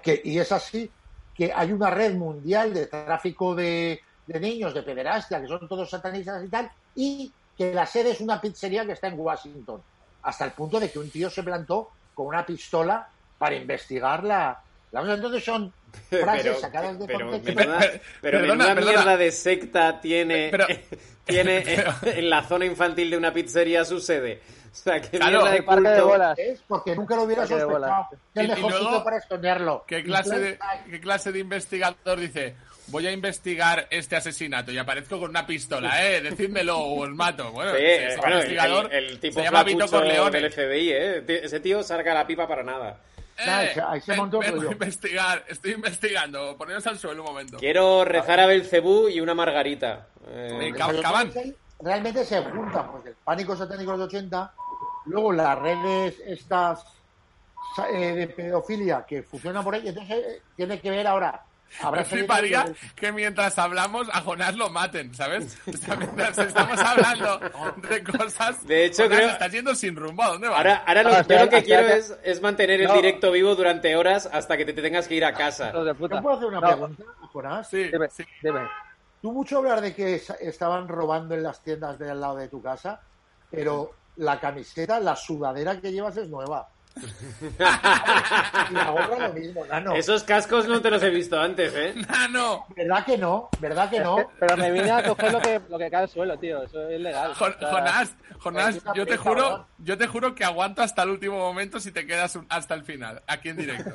que, 0.02 0.20
y 0.24 0.40
es 0.40 0.52
así, 0.52 0.90
que 1.36 1.54
hay 1.54 1.72
una 1.72 1.92
red 1.92 2.16
mundial 2.16 2.74
de 2.74 2.88
tráfico 2.88 3.54
de, 3.54 4.02
de 4.26 4.40
niños, 4.40 4.74
de 4.74 4.82
pederastia, 4.82 5.40
que 5.40 5.48
son 5.48 5.68
todos 5.68 5.88
satanistas 5.92 6.44
y 6.44 6.48
tal, 6.50 6.72
y 6.96 7.32
que 7.56 7.72
la 7.72 7.86
sede 7.86 8.10
es 8.14 8.20
una 8.22 8.42
pizzería 8.42 8.84
que 8.84 8.94
está 8.94 9.10
en 9.10 9.20
Washington. 9.20 9.80
Hasta 10.24 10.46
el 10.46 10.52
punto 10.52 10.80
de 10.80 10.90
que 10.92 11.00
un 11.00 11.10
tío 11.10 11.30
se 11.30 11.44
plantó 11.44 11.92
con 12.14 12.28
una 12.28 12.46
pistola 12.46 13.08
para 13.38 13.56
investigar 13.56 14.24
la. 14.24 14.60
la. 14.92 15.14
Entonces 15.14 15.44
son 15.44 15.72
frases 16.10 16.44
Pero, 16.44 16.60
sacadas 16.60 16.98
de 17.00 17.06
pero 17.06 17.30
contexto. 17.32 17.60
menuda, 17.60 17.80
Pero- 17.80 18.00
pero 18.22 18.40
perdona, 18.40 18.54
menuda 18.64 18.76
perdona. 18.76 18.92
mierda 18.98 19.18
de 19.18 19.32
secta 19.32 20.02
tiene, 20.02 20.48
Pero- 20.52 20.68
tiene 21.26 21.62
pero- 21.66 21.94
en 22.18 22.30
la 22.30 22.44
zona 22.44 22.66
infantil 22.66 23.10
de 23.10 23.18
una 23.18 23.34
pizzería 23.34 23.84
su 23.86 24.00
sede. 24.00 24.42
O 24.72 24.76
sea, 24.76 25.00
qué 25.00 25.20
Claro. 25.20 25.46
de 25.46 25.52
de 25.52 25.64
culto. 25.66 26.08
bolas. 26.08 26.40
es 26.40 26.60
porque 26.68 26.96
nunca 26.96 27.16
lo 27.16 27.24
hubiera 27.24 27.46
sospechado. 27.46 28.08
Es 28.34 28.48
mejor 28.50 28.74
sitio 28.74 29.04
para 29.04 29.18
esconderlo. 29.18 29.84
¿Qué 29.86 30.04
clase, 30.04 30.40
de, 30.40 30.60
¿Qué 30.90 31.00
clase 31.00 31.32
de 31.32 31.40
investigador 31.40 32.20
dice? 32.20 32.56
Voy 32.88 33.08
a 33.08 33.12
investigar 33.12 33.88
este 33.90 34.16
asesinato 34.16 34.72
y 34.72 34.78
aparezco 34.78 35.20
con 35.20 35.30
una 35.30 35.48
pistola, 35.48 36.06
¿eh? 36.06 36.22
Decídmelo 36.22 36.78
o 36.78 37.04
os 37.04 37.10
mato. 37.10 37.52
Bueno, 37.52 37.72
Sí, 37.72 37.78
si 37.78 37.84
eh, 37.86 38.08
es 38.10 38.18
bueno, 38.18 38.36
el, 38.36 38.42
investigador, 38.44 38.94
el- 38.94 39.06
el 39.06 39.20
tipo 39.20 39.40
se 39.40 39.44
llama 39.46 39.64
Vito 39.64 39.88
Corleone. 39.88 40.42
del 40.42 40.52
FBI, 40.52 40.90
¿eh? 40.92 41.24
Ese 41.44 41.60
tío 41.62 41.82
saca 41.82 42.14
la 42.14 42.28
pipa 42.28 42.48
para 42.48 42.62
nada. 42.64 42.98
Nah, 43.46 43.64
Eh, 43.64 43.72
ese- 43.72 43.82
ahí 43.82 44.02
se 44.02 44.12
ven- 44.12 44.20
montó 44.20 44.40
vengo 44.40 44.58
rollo. 44.58 44.70
a 44.70 44.72
investigar, 44.74 45.44
estoy 45.48 45.72
investigando. 45.72 46.56
Poneros 46.58 46.86
al 46.86 47.00
suelo 47.00 47.24
un 47.24 47.30
momento. 47.30 47.58
Quiero 47.58 48.04
rezar 48.06 48.40
a 48.42 48.46
Belcebú 48.46 49.08
y 49.10 49.22
una 49.22 49.34
margarita. 49.34 50.08
Eh, 50.28 50.72
Eh, 50.72 51.54
Realmente 51.80 52.24
se 52.24 52.42
juntan, 52.44 52.92
porque 52.92 53.10
el 53.10 53.16
pánico 53.24 53.58
satánico 53.58 53.92
de 53.94 53.98
los 53.98 54.08
80, 54.08 54.54
luego 55.06 55.34
las 55.34 55.58
redes 55.60 56.16
estas 56.26 56.86
eh, 57.92 58.14
de 58.14 58.28
pedofilia 58.28 59.04
que 59.08 59.24
funcionan 59.24 59.64
por 59.64 59.74
ahí, 59.76 59.88
entonces 59.88 60.18
eh, 60.18 60.42
tiene 60.56 60.80
que 60.80 60.90
ver 60.92 61.08
ahora. 61.08 61.42
Habrá 61.82 62.02
Me 62.02 62.06
fliparía 62.06 62.66
que 62.96 63.12
mientras 63.12 63.58
hablamos 63.58 64.08
a 64.14 64.22
Jonás 64.22 64.56
lo 64.56 64.70
maten, 64.70 65.14
¿sabes? 65.16 65.58
O 65.68 65.74
sea, 65.74 65.96
mientras 65.96 66.38
estamos 66.38 66.80
hablando 66.80 67.40
de 67.90 68.04
cosas. 68.04 68.66
De 68.68 68.86
hecho, 68.86 69.04
Jonás 69.04 69.18
creo- 69.20 69.30
está 69.32 69.48
yendo 69.48 69.76
sin 69.76 69.96
rumbo. 69.96 70.24
¿A 70.24 70.28
dónde 70.30 70.48
va? 70.50 70.58
Ahora, 70.58 70.84
ahora 70.86 71.04
lo, 71.04 71.10
Ah, 71.14 71.26
yo 71.28 71.40
lo 71.40 71.50
que 71.50 71.64
quiero 71.64 71.88
es, 71.88 72.16
es 72.24 72.42
mantener 72.42 72.82
el 72.82 72.88
No. 72.88 72.94
directo 72.96 73.32
vivo 73.32 73.56
durante 73.56 73.96
horas 73.96 74.30
hasta 74.32 74.56
que 74.58 74.66
te 74.66 74.74
tengas 74.74 75.08
que 75.08 75.16
ir 75.16 75.26
a 75.26 75.34
casa. 75.34 75.70
Hijos 75.70 75.86
de 75.86 75.92
¿Yo 75.92 75.98
puta. 75.98 76.22
puedo 76.22 76.36
hacer 76.36 76.48
una 76.48 76.60
No, 76.60 76.68
pregunta, 76.68 77.04
Jonás? 77.32 77.70
Sí, 77.70 77.84
Dime, 77.92 78.10
sí. 78.10 78.24
dime. 78.42 78.62
Tú 79.22 79.32
mucho 79.32 79.58
hablar 79.60 79.80
de 79.82 79.96
que 79.96 80.22
estaban 80.42 80.88
robando 80.88 81.34
en 81.34 81.44
las 81.44 81.62
tiendas 81.64 81.98
de 81.98 82.12
al 82.12 82.20
lado 82.20 82.36
de 82.38 82.50
tu 82.50 82.62
casa, 82.62 83.00
pero 83.50 83.94
la 84.18 84.40
camiseta, 84.40 85.00
la 85.00 85.16
sudadera 85.16 85.80
que 85.80 85.92
llevas 85.92 86.18
es 86.18 86.28
nueva. 86.28 86.68
Y 86.96 88.74
la 88.74 88.92
gorra 88.92 89.28
lo 89.28 89.34
mismo, 89.34 89.66
nano. 89.66 89.94
Esos 89.96 90.24
cascos 90.24 90.68
no 90.68 90.82
te 90.82 90.90
los 90.92 91.02
he 91.04 91.10
visto 91.10 91.40
antes, 91.40 91.74
¿eh? 91.76 91.94
Ah, 92.10 92.28
no. 92.30 92.66
¿Verdad 92.76 93.06
que 93.06 93.18
no? 93.18 93.50
¿Verdad 93.60 93.90
que 93.90 94.00
no? 94.00 94.30
Pero 94.40 94.58
me 94.58 94.72
vine 94.72 94.92
a 94.92 95.04
coger 95.04 95.32
lo 95.34 95.42
que, 95.42 95.60
lo 95.70 95.78
que 95.78 95.90
cae 95.90 96.04
al 96.04 96.10
suelo, 96.10 96.38
tío. 96.38 96.64
Eso 96.64 96.88
es 96.90 97.00
legal. 97.02 97.34
Jon- 97.34 97.56
O 97.56 97.60
sea, 97.60 98.08
Jonás, 98.40 98.84
yo 98.94 99.06
te 99.06 99.18
juro, 99.18 99.44
¿verdad? 99.50 99.66
yo 99.80 99.98
te 99.98 100.08
juro 100.08 100.36
que 100.36 100.44
aguanto 100.44 100.82
hasta 100.82 101.04
el 101.04 101.10
último 101.10 101.38
momento 101.40 101.80
si 101.80 101.92
te 101.92 102.06
quedas 102.06 102.36
un- 102.36 102.46
hasta 102.50 102.74
el 102.74 102.84
final, 102.84 103.22
aquí 103.26 103.50
en 103.50 103.58
directo. 103.58 103.92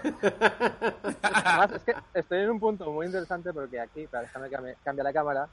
Además, 1.23 1.71
es 1.73 1.83
que 1.85 1.95
estoy 2.15 2.41
en 2.41 2.51
un 2.51 2.61
punto 2.61 2.91
muy 2.91 3.07
interesante 3.07 3.53
porque 3.53 3.79
aquí, 3.81 4.07
para 4.07 4.23
déjame 4.25 4.49
cambie, 4.51 4.77
cambia 4.85 5.05
la 5.05 5.13
cámara. 5.13 5.49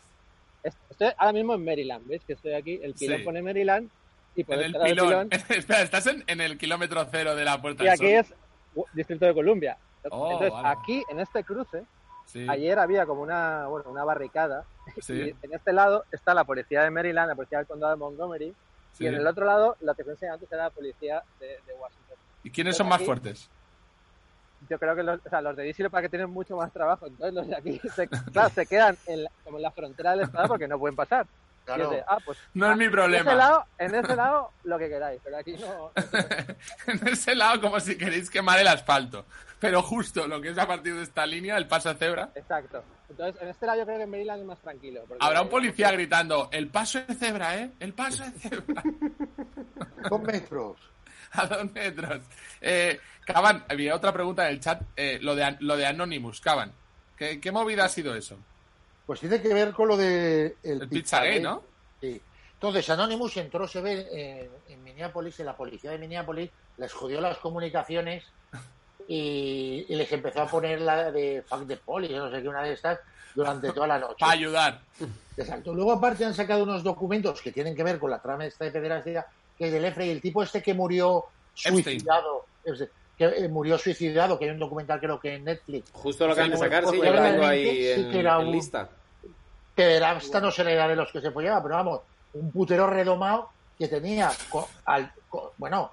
est- 0.64 0.78
Estoy 0.90 1.10
ahora 1.18 1.34
mismo 1.34 1.54
en 1.56 1.64
Maryland, 1.66 2.08
¿veis? 2.08 2.22
Que 2.26 2.34
estoy 2.34 2.54
aquí, 2.54 2.80
el 2.82 2.94
pilón 2.94 3.18
Sí. 3.20 3.24
pone 3.24 3.42
Maryland 3.42 3.90
y 4.36 4.42
En 4.52 4.60
el 4.60 4.74
pilón. 4.74 5.30
pilón, 5.30 5.30
Espera, 5.50 5.82
estás 5.82 6.08
en, 6.08 6.24
en 6.28 6.42
el 6.42 6.58
kilómetro 6.58 7.06
cero 7.12 7.36
de 7.36 7.44
la 7.46 7.62
puerta 7.62 7.84
y 7.84 7.86
del 7.86 7.94
aquí 7.94 8.30
Sol. 8.30 8.86
es 8.86 8.94
Distrito 8.94 9.26
de 9.26 9.34
Columbia. 9.34 9.78
Oh, 10.12 10.32
Entonces, 10.32 10.52
vale. 10.52 10.68
aquí, 10.68 11.04
en 11.10 11.20
este 11.20 11.44
cruce, 11.44 11.84
Sí, 12.26 12.46
ayer 12.50 12.78
había 12.80 13.06
como 13.06 13.22
una, 13.22 13.68
bueno, 13.68 13.90
una 13.92 14.04
barricada 14.04 14.66
sí, 15.00 15.14
y 15.14 15.46
en 15.46 15.54
este 15.54 15.72
lado 15.72 16.06
está 16.12 16.34
la 16.34 16.44
policía 16.44 16.82
de 16.84 16.90
Maryland, 16.90 17.30
la 17.30 17.36
policía 17.36 17.60
del 17.60 17.68
condado 17.68 17.94
de 17.94 18.00
Montgomery 18.00 18.54
sí. 18.94 19.04
y 19.04 19.08
en 19.08 19.14
el 19.16 19.28
otro 19.28 19.46
lado, 19.46 19.78
lo 19.82 19.94
que 19.94 20.02
enseñé 20.02 20.32
antes 20.32 20.52
era 20.52 20.64
la 20.64 20.70
policía 20.72 21.22
de, 21.40 21.46
de 21.48 21.74
Washington. 21.80 22.18
¿Y 22.44 22.50
quiénes 22.50 22.76
son 22.78 22.88
más 22.88 22.96
aquí- 22.98 23.06
fuertes? 23.06 23.50
yo 24.70 24.80
creo 24.80 24.96
que 24.96 25.04
los, 25.04 25.20
o 25.24 25.30
sea, 25.30 25.42
los 25.42 25.56
de 25.56 25.64
DC 25.64 25.88
para 25.92 26.02
que 26.02 26.10
tienen 26.10 26.30
mucho 26.32 26.56
más 26.58 26.72
trabajo. 26.74 27.06
Entonces 27.06 27.34
los 27.36 27.48
de 27.48 27.56
aquí 27.56 27.80
se, 27.94 28.08
claro, 28.34 28.50
se 28.50 28.66
quedan 28.66 28.98
en 29.06 29.24
la- 29.26 29.32
como 29.44 29.58
en 29.58 29.64
la 29.64 29.72
frontera 29.72 30.12
del 30.12 30.22
estado 30.22 30.48
porque 30.48 30.68
no 30.68 30.80
pueden 30.80 30.96
pasar. 30.96 31.28
Y 31.68 31.72
es 31.72 31.76
Claro. 31.78 31.90
de, 31.90 32.04
ah, 32.08 32.18
pues 32.24 32.38
No 32.54 32.72
es 32.72 32.78
mi 32.78 32.84
en 32.86 32.90
ese, 32.90 32.92
problema. 32.92 33.36
lado, 33.36 33.66
en 33.80 33.96
ese 33.96 34.16
lado 34.16 34.52
lo 34.64 34.78
que 34.78 34.88
queráis, 34.90 35.20
pero 35.24 35.38
aquí 35.38 35.56
no. 35.58 35.92
en 36.88 37.08
ese 37.08 37.36
lado 37.36 37.62
como 37.62 37.80
si 37.80 37.98
queréis 37.98 38.30
quemar 38.30 38.60
el 38.60 38.68
asfalto. 38.68 39.26
Pero 39.60 39.82
justo 39.82 40.28
lo 40.28 40.42
que 40.42 40.50
es 40.50 40.58
a 40.58 40.68
partir 40.68 40.94
de 40.96 41.04
esta 41.04 41.26
línea, 41.26 41.58
el 41.58 41.68
paso 41.68 41.90
de 41.90 41.96
cebra, 41.96 42.30
Exacto. 42.36 42.84
Entonces, 43.10 43.42
en 43.42 43.48
este 43.50 43.66
lado 43.66 43.80
yo 43.80 43.86
creo 43.86 43.98
que 43.98 44.04
en 44.04 44.10
Maryland 44.12 44.42
es 44.42 44.48
más 44.48 44.60
tranquilo. 44.60 45.06
habrá 45.20 45.42
un 45.42 45.50
policía 45.50 45.92
gritando, 45.92 46.50
el 46.52 46.68
paso 46.68 47.00
de 47.02 47.14
cebra, 47.16 47.58
¿eh? 47.58 47.72
El 47.80 47.94
paso 47.94 48.24
de 48.26 48.32
cebra. 48.32 48.84
Dos 50.10 50.22
metros. 50.22 50.78
a 51.32 51.48
dos 51.48 51.72
metros. 51.74 52.22
Eh, 52.62 53.00
Caban, 53.26 53.66
había 53.70 53.96
otra 53.96 54.14
pregunta 54.14 54.48
en 54.48 54.54
el 54.54 54.60
chat, 54.60 54.82
eh, 54.96 55.20
lo, 55.22 55.36
de, 55.36 55.58
lo 55.60 55.76
de 55.76 55.86
Anonymous, 55.86 56.40
Caban. 56.42 56.72
¿Qué, 57.18 57.40
qué 57.42 57.52
movida 57.52 57.86
ha 57.86 57.90
sido 57.90 58.16
eso? 58.16 58.38
Pues 59.06 59.20
tiene 59.20 59.42
que 59.42 59.54
ver 59.54 59.72
con 59.72 59.88
lo 59.88 59.98
de 59.98 60.56
el, 60.64 60.82
El 60.82 60.90
Pizzagate, 60.90 61.40
¿no? 61.40 61.62
Sí. 62.02 62.22
Entonces, 62.54 62.90
Anonymous 62.90 63.38
entró, 63.38 63.68
se 63.68 63.82
ve, 63.82 64.08
en, 64.12 64.74
en 64.74 64.84
Minneapolis, 64.84 65.40
en 65.40 65.46
la 65.46 65.56
policía 65.56 65.92
de 65.92 66.00
Minneapolis, 66.00 66.50
les 66.78 66.92
jodió 66.92 67.22
las 67.22 67.38
comunicaciones 67.38 68.24
y, 69.08 69.86
y 69.88 69.96
les 69.96 70.12
empezó 70.12 70.42
a 70.42 70.48
poner 70.48 70.82
la 70.82 71.12
de 71.12 71.44
fuck 71.46 71.68
the 71.68 71.78
police, 71.78 72.16
no 72.16 72.32
sé 72.32 72.42
qué, 72.42 72.48
una 72.48 72.64
de 72.64 72.74
estas, 72.74 73.00
durante 73.36 73.72
toda 73.72 73.88
la 73.88 74.00
noche. 74.00 74.16
Para 74.20 74.32
ayudar. 74.32 74.82
Exacto. 75.38 75.74
Luego, 75.74 75.92
aparte, 75.92 76.26
han 76.26 76.34
sacado 76.34 76.64
unos 76.64 76.82
documentos 76.84 77.42
que 77.42 77.52
tienen 77.52 77.76
que 77.76 77.84
ver 77.84 78.00
con 78.00 78.10
la 78.10 78.22
trama 78.22 78.46
esta 78.46 78.66
de 78.66 78.72
pederastia, 78.72 79.28
que 79.58 79.68
es 79.68 79.74
del 79.74 79.86
EFRE 79.86 80.08
y 80.08 80.12
el 80.12 80.22
tipo 80.22 80.42
este 80.42 80.64
que 80.64 80.74
murió 80.74 81.26
Epstein. 81.56 81.84
suicidado. 81.84 82.46
Este, 82.64 82.90
Que 83.18 83.26
eh, 83.26 83.48
murió 83.48 83.78
suicidado, 83.78 84.38
que 84.38 84.46
hay 84.46 84.52
un 84.52 84.60
documental 84.60 85.00
creo 85.00 85.20
que 85.20 85.36
en 85.36 85.46
Netflix. 85.46 85.90
Justo 85.94 86.28
lo 86.28 86.34
acaban 86.34 86.52
de 86.52 86.58
Sí, 86.58 86.64
sacar, 86.64 86.86
sí, 86.88 86.98
yo 86.98 87.14
lo 87.14 87.22
tengo 87.22 87.46
ahí 87.46 87.66
sí 87.66 88.02
en, 88.02 88.12
que 88.12 88.20
era 88.20 88.40
en 88.42 88.48
un- 88.48 88.52
lista. 88.52 88.90
Pederasta 89.74 90.40
no 90.40 90.52
se 90.52 90.64
le 90.64 90.76
da 90.76 90.88
de 90.88 90.96
los 90.96 91.12
que 91.12 91.20
se 91.22 91.32
follaba, 91.32 91.62
pero 91.62 91.76
vamos, 91.76 92.02
un 92.34 92.52
putero 92.52 92.88
redomado 92.88 93.50
que 93.78 93.88
tenía, 93.90 94.32
co- 94.50 94.70
al, 94.86 95.12
co- 95.28 95.54
bueno, 95.58 95.92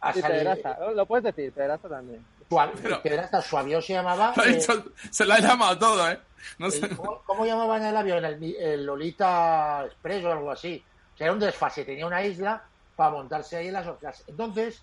a 0.00 0.12
Sí, 0.12 0.20
salir- 0.20 0.38
pederasta. 0.38 0.78
Lo- 0.94 1.06
puedes 1.06 1.24
decir, 1.24 1.52
pederasta 1.52 1.88
también. 1.88 2.24
Suave- 2.48 2.72
Pero- 2.82 3.00
Pederasta 3.02 3.40
Suavio 3.40 3.80
se 3.80 3.92
llamaba. 3.94 4.32
Eh, 4.44 4.52
dicho- 4.54 4.84
se 5.10 5.24
lo 5.24 5.34
ha 5.34 5.38
llamado 5.38 5.78
todo, 5.78 6.10
¿eh? 6.10 6.18
No 6.58 6.70
sé. 6.70 6.88
¿cómo, 6.96 7.22
cómo 7.24 7.46
llamaban 7.46 7.84
el 7.84 7.96
avión? 7.96 8.24
El, 8.24 8.42
el 8.56 8.84
Lolita 8.84 9.84
Express 9.86 10.24
o 10.24 10.32
algo 10.32 10.50
así. 10.50 10.84
O 11.14 11.16
sea, 11.16 11.26
era 11.26 11.32
un 11.34 11.38
desfase, 11.40 11.84
tenía 11.84 12.06
una 12.06 12.24
isla 12.24 12.62
para 12.96 13.10
montarse 13.10 13.56
ahí 13.56 13.68
en 13.68 13.74
las 13.74 13.86
otras. 13.86 14.24
Entonces, 14.26 14.82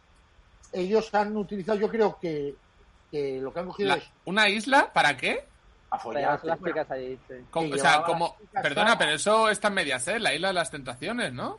ellos 0.73 1.13
han 1.13 1.35
utilizado, 1.35 1.79
yo 1.79 1.89
creo 1.89 2.17
que, 2.19 2.55
que 3.11 3.39
lo 3.41 3.51
que 3.53 3.59
han 3.59 3.65
cogido 3.67 3.89
La- 3.89 3.95
es 3.95 4.03
¿Una 4.25 4.49
isla? 4.49 4.91
¿Para 4.93 5.17
qué? 5.17 5.45
a 5.91 5.95
Las, 5.95 6.03
follar. 6.03 6.39
las 6.43 6.59
Bueno, 6.59 6.75
chicas 6.75 6.91
ahí, 6.91 7.19
sí. 7.27 7.33
Como- 7.49 7.67
Sí, 7.67 7.73
o 7.73 7.77
sea, 7.79 8.03
como... 8.03 8.35
Perdona, 8.61 8.91
a- 8.93 8.97
pero 8.97 9.11
eso 9.11 9.49
está 9.49 9.69
en 9.69 9.73
Mediaset, 9.73 10.19
la 10.19 10.33
isla 10.35 10.49
de 10.49 10.53
las 10.53 10.69
tentaciones, 10.69 11.33
¿no? 11.33 11.57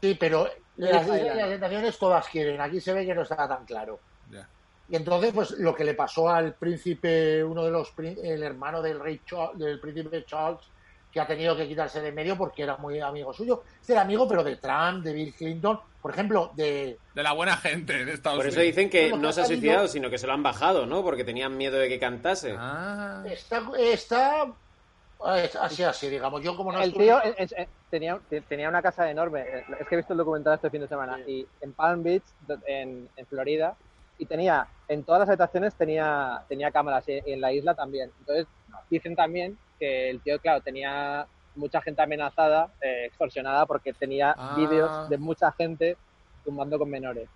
Sí, 0.00 0.16
pero 0.18 0.48
las 0.76 1.02
Isla. 1.02 1.16
islas 1.18 1.34
y 1.36 1.38
las 1.38 1.48
tentaciones 1.48 1.98
todas 1.98 2.26
quieren. 2.28 2.60
Aquí 2.60 2.80
se 2.80 2.92
ve 2.92 3.06
que 3.06 3.14
no 3.14 3.22
está 3.22 3.48
tan 3.48 3.64
claro. 3.64 3.98
Ya. 4.30 4.46
Y 4.88 4.96
entonces, 4.96 5.32
pues 5.32 5.52
lo 5.52 5.74
que 5.74 5.84
le 5.84 5.94
pasó 5.94 6.28
al 6.28 6.54
príncipe, 6.54 7.42
uno 7.42 7.64
de 7.64 7.70
los, 7.70 7.92
el 7.98 8.42
hermano 8.42 8.82
del 8.82 9.00
rey 9.00 9.20
Cha- 9.24 9.52
del 9.54 9.80
príncipe 9.80 10.24
Charles, 10.24 10.60
que 11.10 11.20
ha 11.20 11.26
tenido 11.26 11.56
que 11.56 11.66
quitarse 11.66 12.00
de 12.00 12.12
medio 12.12 12.36
porque 12.36 12.62
era 12.64 12.76
muy 12.76 13.00
amigo 13.00 13.32
suyo. 13.32 13.62
Este 13.80 13.92
era 13.94 14.02
amigo, 14.02 14.28
pero 14.28 14.44
de 14.44 14.56
Trump, 14.56 15.02
de 15.02 15.12
Bill 15.12 15.32
Clinton, 15.34 15.80
por 16.06 16.14
ejemplo, 16.14 16.52
de... 16.54 16.98
De 17.16 17.22
la 17.24 17.32
buena 17.32 17.56
gente 17.56 18.04
de 18.04 18.12
Estados 18.12 18.38
Por 18.38 18.46
eso 18.46 18.60
Unidos. 18.60 18.76
dicen 18.76 18.90
que 18.90 19.10
Bueno, 19.10 19.24
no 19.24 19.32
se 19.32 19.40
ha 19.40 19.44
suicidado, 19.44 19.88
sino 19.88 20.08
que 20.08 20.18
se 20.18 20.28
lo 20.28 20.34
han 20.34 20.42
bajado, 20.44 20.86
¿no? 20.86 21.02
Porque 21.02 21.24
tenían 21.24 21.56
miedo 21.56 21.76
de 21.78 21.88
que 21.88 21.98
cantase. 21.98 22.54
Ah. 22.56 23.24
Está, 23.28 23.60
está 23.82 24.46
así, 25.62 25.82
así, 25.82 26.08
digamos. 26.08 26.44
Yo 26.44 26.56
como 26.56 26.70
no 26.70 26.80
El 26.80 26.90
estuve- 26.90 27.02
tío 27.06 27.20
eh, 27.24 27.34
eh, 27.56 27.66
tenía, 27.90 28.20
te- 28.30 28.40
tenía 28.42 28.68
una 28.68 28.82
casa 28.82 29.10
enorme. 29.10 29.40
Eh, 29.40 29.64
Es 29.80 29.88
que 29.88 29.96
he 29.96 29.98
visto 29.98 30.12
el 30.12 30.18
documental 30.18 30.54
este 30.54 30.70
fin 30.70 30.82
de 30.82 30.86
semana. 30.86 31.18
Y 31.26 31.44
en 31.60 31.72
Palm 31.72 32.04
Beach, 32.04 32.22
en 32.68 33.08
Florida, 33.28 33.74
y 34.16 34.26
tenía, 34.26 34.68
en 34.86 35.02
todas 35.02 35.18
las 35.18 35.28
habitaciones 35.28 35.74
tenía, 35.74 36.40
tenía 36.48 36.70
cámaras, 36.70 37.02
y 37.08 37.20
en 37.32 37.40
la 37.40 37.52
isla 37.52 37.74
también. 37.74 38.12
Entonces, 38.20 38.46
dicen 38.88 39.16
también 39.16 39.58
que 39.80 40.08
el 40.08 40.20
tío, 40.20 40.38
claro, 40.38 40.60
tenía 40.60 41.26
mucha 41.56 41.80
gente 41.82 42.02
amenazada, 42.02 42.70
eh, 42.80 43.06
extorsionada, 43.06 43.66
porque 43.66 43.92
tenía 43.92 44.34
Ah. 44.36 44.54
vídeos 44.56 45.08
de 45.08 45.18
mucha 45.18 45.50
gente 45.52 45.96
tumbando 46.44 46.78
con 46.78 46.88
menores. 46.90 47.28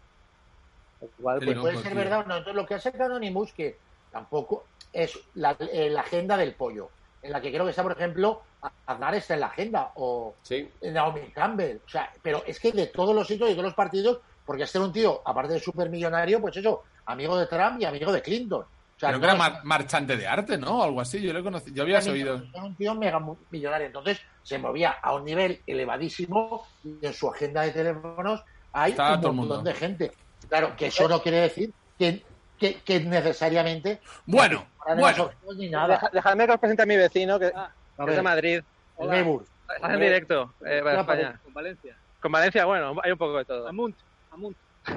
Igual, 1.18 1.38
pues, 1.38 1.48
loco, 1.50 1.60
puede 1.62 1.76
ser 1.78 1.92
tío. 1.92 1.96
verdad 1.96 2.20
o 2.20 2.24
no. 2.24 2.36
Entonces, 2.36 2.54
lo 2.54 2.66
que 2.66 2.74
ha 2.74 2.80
sacado 2.80 3.18
que 3.52 3.78
tampoco 4.12 4.64
es 4.92 5.18
la, 5.34 5.56
eh, 5.58 5.88
la 5.90 6.00
agenda 6.02 6.36
del 6.36 6.54
pollo, 6.54 6.90
en 7.22 7.32
la 7.32 7.40
que 7.40 7.50
creo 7.50 7.64
que 7.64 7.70
está, 7.70 7.82
por 7.82 7.92
ejemplo, 7.92 8.42
Aznar 8.86 9.14
está 9.14 9.34
en 9.34 9.40
la 9.40 9.46
agenda, 9.46 9.92
o 9.94 10.34
Sí. 10.42 10.70
Naomi 10.82 11.30
Campbell. 11.32 11.78
O 11.86 11.88
sea, 11.88 12.12
pero 12.22 12.42
es 12.46 12.60
que 12.60 12.72
de 12.72 12.88
todos 12.88 13.14
los 13.14 13.26
sitios 13.26 13.48
y 13.48 13.52
de 13.52 13.56
todos 13.56 13.68
los 13.68 13.74
partidos, 13.74 14.20
porque 14.44 14.64
este 14.64 14.76
era 14.78 14.86
un 14.86 14.92
tío, 14.92 15.22
aparte 15.24 15.54
de 15.54 15.60
supermillonario, 15.60 16.40
pues 16.40 16.56
eso, 16.58 16.82
amigo 17.06 17.38
de 17.38 17.46
Trump 17.46 17.80
y 17.80 17.84
amigo 17.86 18.12
de 18.12 18.20
Clinton. 18.20 18.66
O 19.00 19.02
sea, 19.02 19.08
Creo 19.08 19.20
que 19.20 19.26
era 19.28 19.34
mar- 19.34 19.60
marchante 19.64 20.14
de 20.14 20.26
arte, 20.26 20.58
¿no? 20.58 20.82
Algo 20.82 21.00
así. 21.00 21.22
Yo 21.22 21.32
lo 21.32 21.42
conocí. 21.42 21.72
Yo 21.72 21.84
había 21.84 22.00
oído. 22.00 22.42
Era 22.52 22.64
un 22.64 22.74
tío 22.74 22.94
mega 22.94 23.18
millonario. 23.50 23.86
Entonces 23.86 24.20
se 24.42 24.58
movía 24.58 24.90
a 24.90 25.14
un 25.14 25.24
nivel 25.24 25.62
elevadísimo 25.66 26.66
y 26.84 27.06
en 27.06 27.14
su 27.14 27.30
agenda 27.30 27.62
de 27.62 27.70
teléfonos 27.70 28.44
hay 28.74 28.90
Estaba 28.90 29.14
un 29.14 29.20
montón 29.22 29.36
mundo. 29.36 29.62
de 29.62 29.72
gente. 29.74 30.12
Claro, 30.50 30.76
que 30.76 30.88
eso 30.88 31.08
no 31.08 31.22
quiere 31.22 31.38
decir 31.40 31.72
que, 31.98 32.22
que, 32.58 32.74
que 32.82 33.00
necesariamente. 33.00 34.00
Bueno, 34.26 34.66
bueno. 34.98 35.24
opciones 35.24 35.56
Ni 35.56 35.70
nada. 35.70 35.94
deja- 35.94 36.10
dejadme 36.12 36.46
que 36.46 36.52
os 36.52 36.60
presente 36.60 36.82
a 36.82 36.86
mi 36.86 36.96
vecino, 36.98 37.38
que, 37.38 37.46
A 37.46 37.72
que 38.04 38.10
es 38.10 38.16
de 38.16 38.22
Madrid. 38.22 38.62
el 38.98 39.08
Neighbor. 39.08 39.44
Estás 39.76 39.92
en 39.94 40.00
directo 40.00 40.54
eh, 40.66 40.80
para 40.84 41.00
España. 41.00 41.40
Con 41.42 41.54
Valencia. 41.54 41.96
Con 42.20 42.32
Valencia, 42.32 42.64
bueno, 42.66 42.94
hay 43.02 43.12
un 43.12 43.18
poco 43.18 43.38
de 43.38 43.44
todo. 43.46 43.66
Amunt. 43.66 43.96
Amunt. 44.30 44.56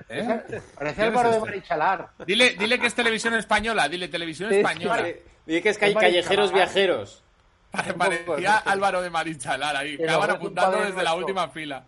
¿Eh? 0.10 0.42
Parece 0.50 0.72
¿Quién 0.78 0.88
es 0.88 1.00
Álvaro 1.00 1.30
de 1.30 1.38
este? 1.38 1.50
Marichalar. 1.50 2.10
Dile, 2.26 2.50
dile 2.56 2.80
que 2.80 2.88
es 2.88 2.96
televisión 2.96 3.34
española. 3.36 3.88
Dile 3.90 4.08
televisión 4.08 4.50
Sí, 4.50 4.58
española. 4.58 5.08
Dice 5.46 5.62
que 5.62 5.70
es 5.70 5.78
que 5.78 5.86
hay 5.86 5.94
callejeros 5.96 6.52
viajeros. 6.54 7.24
Pare- 7.72 7.94
Parecía 7.94 8.58
Álvaro 8.58 9.02
de 9.02 9.10
Marichalar 9.10 9.76
ahí. 9.76 9.98
Que 9.98 10.06
Caban 10.06 10.32
apuntando 10.32 10.80
desde 10.80 11.04
la 11.04 11.16
última 11.16 11.50
fila. 11.50 11.84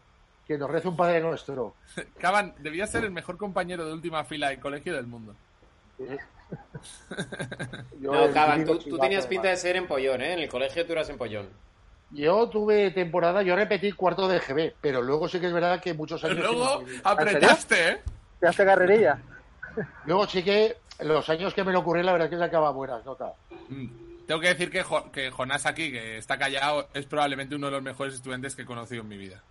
Que 0.47 0.57
nos 0.57 0.69
reza 0.69 0.89
un 0.89 0.95
Padre 0.97 1.21
Nuestro. 1.21 1.75
Caban, 2.19 2.53
debía 2.59 2.85
ser 2.87 3.03
el 3.03 3.11
mejor 3.11 3.37
compañero 3.37 3.85
de 3.85 3.93
última 3.93 4.23
fila 4.25 4.49
de 4.49 4.59
colegio 4.59 4.93
del 4.95 5.07
mundo. 5.07 5.35
No, 7.99 8.31
Caban, 8.33 8.65
tú, 8.65 8.77
tú 8.77 8.97
tenías 8.99 9.25
pinta 9.27 9.49
de 9.49 9.57
ser 9.57 9.75
empollón, 9.75 10.21
¿eh? 10.21 10.33
En 10.33 10.39
el 10.39 10.49
colegio 10.49 10.85
tú 10.85 10.93
eras 10.93 11.09
empollón. 11.09 11.49
Yo 12.15 12.47
tuve 12.49 12.91
temporada, 12.91 13.41
yo 13.43 13.55
repetí 13.57 13.91
cuarto 13.91 14.27
de 14.27 14.39
GB, 14.39 14.73
pero 14.79 15.01
luego 15.01 15.27
sí 15.27 15.39
que 15.39 15.47
es 15.47 15.53
verdad 15.53 15.81
que 15.81 15.93
muchos 15.93 16.21
Pero 16.21 16.33
años. 16.33 16.45
luego 16.45 16.85
que 16.85 16.91
no- 16.93 16.99
apretaste, 17.03 17.89
¿eh? 17.89 18.01
¿Te 18.39 18.47
hace 18.47 18.63
carrerilla? 18.65 19.17
Luego 20.05 20.25
sí 20.25 20.41
que 20.41 20.77
los 21.01 21.27
años 21.29 21.53
que 21.53 21.63
me 21.65 21.73
lo 21.73 21.79
ocurrió, 21.79 22.03
la 22.03 22.13
verdad 22.13 22.27
es 22.27 22.31
que 22.31 22.37
sacaba 22.39 22.71
buenas 22.71 23.03
notas. 23.05 23.33
Mm. 23.67 23.87
Tengo 24.27 24.41
que 24.41 24.47
decir 24.49 24.69
que, 24.71 24.83
Jo- 24.83 25.11
que 25.11 25.29
Jonás 25.31 25.65
aquí, 25.65 25.91
que 25.91 26.17
está 26.17 26.37
callado, 26.37 26.89
es 26.93 27.05
probablemente 27.05 27.55
uno 27.55 27.67
de 27.67 27.73
los 27.73 27.81
mejores 27.83 28.15
estudiantes 28.15 28.55
que 28.55 28.63
he 28.63 28.65
conocido 28.65 29.01
en 29.03 29.07
mi 29.07 29.17
vida. 29.17 29.43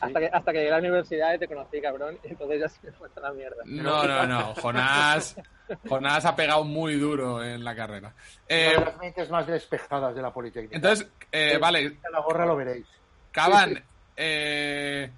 Hasta 0.00 0.20
que, 0.20 0.26
hasta 0.32 0.52
que 0.52 0.58
llegué 0.58 0.68
a 0.70 0.72
la 0.72 0.78
universidad 0.78 1.34
y 1.34 1.38
te 1.38 1.46
conocí, 1.48 1.80
cabrón, 1.80 2.18
y 2.24 2.28
entonces 2.28 2.60
ya 2.60 2.68
se 2.68 2.86
me 2.86 2.92
fue 2.92 3.08
toda 3.10 3.28
la 3.28 3.34
mierda. 3.34 3.56
No, 3.64 4.04
no, 4.04 4.26
no. 4.26 4.54
Jonás, 4.56 5.36
Jonás 5.88 6.24
ha 6.24 6.34
pegado 6.36 6.64
muy 6.64 6.94
duro 6.96 7.42
en 7.42 7.62
la 7.64 7.74
carrera. 7.76 8.14
Eh, 8.48 8.72
Una 8.76 8.80
de 8.80 8.90
las 8.90 8.98
mentes 8.98 9.30
más 9.30 9.46
despejadas 9.46 10.14
de 10.14 10.22
la 10.22 10.32
Politécnica. 10.32 10.76
entonces, 10.76 11.08
eh, 11.32 11.56
vale, 11.60 11.98
la 12.12 12.20
gorra 12.20 12.44
lo 12.46 12.56
veréis. 12.56 12.86
Caban. 13.32 13.82
eh, 14.16 15.10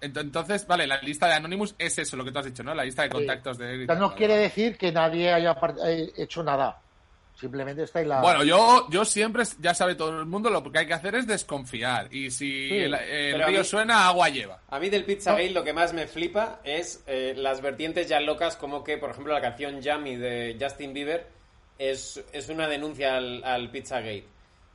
ent- 0.00 0.20
entonces, 0.20 0.66
vale, 0.66 0.86
la 0.86 0.98
lista 1.02 1.26
de 1.26 1.34
Anonymous 1.34 1.74
es 1.78 1.98
eso, 1.98 2.16
lo 2.16 2.24
que 2.24 2.32
tú 2.32 2.38
has 2.38 2.46
dicho, 2.46 2.62
¿no? 2.62 2.74
La 2.74 2.84
lista 2.84 3.02
de 3.02 3.10
contactos 3.10 3.58
de 3.58 3.74
O 3.74 3.76
sea, 3.78 3.86
tal, 3.88 3.98
no 3.98 4.06
vale, 4.08 4.16
quiere 4.18 4.36
decir 4.36 4.76
que 4.78 4.90
nadie 4.92 5.32
haya 5.32 5.56
eh, 5.86 6.10
hecho 6.16 6.42
nada. 6.42 6.80
Simplemente 7.40 7.82
está 7.84 8.02
la. 8.02 8.20
Bueno, 8.20 8.44
yo, 8.44 8.86
yo 8.90 9.04
siempre, 9.04 9.44
ya 9.58 9.72
sabe 9.72 9.94
todo 9.94 10.20
el 10.20 10.26
mundo, 10.26 10.50
lo 10.50 10.62
que 10.70 10.78
hay 10.80 10.86
que 10.86 10.92
hacer 10.94 11.14
es 11.14 11.26
desconfiar. 11.26 12.12
Y 12.14 12.30
si 12.30 12.68
Sí, 12.68 12.76
el, 12.78 12.94
el 12.94 13.42
río 13.44 13.60
mí- 13.60 13.64
suena, 13.64 14.06
agua 14.08 14.28
lleva. 14.28 14.60
A 14.68 14.78
mí 14.78 14.90
del 14.90 15.04
Pizzagate 15.04 15.50
lo 15.50 15.64
que 15.64 15.72
más 15.72 15.92
me 15.94 16.06
flipa 16.06 16.60
es 16.64 17.02
eh, 17.06 17.32
las 17.36 17.62
vertientes 17.62 18.06
ya 18.08 18.20
locas, 18.20 18.56
como 18.56 18.84
que, 18.84 18.98
por 18.98 19.10
ejemplo, 19.10 19.32
la 19.32 19.40
canción 19.40 19.80
Yummy 19.80 20.16
de 20.16 20.56
Justin 20.60 20.92
Bieber 20.92 21.26
es, 21.78 22.22
es 22.32 22.48
una 22.50 22.68
denuncia 22.68 23.16
al, 23.16 23.42
al 23.42 23.70
Pizzagate. 23.70 24.24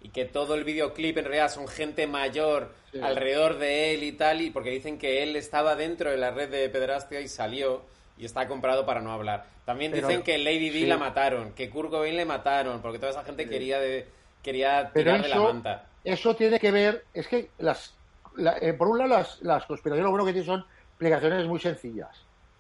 Y 0.01 0.10
que 0.10 0.25
todo 0.25 0.54
el 0.56 0.63
videoclip 0.63 1.17
en 1.17 1.25
realidad 1.25 1.51
son 1.51 1.67
gente 1.67 2.08
mayor 2.08 2.73
Sí. 2.91 3.01
alrededor 3.04 3.58
de 3.58 3.93
él 3.93 4.04
y 4.06 4.13
tal, 4.13 4.39
y 4.41 4.49
porque 4.51 4.69
dicen 4.69 4.97
que 4.97 5.21
él 5.21 5.36
estaba 5.36 5.75
dentro 5.75 6.12
de 6.12 6.17
la 6.17 6.32
red 6.32 6.49
de 6.49 6.69
pederastia 6.69 7.19
y 7.19 7.28
salió 7.28 7.84
y 8.17 8.23
está 8.23 8.47
comprado 8.47 8.86
para 8.86 9.01
no 9.01 9.12
hablar. 9.12 9.45
También 9.65 9.91
Pero- 9.91 10.08
dicen 10.08 10.23
que 10.23 10.38
Lady 10.38 10.71
sí. 10.71 10.86
la 10.86 10.97
mataron, 10.97 11.54
que 11.54 11.69
Kurt 11.69 11.89
Cobain 11.89 12.15
le 12.15 12.25
mataron, 12.25 12.82
porque 12.82 12.99
toda 12.99 13.12
esa 13.12 13.23
gente 13.23 13.49
quería 13.49 13.80
de, 13.80 14.08
quería 14.43 14.91
tirar 14.91 15.21
de 15.23 15.28
la 15.30 15.39
manta. 15.39 15.86
Eso 16.04 16.36
tiene 16.36 16.60
que 16.60 16.69
ver. 16.71 17.04
Es 17.13 17.28
que, 17.28 17.49
las, 17.58 17.95
la- 18.36 18.58
eh, 18.60 18.73
por 18.73 18.88
un 18.88 18.99
lado, 18.99 19.10
las, 19.10 19.41
las 19.41 19.65
conspiraciones 19.65 20.04
lo 20.06 20.12
bueno 20.12 20.25
que 20.25 20.34
tienen 20.34 20.45
son 20.47 20.65
explicaciones 20.89 21.47
muy 21.47 21.60
sencillas. 21.60 22.10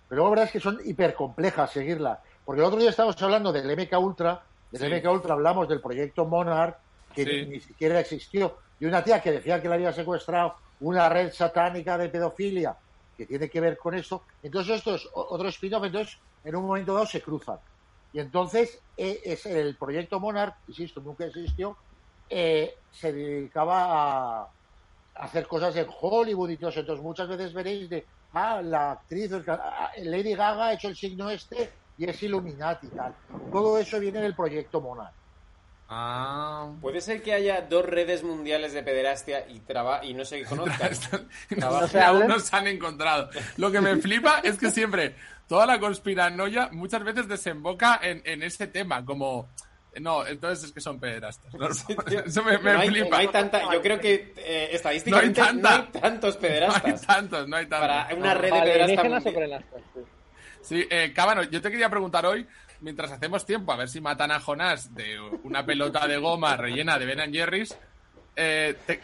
Pero 0.09 0.17
luego 0.21 0.29
la 0.35 0.41
verdad 0.41 0.45
es 0.45 0.51
que 0.51 0.59
son 0.59 0.79
hipercomplejas 0.83 1.71
seguirlas. 1.71 2.19
Porque 2.43 2.61
el 2.61 2.65
otro 2.67 2.79
día 2.79 2.89
estábamos 2.89 3.21
hablando 3.21 3.51
del 3.53 3.67
MK 3.77 3.97
Ultra. 3.99 4.41
Del 4.71 4.81
Sí. 4.81 4.87
MK 5.07 5.11
Ultra 5.11 5.33
hablamos 5.33 5.69
del 5.69 5.81
proyecto 5.81 6.25
Monarch, 6.25 6.75
que 7.13 7.23
ni, 7.25 7.45
ni 7.45 7.59
siquiera 7.59 7.99
existió. 7.99 8.57
Y 8.79 8.85
una 8.85 9.03
tía 9.03 9.21
que 9.21 9.31
decía 9.31 9.61
que 9.61 9.69
le 9.69 9.75
había 9.75 9.93
secuestrado 9.93 10.55
una 10.81 11.07
red 11.07 11.31
satánica 11.31 11.97
de 11.99 12.09
pedofilia 12.09 12.75
que 13.15 13.25
tiene 13.25 13.49
que 13.49 13.61
ver 13.61 13.77
con 13.77 13.95
esto. 13.95 14.25
Entonces, 14.41 14.77
esto 14.77 14.95
es 14.95 15.05
o- 15.13 15.27
otro 15.35 15.47
spin-off. 15.49 15.83
Entonces, 15.85 16.15
en 16.43 16.55
un 16.55 16.65
momento 16.67 16.93
dado 16.93 17.05
se 17.05 17.21
cruzan. 17.21 17.59
Y 18.11 18.19
entonces, 18.19 18.85
eh, 18.95 19.19
es 19.23 19.45
el 19.45 19.77
proyecto 19.77 20.19
Monarch, 20.19 20.55
insisto, 20.67 21.01
nunca 21.01 21.25
existió, 21.25 21.77
eh, 22.29 22.73
se 22.89 23.11
dedicaba 23.13 24.41
a 24.43 24.47
hacer 25.15 25.47
cosas 25.47 25.75
en 25.77 25.87
Hollywood 25.89 26.49
y 26.51 26.57
todo 26.57 26.69
eso. 26.69 26.81
Entonces, 26.81 27.03
muchas 27.03 27.27
veces 27.29 27.53
veréis 27.53 27.89
de, 27.89 28.07
ah, 28.31 28.61
la 28.61 28.91
actriz, 28.93 29.31
ah, 29.47 29.91
Lady 30.03 30.33
Gaga 30.35 30.67
ha 30.67 30.73
hecho 30.73 30.87
el 30.89 30.95
signo 30.95 31.29
este 31.29 31.73
y 31.97 32.09
es 32.09 32.21
Illuminati 32.23 32.87
y 32.87 32.91
tal. 32.93 33.15
Todo 33.49 33.77
eso 33.77 33.99
viene 33.99 34.21
del 34.21 34.35
proyecto 34.35 34.81
Monarch. 34.81 35.15
Ah. 35.87 36.71
¿Puede 36.81 36.99
ser 37.01 37.21
que 37.21 37.33
haya 37.33 37.61
dos 37.61 37.85
redes 37.85 38.23
mundiales 38.23 38.73
de 38.73 38.81
pederastia 38.81 39.45
y, 39.47 39.59
traba 39.59 40.03
y 40.03 40.13
no 40.13 40.25
se 40.25 40.43
conozcan? 40.45 40.91
no, 41.57 41.81
No 41.81 41.87
se 41.87 41.99
aún 42.01 42.27
no 42.27 42.39
se 42.39 42.55
han 42.55 42.67
encontrado. 42.67 43.29
Lo 43.57 43.71
que 43.71 43.81
me 43.81 43.95
flipa 43.97 44.39
es 44.43 44.57
que 44.57 44.71
siempre 44.71 45.15
toda 45.47 45.65
la 45.67 45.79
conspiranoia 45.79 46.69
muchas 46.71 47.03
veces 47.03 47.27
desemboca 47.27 47.99
en, 48.01 48.21
en 48.25 48.41
ese 48.41 48.67
tema, 48.67 49.05
como 49.05 49.47
no, 50.01 50.25
entonces 50.27 50.65
es 50.65 50.71
que 50.73 50.81
son 50.81 50.99
pederastas. 50.99 51.53
No, 51.53 51.69
tío. 52.07 52.19
eso 52.25 52.43
me, 52.43 52.57
me 52.57 52.73
no, 52.73 52.79
hay, 52.79 52.89
flipa. 52.89 53.09
no 53.11 53.15
hay 53.17 53.27
tanta, 53.29 53.71
yo 53.71 53.81
creo 53.81 53.99
que 53.99 54.33
eh, 54.37 54.69
estadísticamente 54.73 55.39
No 55.39 55.53
no 55.53 55.69
hay 55.69 55.83
tantos 56.01 56.35
No 56.35 56.41
pederastas. 56.41 56.83
hay 57.01 57.05
tantos, 57.07 57.47
no 57.47 57.55
hay 57.57 57.65
tantos. 57.67 57.87
Para 57.87 58.15
una 58.15 58.33
No. 58.33 58.41
red 58.41 58.51
de 58.53 58.61
pederastas 58.61 59.23
sí. 59.93 60.01
Sí, 60.63 60.87
eh, 60.89 61.13
Cábano, 61.15 61.43
yo 61.43 61.61
te 61.61 61.69
quería 61.69 61.89
preguntar 61.89 62.25
hoy, 62.25 62.45
mientras 62.85 63.11
hacemos 63.11 63.45
tiempo, 63.47 63.73
a 63.73 63.77
ver 63.77 63.89
si 63.89 63.99
matan 63.99 64.29
a 64.31 64.39
Jonás 64.39 64.93
de 64.93 65.19
una 65.43 65.65
pelota 65.65 66.07
de 66.07 66.17
goma 66.17 66.55
rellena 66.55 66.99
de 66.99 67.05
Ben 67.07 67.33
Jerry's. 67.33 67.75
Eh, 68.35 68.75
te- 68.85 69.01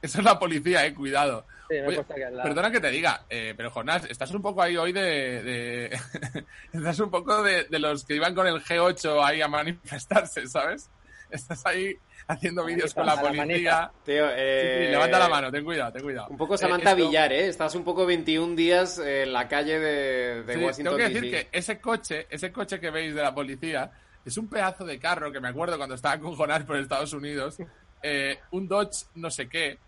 Eso 0.00 0.18
es 0.18 0.24
la 0.24 0.38
policía, 0.38 0.86
eh, 0.86 0.94
cuidado. 0.94 1.44
Sí, 1.68 1.76
Oye, 1.86 2.02
perdona 2.42 2.70
que 2.70 2.80
te 2.80 2.88
diga, 2.90 3.26
eh, 3.28 3.52
pero 3.54 3.70
Jonás, 3.70 4.06
estás 4.06 4.30
un 4.30 4.40
poco 4.40 4.62
ahí 4.62 4.78
hoy 4.78 4.92
de... 4.92 5.42
de- 5.42 6.00
estás 6.72 6.98
un 7.00 7.10
poco 7.10 7.42
de, 7.42 7.64
de 7.64 7.78
los 7.78 8.04
que 8.06 8.14
iban 8.14 8.34
con 8.34 8.46
el 8.46 8.64
G8 8.64 9.22
ahí 9.22 9.42
a 9.42 9.48
manifestarse, 9.48 10.46
¿sabes? 10.46 10.88
Estás 11.30 11.66
ahí 11.66 11.94
haciendo 12.28 12.64
vídeos 12.64 12.94
con 12.94 13.06
la 13.06 13.20
policía. 13.20 13.90
Tío, 14.04 14.26
eh, 14.30 14.84
sí, 14.86 14.90
levanta 14.92 15.18
la 15.18 15.28
mano, 15.28 15.50
ten 15.50 15.64
cuidado, 15.64 15.92
ten 15.92 16.02
cuidado. 16.02 16.28
Un 16.28 16.36
poco 16.36 16.54
Eh, 16.54 16.58
Samantha 16.58 16.90
esto- 16.92 17.06
Villar, 17.06 17.32
¿eh? 17.32 17.48
Estás 17.48 17.74
un 17.74 17.84
poco 17.84 18.06
21 18.06 18.54
días 18.54 18.98
eh, 18.98 19.22
en 19.24 19.32
la 19.32 19.48
calle 19.48 19.78
de, 19.78 20.42
de 20.44 20.54
Sí, 20.54 20.60
Washington, 20.60 20.84
tengo 20.84 20.96
que 20.96 21.14
decir 21.14 21.30
D.C.. 21.30 21.46
que 21.50 21.58
ese 21.58 21.80
coche, 21.80 22.26
ese 22.30 22.52
coche 22.52 22.78
que 22.78 22.90
veis 22.90 23.14
de 23.14 23.22
la 23.22 23.34
policía, 23.34 23.90
es 24.24 24.36
un 24.36 24.48
pedazo 24.48 24.84
de 24.84 24.98
carro 24.98 25.32
que 25.32 25.40
me 25.40 25.48
acuerdo 25.48 25.76
cuando 25.78 25.94
estaba 25.94 26.18
con 26.18 26.34
Jonás 26.36 26.64
por 26.64 26.76
Estados 26.76 27.12
Unidos. 27.12 27.56
eh, 28.02 28.38
un 28.52 28.68
Dodge 28.68 29.06
no 29.16 29.30
sé 29.30 29.48
qué, 29.48 29.78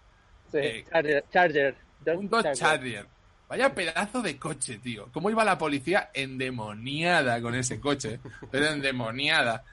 Sí, 0.51 0.59
eh, 0.59 0.84
Charger. 0.91 1.24
Charger. 1.30 1.74
un 2.16 2.28
Dodge 2.28 2.53
Charger. 2.55 3.07
Vaya 3.49 3.74
pedazo 3.74 4.22
de 4.22 4.36
coche, 4.38 4.78
tío. 4.78 5.09
¿Cómo 5.12 5.28
iba 5.28 5.45
la 5.45 5.59
policía 5.59 6.11
endemoniada 6.14 7.41
con 7.41 7.55
ese 7.55 7.80
coche? 7.80 8.20
Pero 8.51 8.66
endemoniada. 8.66 9.64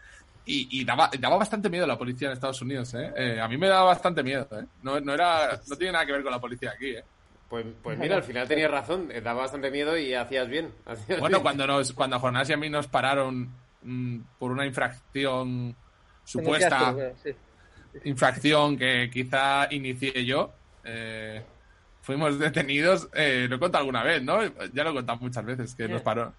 Y, 0.47 0.79
y 0.79 0.85
daba, 0.85 1.09
daba 1.19 1.37
bastante 1.37 1.69
miedo 1.69 1.85
la 1.85 1.97
policía 1.97 2.27
en 2.29 2.33
Estados 2.33 2.61
Unidos, 2.61 2.93
¿eh? 2.93 3.11
Eh, 3.17 3.39
A 3.41 3.47
mí 3.49 3.57
me 3.57 3.67
daba 3.67 3.83
bastante 3.83 4.23
miedo, 4.23 4.47
¿eh? 4.53 4.65
No, 4.81 4.99
no, 4.99 5.13
era, 5.13 5.59
no 5.67 5.75
tiene 5.75 5.91
nada 5.93 6.05
que 6.05 6.13
ver 6.13 6.23
con 6.23 6.31
la 6.31 6.39
policía 6.39 6.71
aquí, 6.71 6.91
¿eh? 6.91 7.03
Pues, 7.49 7.65
pues 7.83 7.97
mira, 7.97 8.15
al 8.17 8.23
final 8.23 8.47
tenías 8.47 8.71
razón, 8.71 9.09
eh, 9.11 9.21
daba 9.21 9.41
bastante 9.41 9.69
miedo 9.71 9.97
y 9.97 10.13
hacías 10.13 10.47
bien. 10.49 10.69
hacías 10.85 11.19
Bueno, 11.19 11.37
bien. 11.37 11.43
cuando 11.43 11.67
nos, 11.67 11.93
cuando 11.93 12.15
a 12.15 12.19
Jonás 12.19 12.49
y 12.49 12.53
a 12.53 12.57
mí 12.57 12.69
nos 12.69 12.87
pararon 12.87 13.49
mm, 13.83 14.19
por 14.39 14.51
una 14.51 14.65
infracción 14.65 15.75
supuesta, 16.25 16.93
Sí. 17.23 17.31
infracción 18.03 18.77
que 18.77 19.09
quizá 19.11 19.67
inicié 19.73 20.25
yo, 20.25 20.51
eh, 20.83 21.41
fuimos 22.01 22.37
detenidos, 22.39 23.09
eh, 23.13 23.47
lo 23.49 23.55
he 23.55 23.59
contado 23.59 23.81
alguna 23.81 24.03
vez, 24.03 24.21
¿no? 24.23 24.39
Ya 24.73 24.83
lo 24.83 24.91
he 24.91 24.93
contado 24.93 25.19
muchas 25.19 25.43
veces, 25.45 25.73
que 25.75 25.87
nos 25.87 26.01
paró, 26.01 26.33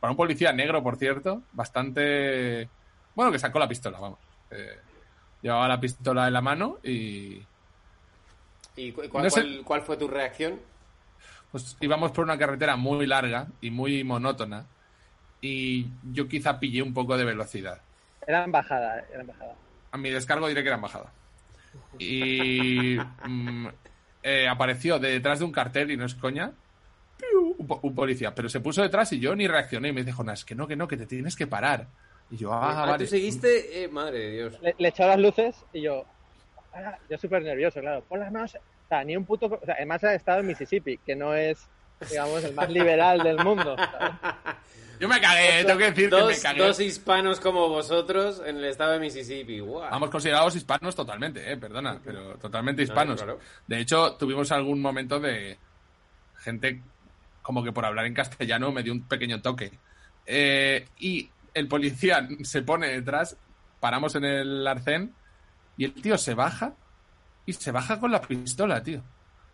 paró 0.00 0.12
un 0.12 0.16
policía 0.16 0.52
negro, 0.52 0.82
por 0.82 0.96
cierto, 0.96 1.42
bastante, 1.52 2.68
bueno, 3.14 3.32
que 3.32 3.38
sacó 3.38 3.58
la 3.58 3.68
pistola, 3.68 3.98
vamos. 4.00 4.18
Eh, 4.50 4.80
llevaba 5.42 5.68
la 5.68 5.80
pistola 5.80 6.26
en 6.26 6.32
la 6.32 6.40
mano 6.40 6.78
y 6.82 7.40
¿Y 8.76 8.92
cu- 8.92 9.08
cuál, 9.10 9.24
no 9.24 9.30
sé- 9.30 9.42
cuál- 9.42 9.62
cuál 9.64 9.82
fue 9.82 9.96
tu 9.96 10.08
reacción? 10.08 10.60
pues 11.50 11.76
íbamos 11.80 12.12
por 12.12 12.24
una 12.24 12.38
carretera 12.38 12.76
muy 12.76 13.06
larga 13.06 13.46
y 13.60 13.70
muy 13.70 14.02
monótona 14.04 14.66
y 15.40 15.86
yo 16.12 16.28
quizá 16.28 16.58
pillé 16.58 16.82
un 16.82 16.94
poco 16.94 17.16
de 17.16 17.24
velocidad. 17.24 17.82
Era 18.26 18.44
embajada, 18.44 19.04
era 19.10 19.20
embajada. 19.20 19.54
A 19.92 19.96
mi 19.98 20.10
descargo 20.10 20.48
diré 20.48 20.62
que 20.62 20.68
era 20.68 20.76
embajada. 20.76 21.12
Y 21.98 22.98
mm, 23.24 23.68
eh, 24.22 24.48
apareció 24.48 24.98
de 24.98 25.10
detrás 25.12 25.38
de 25.38 25.44
un 25.44 25.52
cartel, 25.52 25.90
y 25.90 25.96
no 25.96 26.04
es 26.04 26.14
coña, 26.14 26.52
un, 27.58 27.66
po- 27.66 27.80
un 27.82 27.94
policía. 27.94 28.34
Pero 28.34 28.48
se 28.48 28.60
puso 28.60 28.82
detrás 28.82 29.12
y 29.12 29.20
yo 29.20 29.34
ni 29.36 29.46
reaccioné. 29.46 29.88
Y 29.88 29.92
me 29.92 30.02
dice, 30.02 30.12
Jonas, 30.16 30.44
que 30.44 30.54
no, 30.54 30.66
que 30.66 30.76
no, 30.76 30.88
que 30.88 30.96
te 30.96 31.06
tienes 31.06 31.36
que 31.36 31.46
parar. 31.46 31.88
Y 32.30 32.36
yo, 32.36 32.52
ah, 32.52 32.82
Ah, 32.82 32.86
vale. 32.86 33.04
¿tú 33.04 33.10
seguiste? 33.10 33.84
Eh, 33.84 33.88
madre 33.88 34.18
de 34.18 34.30
Dios. 34.32 34.58
Le, 34.62 34.74
le 34.78 34.88
echó 34.88 35.06
las 35.06 35.18
luces 35.18 35.54
y 35.72 35.82
yo, 35.82 36.04
ah, 36.74 36.96
yo 37.08 37.18
súper 37.18 37.42
nervioso, 37.42 37.80
claro. 37.80 38.02
Pon 38.08 38.20
las 38.20 38.32
manos. 38.32 38.54
O 38.54 38.88
sea, 38.88 39.04
ni 39.04 39.16
un 39.16 39.24
puto. 39.24 39.46
O 39.46 39.64
sea, 39.64 39.74
además 39.74 40.02
ha 40.04 40.14
estado 40.14 40.40
en 40.40 40.46
Mississippi, 40.46 40.98
que 40.98 41.14
no 41.16 41.34
es, 41.34 41.66
digamos, 42.10 42.42
el 42.44 42.54
más 42.54 42.70
liberal 42.70 43.22
del 43.22 43.38
mundo. 43.38 43.76
¿sabes? 43.76 44.12
Yo 45.00 45.08
me 45.08 45.20
cagué, 45.20 45.64
tengo 45.64 45.78
que 45.78 45.90
decir 45.90 46.08
que 46.08 46.14
me 46.16 46.22
Dos, 46.22 46.38
cagué. 46.40 46.62
dos 46.62 46.80
hispanos 46.80 47.40
como 47.40 47.68
vosotros 47.68 48.40
en 48.46 48.58
el 48.58 48.64
estado 48.66 48.92
de 48.92 49.00
Mississippi. 49.00 49.58
¡Guau! 49.58 49.90
Vamos 49.90 50.08
considerados 50.08 50.54
hispanos 50.54 50.94
totalmente, 50.94 51.50
eh, 51.52 51.56
perdona, 51.56 52.00
pero 52.02 52.38
totalmente 52.38 52.82
hispanos. 52.82 53.16
claro. 53.20 53.40
De 53.66 53.80
hecho, 53.80 54.14
tuvimos 54.14 54.52
algún 54.52 54.80
momento 54.80 55.18
de 55.18 55.58
gente 56.38 56.80
como 57.42 57.62
que 57.64 57.72
por 57.72 57.84
hablar 57.84 58.06
en 58.06 58.14
castellano 58.14 58.70
me 58.70 58.82
dio 58.84 58.92
un 58.92 59.02
pequeño 59.02 59.42
toque. 59.42 59.72
Eh, 60.26 60.86
y 61.00 61.28
el 61.54 61.68
policía 61.68 62.26
se 62.42 62.62
pone 62.62 62.88
detrás, 62.88 63.36
paramos 63.80 64.14
en 64.16 64.24
el 64.24 64.66
arcén 64.66 65.14
y 65.76 65.84
el 65.84 65.94
tío 65.94 66.18
se 66.18 66.34
baja 66.34 66.74
y 67.46 67.52
se 67.52 67.70
baja 67.70 67.98
con 68.00 68.10
la 68.10 68.20
pistola, 68.20 68.82
tío. 68.82 69.00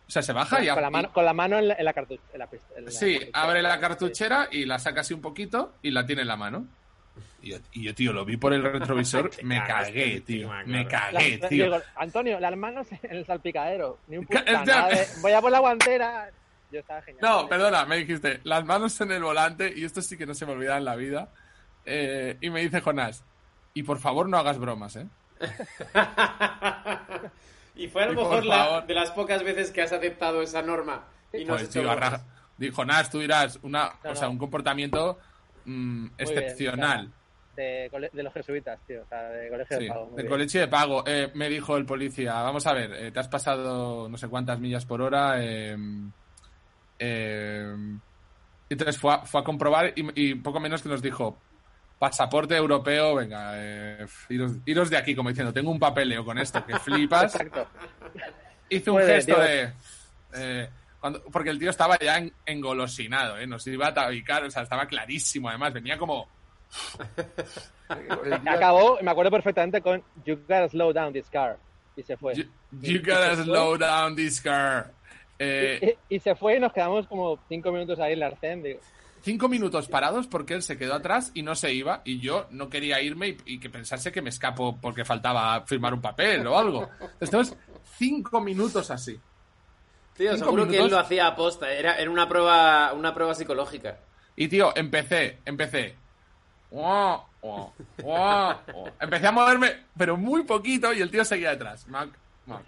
O 0.07 0.11
sea, 0.11 0.21
se 0.21 0.33
baja 0.33 0.61
y... 0.61 0.67
con, 0.67 0.81
la 0.81 0.89
mano, 0.89 1.13
con 1.13 1.23
la 1.25 1.33
mano 1.33 1.57
en 1.57 1.69
la, 1.69 1.73
en 1.75 1.85
la 1.85 1.93
cartuchera. 1.93 2.27
En 2.33 2.39
la, 2.39 2.49
pist- 2.49 2.77
en 2.77 2.85
la 2.85 2.91
Sí, 2.91 3.19
abre 3.33 3.61
la 3.61 3.79
cartuchera 3.79 4.47
y 4.51 4.65
la 4.65 4.77
saca 4.79 5.01
así 5.01 5.13
un 5.13 5.21
poquito 5.21 5.75
y 5.81 5.91
la 5.91 6.05
tiene 6.05 6.23
en 6.23 6.27
la 6.27 6.35
mano. 6.35 6.65
Y 7.41 7.51
yo, 7.51 7.57
y 7.73 7.83
yo, 7.83 7.95
tío, 7.95 8.13
lo 8.13 8.23
vi 8.25 8.37
por 8.37 8.53
el 8.53 8.63
retrovisor, 8.63 9.31
me 9.43 9.63
cagué, 9.63 10.21
tío. 10.21 10.49
Me 10.65 10.87
cagué, 10.87 11.37
tío. 11.49 11.65
digo, 11.65 11.81
Antonio, 11.95 12.39
las 12.39 12.55
manos 12.57 12.87
en 12.91 12.99
el 13.15 13.25
salpicadero. 13.25 13.99
Ni 14.07 14.17
un 14.17 14.25
puta 14.25 14.43
Ca- 14.43 14.63
nada 14.65 14.89
de, 14.89 15.07
Voy 15.21 15.31
a 15.31 15.41
por 15.41 15.51
la 15.51 15.59
guantera. 15.59 16.29
Yo 16.71 16.79
estaba 16.79 17.01
genial. 17.01 17.19
No, 17.21 17.49
perdona, 17.49 17.85
me 17.85 17.97
dijiste, 17.97 18.39
las 18.43 18.63
manos 18.65 18.99
en 19.01 19.11
el 19.11 19.23
volante, 19.23 19.73
y 19.75 19.83
esto 19.83 20.01
sí 20.01 20.17
que 20.17 20.25
no 20.25 20.33
se 20.33 20.45
me 20.45 20.53
olvida 20.53 20.77
en 20.77 20.85
la 20.85 20.95
vida. 20.95 21.29
Eh, 21.85 22.37
y 22.41 22.49
me 22.49 22.61
dice 22.61 22.81
Jonás, 22.81 23.23
y 23.73 23.83
por 23.83 23.99
favor 23.99 24.27
no 24.29 24.37
hagas 24.37 24.57
bromas, 24.59 24.95
¿eh? 24.95 25.07
y 27.75 27.87
fue 27.87 28.03
a 28.03 28.05
lo 28.07 28.13
Y 28.13 28.15
mejor 28.17 28.45
la, 28.45 28.81
de 28.81 28.93
las 28.93 29.11
pocas 29.11 29.43
veces 29.43 29.71
que 29.71 29.81
has 29.81 29.91
aceptado 29.93 30.41
esa 30.41 30.61
norma. 30.61 31.07
Y 31.33 31.45
no 31.45 31.53
has 31.55 31.61
Pues, 31.61 31.69
hecho 31.75 31.81
tío, 31.81 31.89
bromas. 31.89 32.13
arra- 32.13 32.25
di- 32.57 32.71
Jonás, 32.71 33.09
tú 33.09 33.19
dirás, 33.19 33.59
una, 33.63 33.91
No, 34.03 34.11
o 34.11 34.15
sea, 34.15 34.29
un 34.29 34.37
comportamiento 34.37 35.17
mm, 35.65 36.01
bien, 36.03 36.13
excepcional. 36.17 37.11
De, 37.55 37.89
cole- 37.91 38.09
de 38.13 38.23
los 38.23 38.33
jesuitas, 38.33 38.79
tío. 38.85 39.01
O 39.03 39.05
sea, 39.07 39.23
de 39.29 39.49
colegio 39.49 39.77
Sí, 39.77 39.83
de 39.83 39.89
pago. 39.89 40.15
bien. 40.15 40.27
colegio 40.27 40.61
de 40.61 40.67
pago. 40.67 41.03
Eh, 41.07 41.31
me 41.33 41.49
dijo 41.49 41.77
el 41.77 41.85
policía, 41.85 42.33
vamos 42.41 42.65
a 42.67 42.73
ver, 42.73 42.93
eh, 42.93 43.11
te 43.11 43.19
has 43.19 43.27
pasado 43.27 44.07
no 44.09 44.17
sé 44.17 44.27
cuántas 44.27 44.59
millas 44.59 44.85
por 44.85 45.01
hora. 45.01 45.35
eh, 45.43 45.75
eh, 46.99 47.75
entonces 48.69 48.97
fue 48.97 49.13
a, 49.13 49.25
fue 49.25 49.41
a 49.41 49.43
comprobar 49.43 49.93
y, 49.95 50.29
y 50.31 50.35
poco 50.35 50.59
menos 50.59 50.81
que 50.81 50.89
nos 50.89 51.01
dijo, 51.01 51.43
pasaporte 52.01 52.55
europeo, 52.55 53.13
venga, 53.13 53.51
eh, 53.57 54.07
iros, 54.29 54.53
iros 54.65 54.89
de 54.89 54.97
aquí, 54.97 55.13
como 55.13 55.29
diciendo, 55.29 55.53
tengo 55.53 55.69
un 55.69 55.77
papeleo 55.77 56.25
con 56.25 56.39
esto, 56.39 56.65
que 56.65 56.79
flipas. 56.79 57.35
Exacto. 57.35 57.67
Hizo 58.69 58.93
un 58.95 59.01
gesto 59.03 59.35
tío. 59.35 59.43
de... 59.43 59.73
eh, 60.33 60.69
cuando, 60.99 61.21
porque 61.31 61.51
el 61.51 61.59
tío 61.59 61.69
estaba 61.69 61.99
ya 61.99 62.17
en- 62.17 62.33
engolosinado, 62.43 63.37
¿eh? 63.37 63.45
Nos 63.45 63.67
iba 63.67 63.85
a 63.85 63.93
tabicar, 63.93 64.43
o 64.43 64.49
sea, 64.49 64.63
estaba 64.63 64.87
clarísimo, 64.87 65.47
además, 65.49 65.73
venía 65.73 65.95
como... 65.99 66.27
Acabó, 68.47 68.97
me 69.01 69.11
acuerdo 69.11 69.29
perfectamente 69.29 69.79
con 69.81 70.01
You 70.25 70.37
gotta 70.37 70.69
slow 70.69 70.93
down 70.93 71.13
this 71.13 71.29
car. 71.29 71.57
Y 71.95 72.01
se 72.03 72.17
fue. 72.17 72.33
You, 72.35 72.45
you 72.81 72.99
gotta 72.99 73.35
slow 73.35 73.77
down 73.77 74.15
this 74.15 74.41
car. 74.41 74.91
Eh, 75.37 75.97
Y, 76.09 76.15
y 76.15 76.19
se 76.19 76.33
fue 76.35 76.55
y 76.57 76.59
nos 76.59 76.71
quedamos 76.73 77.05
como 77.07 77.37
cinco 77.49 77.71
minutos 77.71 77.99
ahí 77.99 78.13
en 78.13 78.21
la 78.21 78.27
arcén. 78.27 78.63
Digo, 78.63 78.79
cinco 79.21 79.47
minutos 79.47 79.87
parados 79.87 80.27
porque 80.27 80.53
él 80.53 80.63
se 80.63 80.77
quedó 80.77 80.95
atrás 80.95 81.31
y 81.33 81.43
no 81.43 81.55
se 81.55 81.73
iba 81.73 82.01
y 82.05 82.19
yo 82.19 82.47
no 82.51 82.69
quería 82.69 83.01
irme 83.01 83.29
y, 83.29 83.37
y 83.45 83.59
que 83.59 83.69
pensase 83.69 84.11
que 84.11 84.21
me 84.21 84.29
escapo 84.29 84.77
porque 84.81 85.05
faltaba 85.05 85.61
firmar 85.65 85.93
un 85.93 86.01
papel 86.01 86.45
o 86.47 86.57
algo. 86.57 86.89
Entonces, 87.19 87.57
cinco 87.97 88.41
minutos 88.41 88.91
así. 88.91 89.19
Tío, 90.15 90.33
Cinco 90.33 90.45
seguro 90.45 90.67
que 90.67 90.77
él 90.77 90.89
lo 90.89 90.99
hacía 90.99 91.27
aposta. 91.27 91.71
Era, 91.71 91.95
era 91.95 92.09
una 92.09 92.27
prueba 92.27 92.93
una 92.93 93.13
prueba 93.13 93.33
psicológica. 93.33 93.99
Y 94.35 94.47
tío, 94.47 94.75
empecé, 94.75 95.39
empecé. 95.45 95.95
Empecé 98.99 99.27
a 99.27 99.31
moverme, 99.31 99.85
pero 99.97 100.17
muy 100.17 100.43
poquito 100.43 100.93
y 100.93 101.01
el 101.01 101.11
tío 101.11 101.25
seguía 101.25 101.51
detrás. 101.51 101.87
Mac, 101.87 102.09
mac. 102.45 102.63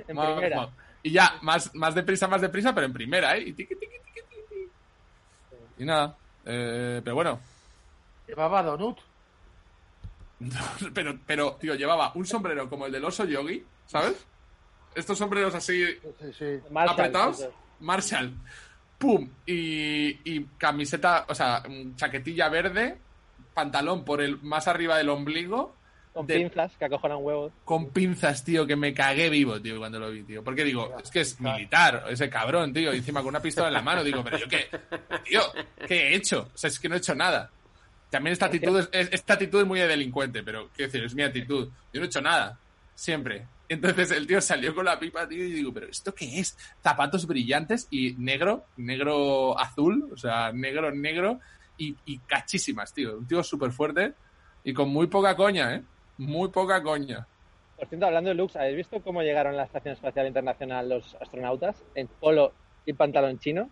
Y 1.04 1.12
ya, 1.12 1.38
más, 1.42 1.74
más 1.76 1.94
deprisa, 1.96 2.28
más 2.28 2.42
deprisa, 2.42 2.74
pero 2.74 2.86
en 2.86 2.94
primera, 2.94 3.36
¿eh? 3.36 3.50
Y, 3.50 3.54
tiqui, 3.54 3.76
tiqui, 3.76 3.98
tiqui. 4.14 4.70
y 5.80 5.86
nada. 5.86 6.16
Eh, 6.46 7.02
pero 7.04 7.16
bueno, 7.16 7.40
Llevaba 8.28 8.64
Donut. 8.64 9.00
pero, 10.94 11.18
pero, 11.26 11.56
tío, 11.56 11.76
llevaba 11.76 12.12
un 12.16 12.26
sombrero 12.26 12.70
como 12.70 12.86
el 12.86 12.92
del 12.92 13.06
oso 13.06 13.26
yogi, 13.26 13.64
¿sabes? 13.86 14.26
Estos 14.96 15.18
sombreros 15.18 15.56
así 15.56 15.86
Sí, 16.20 16.34
sí. 16.38 16.46
Marshall, 16.70 16.94
apretados, 16.94 17.40
eso. 17.40 17.54
Marshall, 17.80 18.34
pum, 18.98 19.30
y, 19.46 20.20
y 20.24 20.46
camiseta, 20.58 21.26
o 21.28 21.36
sea, 21.36 21.64
chaquetilla 21.96 22.50
verde, 22.50 22.98
pantalón 23.54 24.06
por 24.06 24.22
el 24.22 24.42
más 24.42 24.68
arriba 24.68 24.98
del 24.98 25.10
ombligo, 25.10 25.76
Con 26.14 26.28
de- 26.28 26.36
pinzas 26.38 26.72
que 26.78 26.86
acojonan 26.86 27.18
huevos. 27.22 27.52
con 27.66 27.90
pinzas, 27.90 28.44
tío, 28.44 28.68
que 28.68 28.76
me 28.76 28.94
cagué 28.94 29.30
vivo, 29.30 29.60
tío, 29.60 29.80
cuando 29.80 30.00
lo 30.00 30.12
vi, 30.12 30.22
tío. 30.24 30.44
Porque 30.44 30.64
digo, 30.64 30.96
es 31.04 31.10
que 31.10 31.22
es 31.22 31.42
militar, 31.42 32.06
ese 32.10 32.30
cabrón, 32.30 32.72
tío, 32.72 32.94
y 32.94 32.98
encima 32.98 33.22
con 33.22 33.30
una 33.30 33.42
pistola 33.42 33.68
en 33.70 33.74
la 33.74 33.82
mano, 33.82 34.04
digo, 34.04 34.24
pero 34.24 34.38
yo 34.38 34.48
qué, 34.48 34.68
tío, 35.26 35.42
¿qué 35.88 36.10
he 36.10 36.16
hecho? 36.16 36.52
O 36.54 36.58
sea, 36.58 36.68
es 36.70 36.80
que 36.80 36.88
no 36.88 36.96
he 36.96 37.00
hecho 37.00 37.16
nada. 37.16 37.50
También 38.12 38.34
esta 38.34 38.46
actitud 38.46 38.80
es, 38.80 38.90
es- 38.92 39.10
esta 39.12 39.34
actitud 39.34 39.62
es 39.62 39.66
muy 39.68 39.80
de 39.80 39.88
delincuente, 39.88 40.44
pero 40.44 40.70
quiero 40.76 40.92
decir, 40.92 41.04
es 41.04 41.16
mi 41.16 41.24
actitud. 41.24 41.68
Yo 41.92 42.00
no 42.00 42.04
he 42.04 42.08
hecho 42.08 42.22
nada, 42.22 42.60
siempre. 42.94 43.48
Entonces 43.68 44.12
el 44.12 44.28
tío 44.28 44.40
salió 44.40 44.76
con 44.76 44.86
la 44.86 45.00
pipa, 45.00 45.28
tío, 45.28 45.44
y 45.44 45.52
digo, 45.54 45.74
pero 45.74 45.88
¿esto 45.88 46.14
qué 46.14 46.40
es? 46.40 46.56
Zapatos 46.84 47.26
brillantes 47.26 47.88
y 47.90 48.14
negro, 48.20 48.66
negro 48.78 49.58
azul, 49.60 50.10
o 50.14 50.18
sea, 50.18 50.52
negro, 50.52 50.92
negro, 50.92 51.40
y, 51.76 51.96
y 52.06 52.20
cachísimas, 52.20 52.94
tío. 52.94 53.18
Un 53.18 53.28
tío 53.28 53.42
súper 53.42 53.72
fuerte 53.72 54.14
y 54.64 54.74
con 54.74 54.90
muy 54.90 55.08
poca 55.08 55.36
coña, 55.36 55.74
¿eh? 55.74 55.82
Muy 56.18 56.50
poca 56.50 56.82
coña. 56.84 57.26
Por 57.78 57.88
cierto, 57.88 58.06
hablando 58.06 58.30
de 58.30 58.36
looks, 58.36 58.56
¿habéis 58.56 58.78
visto 58.78 59.02
cómo 59.02 59.22
llegaron 59.24 59.56
a 59.56 59.58
la 59.58 59.64
Estación 59.64 59.94
Espacial 59.96 60.28
Internacional 60.28 60.88
los 60.90 61.16
astronautas? 61.20 61.76
En 61.96 62.08
polo 62.08 62.54
y 62.86 62.94
pantalón 62.94 63.40
chino. 63.40 63.70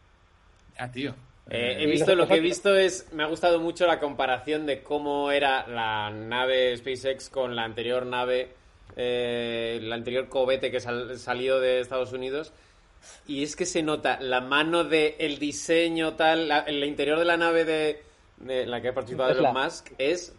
Ah, 0.78 0.90
tío. 0.92 1.14
Eh, 1.50 1.78
he 1.80 1.84
Y 1.84 1.86
visto, 1.88 2.16
lo 2.16 2.28
que 2.28 2.36
he 2.36 2.40
visto 2.40 2.76
es, 2.76 3.12
me 3.14 3.24
ha 3.24 3.28
gustado 3.28 3.60
mucho 3.60 3.86
la 3.88 4.00
comparación 4.00 4.66
de 4.66 4.82
cómo 4.84 5.32
era 5.32 5.68
la 5.68 6.10
nave 6.10 6.76
SpaceX 6.78 7.30
con 7.30 7.56
la 7.56 7.64
anterior 7.64 8.06
nave, 8.06 8.50
eh, 8.96 9.80
el 9.82 9.92
anterior 9.92 10.28
cohete 10.30 10.72
que 10.72 10.80
sal- 10.80 11.18
salió 11.20 11.60
de 11.60 11.80
Estados 11.82 12.14
Unidos. 12.14 12.54
Y 13.28 13.44
es 13.44 13.56
que 13.56 13.66
se 13.66 13.82
nota 13.84 14.20
la 14.20 14.42
mano 14.42 14.84
de 14.84 15.16
el 15.20 15.40
diseño 15.40 16.14
tal, 16.14 16.48
la- 16.48 16.60
el 16.60 16.84
interior 16.84 17.18
de 17.20 17.26
la 17.26 17.38
nave 17.38 17.66
de, 17.66 18.04
de 18.38 18.66
la 18.66 18.82
que 18.82 18.90
ha 18.90 18.94
participado 18.94 19.30
Tesla. 19.34 19.50
Elon 19.50 19.64
Musk 19.64 19.92
es 19.98 20.36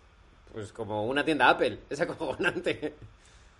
pues 0.53 0.73
como 0.73 1.05
una 1.07 1.25
tienda 1.25 1.49
Apple, 1.49 1.79
es 1.91 2.01
acojonante. 2.01 2.95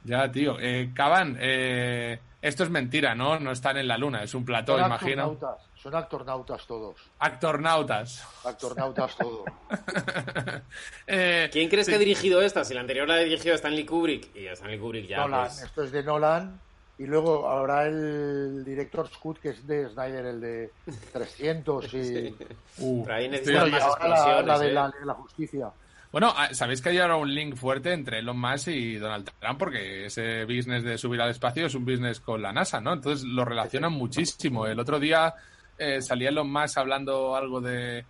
Ya, 0.05 0.31
tío. 0.31 0.57
Eh, 0.61 0.91
Caban, 0.95 1.37
eh, 1.41 2.19
Esto 2.41 2.65
es 2.65 2.71
mentira, 2.71 3.15
¿no? 3.15 3.39
No 3.39 3.53
están 3.53 3.77
en 3.77 3.87
la 3.87 3.97
luna, 3.97 4.23
es 4.23 4.35
un 4.35 4.45
plató, 4.45 4.77
son 4.77 4.87
imagino. 4.87 5.23
actornautas, 5.23 5.69
son 5.77 5.95
actornautas 5.95 6.67
todos. 6.67 6.97
Actornautas. 7.19 8.27
Actornautas 8.45 9.17
todos. 9.17 9.45
Eh, 11.07 11.51
¿Quién 11.53 11.69
crees 11.69 11.87
sí. 11.87 11.93
que 11.93 11.97
ha 11.97 11.99
dirigido 11.99 12.41
esta? 12.41 12.65
Si 12.65 12.73
la 12.73 12.81
anterior 12.81 13.07
la 13.07 13.15
ha 13.15 13.19
dirigido 13.19 13.55
Stanley 13.55 13.85
Kubrick. 13.85 14.35
Y 14.35 14.47
Stanley 14.47 14.79
Kubrick 14.79 15.07
ya. 15.07 15.19
Nolan, 15.19 15.47
pues, 15.49 15.63
esto 15.63 15.83
es 15.83 15.93
de 15.93 16.03
Nolan. 16.03 16.61
Y 16.99 17.07
luego 17.07 17.49
habrá 17.49 17.87
el 17.87 18.65
director 18.65 19.09
Scott, 19.09 19.39
que 19.41 19.51
es 19.51 19.67
de 19.67 19.89
Snyder, 19.89 20.27
el 20.27 20.41
de 20.41 20.71
300. 21.13 21.95
Y, 21.95 22.05
sí. 22.05 22.37
Uh, 22.79 23.05
Pero 23.05 23.17
ahí 23.17 23.27
y 23.27 23.51
más 23.51 23.83
ahora 23.83 24.43
la 24.43 24.59
de 24.59 24.69
¿eh? 24.69 24.73
la, 24.73 24.91
de 24.91 25.07
la 25.07 25.15
justicia. 25.15 25.71
Bueno, 26.13 26.33
ah, 26.37 26.53
sabéis 26.53 26.83
que 26.83 26.91
hay 26.91 26.99
ahora 26.99 27.17
un 27.17 27.35
link 27.35 27.57
fuerte 27.57 27.93
entre 27.93 28.19
Elon 28.19 28.39
Musk 28.39 28.69
y 28.69 28.97
Donald 28.97 29.31
Trump, 29.41 29.59
porque 29.59 30.05
ese 30.07 30.45
business 30.45 30.85
de 30.85 30.99
subir 30.99 31.21
al 31.23 31.31
espacio 31.31 31.65
es 31.67 31.75
un 31.75 31.87
business 31.87 32.21
con 32.21 32.43
la 32.43 32.53
NASA, 32.53 32.81
¿no? 32.83 32.93
Entonces 32.93 33.27
lo 33.27 33.45
relacionan 33.47 33.93
muchísimo. 33.93 34.67
El 34.67 34.79
otro 34.79 35.01
día 35.01 35.33
eh, 35.79 36.03
salía 36.03 36.29
Elon 36.29 36.53
Musk 36.53 36.77
hablando 36.79 37.35
algo 37.35 37.61
de. 37.63 38.05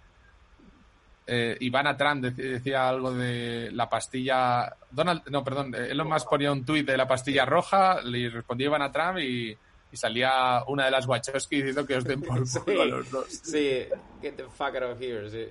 Eh, 1.24 1.56
Ivana 1.60 1.96
Trump 1.96 2.24
dec- 2.24 2.34
decía 2.34 2.88
algo 2.88 3.12
de 3.14 3.70
la 3.72 3.88
pastilla. 3.88 4.74
Donald, 4.90 5.22
no, 5.30 5.44
perdón, 5.44 5.72
eh, 5.74 5.88
Elon 5.92 6.08
Musk 6.08 6.28
ponía 6.28 6.50
un 6.50 6.64
tuit 6.64 6.84
de 6.84 6.96
la 6.96 7.06
pastilla 7.06 7.44
roja, 7.44 8.02
le 8.02 8.28
respondía 8.28 8.66
Ivana 8.66 8.90
Trump 8.90 9.18
y, 9.20 9.56
y 9.92 9.96
salía 9.96 10.64
una 10.66 10.86
de 10.86 10.90
las 10.90 11.06
Wachowski 11.06 11.56
diciendo 11.56 11.86
que 11.86 11.94
os 11.96 12.02
den 12.04 12.20
por 12.20 12.42
culo 12.64 12.82
a 12.82 12.86
los 12.86 13.08
dos. 13.12 13.26
Sí, 13.28 13.84
get 14.20 14.34
the 14.36 14.44
fuck 14.56 14.74
out 14.74 14.82
of 14.94 15.00
here, 15.00 15.30
sí. 15.30 15.46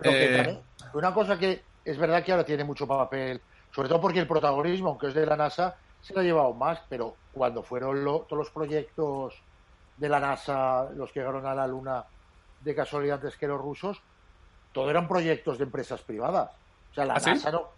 Pero 0.00 0.12
que 0.12 0.24
Eh, 0.32 0.36
también- 0.36 0.62
una 0.94 1.12
cosa 1.14 1.38
que 1.38 1.62
es 1.84 1.98
verdad 1.98 2.22
que 2.24 2.32
ahora 2.32 2.44
tiene 2.44 2.64
mucho 2.64 2.86
papel, 2.86 3.40
sobre 3.74 3.88
todo 3.88 4.00
porque 4.00 4.18
el 4.20 4.26
protagonismo, 4.26 4.90
aunque 4.90 5.08
es 5.08 5.14
de 5.14 5.26
la 5.26 5.36
NASA, 5.36 5.76
se 6.00 6.14
lo 6.14 6.20
ha 6.20 6.22
llevado 6.22 6.54
más, 6.54 6.80
pero 6.88 7.14
cuando 7.32 7.62
fueron 7.62 8.02
lo- 8.04 8.20
todos 8.20 8.38
los 8.38 8.50
proyectos 8.50 9.34
de 9.96 10.08
la 10.08 10.18
NASA, 10.20 10.88
los 10.94 11.12
que 11.12 11.20
llegaron 11.20 11.46
a 11.46 11.54
la 11.54 11.66
Luna 11.66 12.04
de 12.60 12.74
casualidad 12.74 13.16
antes 13.16 13.36
que 13.36 13.46
los 13.46 13.60
rusos, 13.60 14.00
todo 14.72 14.88
eran 14.90 15.06
proyectos 15.08 15.58
de 15.58 15.64
empresas 15.64 16.00
privadas. 16.02 16.50
O 16.90 16.94
sea, 16.94 17.04
la 17.04 17.14
¿Ah, 17.14 17.20
sí? 17.20 17.30
NASA 17.30 17.50
no. 17.52 17.68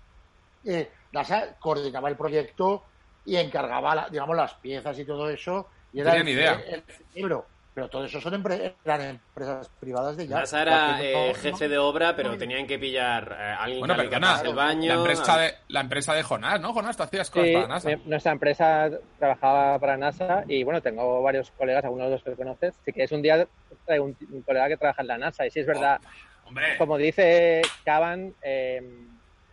eh, 0.64 0.92
NASA 1.12 1.56
coordinaba 1.58 2.08
el 2.08 2.16
proyecto 2.16 2.84
y 3.24 3.36
encargaba, 3.36 3.94
la- 3.94 4.08
digamos, 4.08 4.36
las 4.36 4.54
piezas 4.54 4.96
y 4.98 5.04
todo 5.04 5.28
eso. 5.28 5.68
Y 5.92 6.00
era 6.00 6.14
el, 6.16 6.28
idea. 6.28 6.54
el 6.66 6.82
cerebro. 6.84 7.46
Pero 7.74 7.88
todo 7.88 8.04
eso 8.04 8.20
son 8.20 8.34
empre- 8.34 8.74
eran 8.84 9.00
empresas 9.00 9.70
privadas 9.80 10.14
de 10.18 10.26
ya. 10.26 10.40
NASA 10.40 10.60
era 10.60 10.98
eh, 11.02 11.32
jefe 11.34 11.68
de 11.68 11.78
obra, 11.78 12.14
pero 12.14 12.36
tenían 12.36 12.66
que 12.66 12.78
pillar 12.78 13.34
eh, 13.38 13.42
a 13.42 13.62
alguien 13.62 13.80
Bueno, 13.80 13.94
que 13.96 14.02
perdona, 14.02 14.42
el 14.44 14.54
baño. 14.54 14.88
la 14.88 14.94
empresa, 15.00 15.38
de, 15.38 15.54
la 15.68 15.80
empresa 15.80 16.12
de 16.14 16.22
Jonás, 16.22 16.60
¿no? 16.60 16.74
Jonás, 16.74 16.96
tú 16.98 17.02
hacías 17.04 17.30
cosas 17.30 17.46
Sí, 17.48 17.54
para 17.54 17.68
NASA. 17.68 17.88
mi- 17.88 18.02
nuestra 18.04 18.32
empresa 18.32 18.90
trabajaba 19.18 19.78
para 19.78 19.96
NASA 19.96 20.44
y 20.46 20.62
bueno, 20.64 20.82
tengo 20.82 21.22
varios 21.22 21.50
colegas, 21.52 21.82
algunos 21.84 22.08
de 22.08 22.12
los 22.12 22.22
que 22.22 22.34
conoces. 22.36 22.74
Sí 22.84 22.92
que 22.92 23.04
es 23.04 23.12
un 23.12 23.22
día 23.22 23.48
traigo 23.86 24.04
un, 24.04 24.16
un 24.30 24.42
colega 24.42 24.68
que 24.68 24.76
trabaja 24.76 25.00
en 25.00 25.08
la 25.08 25.16
NASA 25.18 25.46
y 25.46 25.50
sí 25.50 25.60
es 25.60 25.66
verdad, 25.66 25.98
Hombre, 26.44 26.76
como 26.76 26.98
dice 26.98 27.62
Caban, 27.86 28.34
eh, 28.42 29.06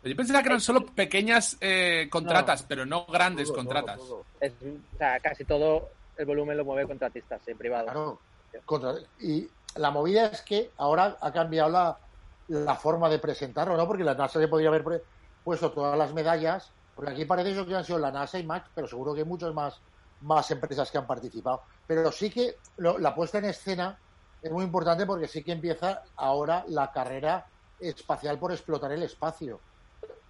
yo 0.03 0.15
pensaba 0.15 0.41
que 0.41 0.49
eran 0.49 0.59
solo 0.61 0.85
pequeñas 0.85 1.57
eh, 1.61 2.07
contratas, 2.09 2.63
pero 2.63 2.85
no 2.85 3.05
grandes 3.05 3.47
todo, 3.47 3.57
contratas. 3.57 3.97
todo, 3.97 4.07
todo. 4.07 4.25
es, 4.41 4.53
o 4.93 4.97
sea, 4.97 5.19
casi 5.21 5.45
todo 5.45 5.89
el 6.19 6.25
volumen 6.25 6.57
lo 6.57 6.65
mueve 6.65 6.85
contratistas 6.85 7.47
en 7.47 7.57
privado. 7.57 7.85
Claro. 7.85 8.19
Contra- 8.65 8.95
y 9.19 9.47
la 9.75 9.89
movida 9.89 10.25
es 10.27 10.41
que 10.41 10.71
ahora 10.77 11.17
ha 11.21 11.31
cambiado 11.31 11.69
la, 11.69 11.97
la 12.49 12.75
forma 12.75 13.07
de 13.09 13.19
presentarlo, 13.19 13.77
¿no? 13.77 13.87
Porque 13.87 14.03
la 14.03 14.15
NASA 14.15 14.39
se 14.39 14.47
podría 14.47 14.67
haber 14.69 14.83
pre- 14.83 15.01
puesto 15.43 15.71
todas 15.71 15.97
las 15.97 16.13
medallas, 16.13 16.71
porque 16.95 17.11
aquí 17.11 17.25
parece 17.25 17.51
eso 17.51 17.65
que 17.65 17.75
han 17.75 17.85
sido 17.85 17.99
la 17.99 18.11
NASA 18.11 18.37
y 18.37 18.43
Max, 18.45 18.69
pero 18.75 18.87
seguro 18.87 19.13
que 19.13 19.21
hay 19.21 19.25
muchas 19.25 19.53
más, 19.53 19.79
más 20.21 20.51
empresas 20.51 20.91
que 20.91 20.97
han 20.97 21.07
participado. 21.07 21.61
Pero 21.87 22.11
sí 22.11 22.29
que 22.29 22.55
lo- 22.77 22.97
la 22.99 23.15
puesta 23.15 23.37
en 23.37 23.45
escena 23.45 23.97
es 24.41 24.51
muy 24.51 24.65
importante 24.65 25.05
porque 25.05 25.27
sí 25.27 25.41
que 25.43 25.53
empieza 25.53 26.03
ahora 26.17 26.65
la 26.67 26.91
carrera 26.91 27.45
espacial 27.79 28.37
por 28.39 28.51
explotar 28.51 28.91
el 28.91 29.03
espacio, 29.03 29.61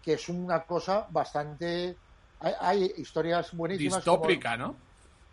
que 0.03 0.13
es 0.13 0.29
una 0.29 0.63
cosa 0.65 1.07
bastante... 1.09 1.97
Hay, 2.41 2.53
hay 2.59 2.93
historias 2.97 3.53
buenísimas. 3.53 4.03
como- 4.03 4.17
Distópica, 4.17 4.55
¿no? 4.55 4.75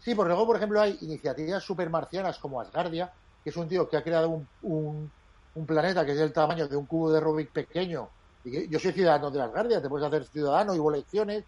Sí, 0.07 0.15
porque 0.15 0.29
luego, 0.29 0.47
por 0.47 0.57
ejemplo, 0.57 0.81
hay 0.81 0.97
iniciativas 1.01 1.65
supermarcianas 1.65 2.39
como 2.39 2.61
Asgardia, 2.61 3.13
que 3.43 3.51
es 3.51 3.57
un 3.57 3.67
tío 3.69 3.89
que 3.89 3.97
ha 3.97 4.05
creado 4.05 4.31
un, 4.31 4.49
un- 4.61 5.13
un 5.55 5.67
planeta 5.67 6.05
que 6.07 6.13
es 6.13 6.19
del 6.19 6.33
tamaño 6.33 6.69
de 6.69 6.77
un 6.77 6.87
cubo 6.87 7.11
de 7.11 7.19
Rubik 7.21 7.53
pequeño. 7.53 8.13
Y 8.45 8.53
que- 8.53 8.69
yo 8.69 8.79
soy 8.79 8.93
ciudadano 8.93 9.31
de 9.33 9.43
Asgardia, 9.43 9.83
te 9.83 9.89
puedes 9.89 10.07
hacer 10.07 10.25
ciudadano 10.27 10.75
y 10.75 10.79
hubo 10.79 10.93
elecciones. 10.95 11.47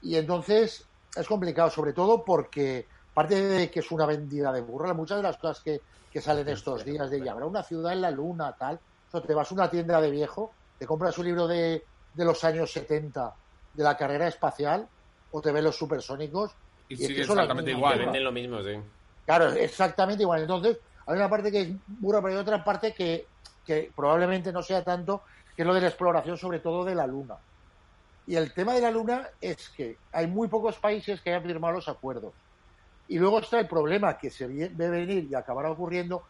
Y 0.00 0.16
entonces 0.16 0.90
es 1.16 1.26
complicado, 1.28 1.70
sobre 1.70 1.92
todo 1.94 2.24
porque, 2.24 2.88
aparte 3.12 3.36
de 3.48 3.70
que 3.70 3.80
es 3.80 3.90
una 3.92 4.06
vendida 4.06 4.52
de 4.52 4.62
burra, 4.62 4.94
muchas 4.94 5.18
de 5.18 5.24
las 5.24 5.38
cosas 5.38 5.62
que, 5.64 5.82
que 6.10 6.20
salen 6.22 6.48
estos 6.48 6.84
días 6.84 7.10
de 7.10 7.22
ya 7.22 7.32
habrá 7.32 7.46
una 7.46 7.62
ciudad 7.64 7.92
en 7.94 8.02
la 8.02 8.10
luna, 8.12 8.54
tal. 8.58 8.76
O 8.76 9.10
sea, 9.10 9.22
te 9.22 9.34
vas 9.34 9.50
a 9.52 9.54
una 9.54 9.70
tienda 9.70 10.00
de 10.00 10.10
viejo, 10.10 10.56
te 10.78 10.86
compras 10.86 11.18
un 11.18 11.26
libro 11.26 11.48
de, 11.48 11.88
de 12.12 12.24
los 12.24 12.44
años 12.44 12.72
70 12.72 13.36
de 13.72 13.84
la 13.84 13.96
carrera 13.96 14.28
espacial 14.28 14.90
o 15.30 15.40
te 15.40 15.52
ves 15.52 15.64
los 15.64 15.76
supersónicos 15.76 16.56
Y, 16.88 16.96
sigue 16.96 17.22
exactamente 17.22 17.70
igual. 17.70 17.98
Venden 17.98 18.24
lo 18.24 18.32
mismo, 18.32 18.62
sí. 18.62 18.78
Claro, 19.26 19.52
exactamente 19.52 20.22
igual. 20.22 20.42
Entonces, 20.42 20.78
hay 21.06 21.16
una 21.16 21.28
parte 21.28 21.52
que 21.52 21.60
es 21.60 21.68
burra, 21.86 22.20
pero 22.22 22.34
hay 22.34 22.40
otra 22.40 22.64
parte 22.64 22.94
que, 22.94 23.26
que 23.66 23.90
probablemente 23.94 24.52
no 24.52 24.62
sea 24.62 24.82
tanto, 24.82 25.22
que 25.54 25.62
es 25.62 25.68
lo 25.68 25.74
de 25.74 25.82
la 25.82 25.88
exploración, 25.88 26.38
sobre 26.38 26.60
todo 26.60 26.84
de 26.84 26.94
la 26.94 27.06
Luna. 27.06 27.36
Y 28.26 28.36
el 28.36 28.52
tema 28.52 28.74
de 28.74 28.80
la 28.80 28.90
Luna 28.90 29.28
es 29.40 29.70
que 29.70 29.96
hay 30.12 30.26
muy 30.26 30.48
pocos 30.48 30.76
países 30.76 31.20
que 31.20 31.30
hayan 31.30 31.42
firmado 31.42 31.74
los 31.74 31.88
acuerdos. 31.88 32.34
Y 33.08 33.18
luego 33.18 33.38
está 33.38 33.58
el 33.58 33.66
problema 33.66 34.18
que 34.18 34.30
se 34.30 34.46
ve 34.46 34.70
ve 34.72 34.90
venir 34.90 35.28
y 35.30 35.34
acabará 35.34 35.70
ocurriendo, 35.70 36.24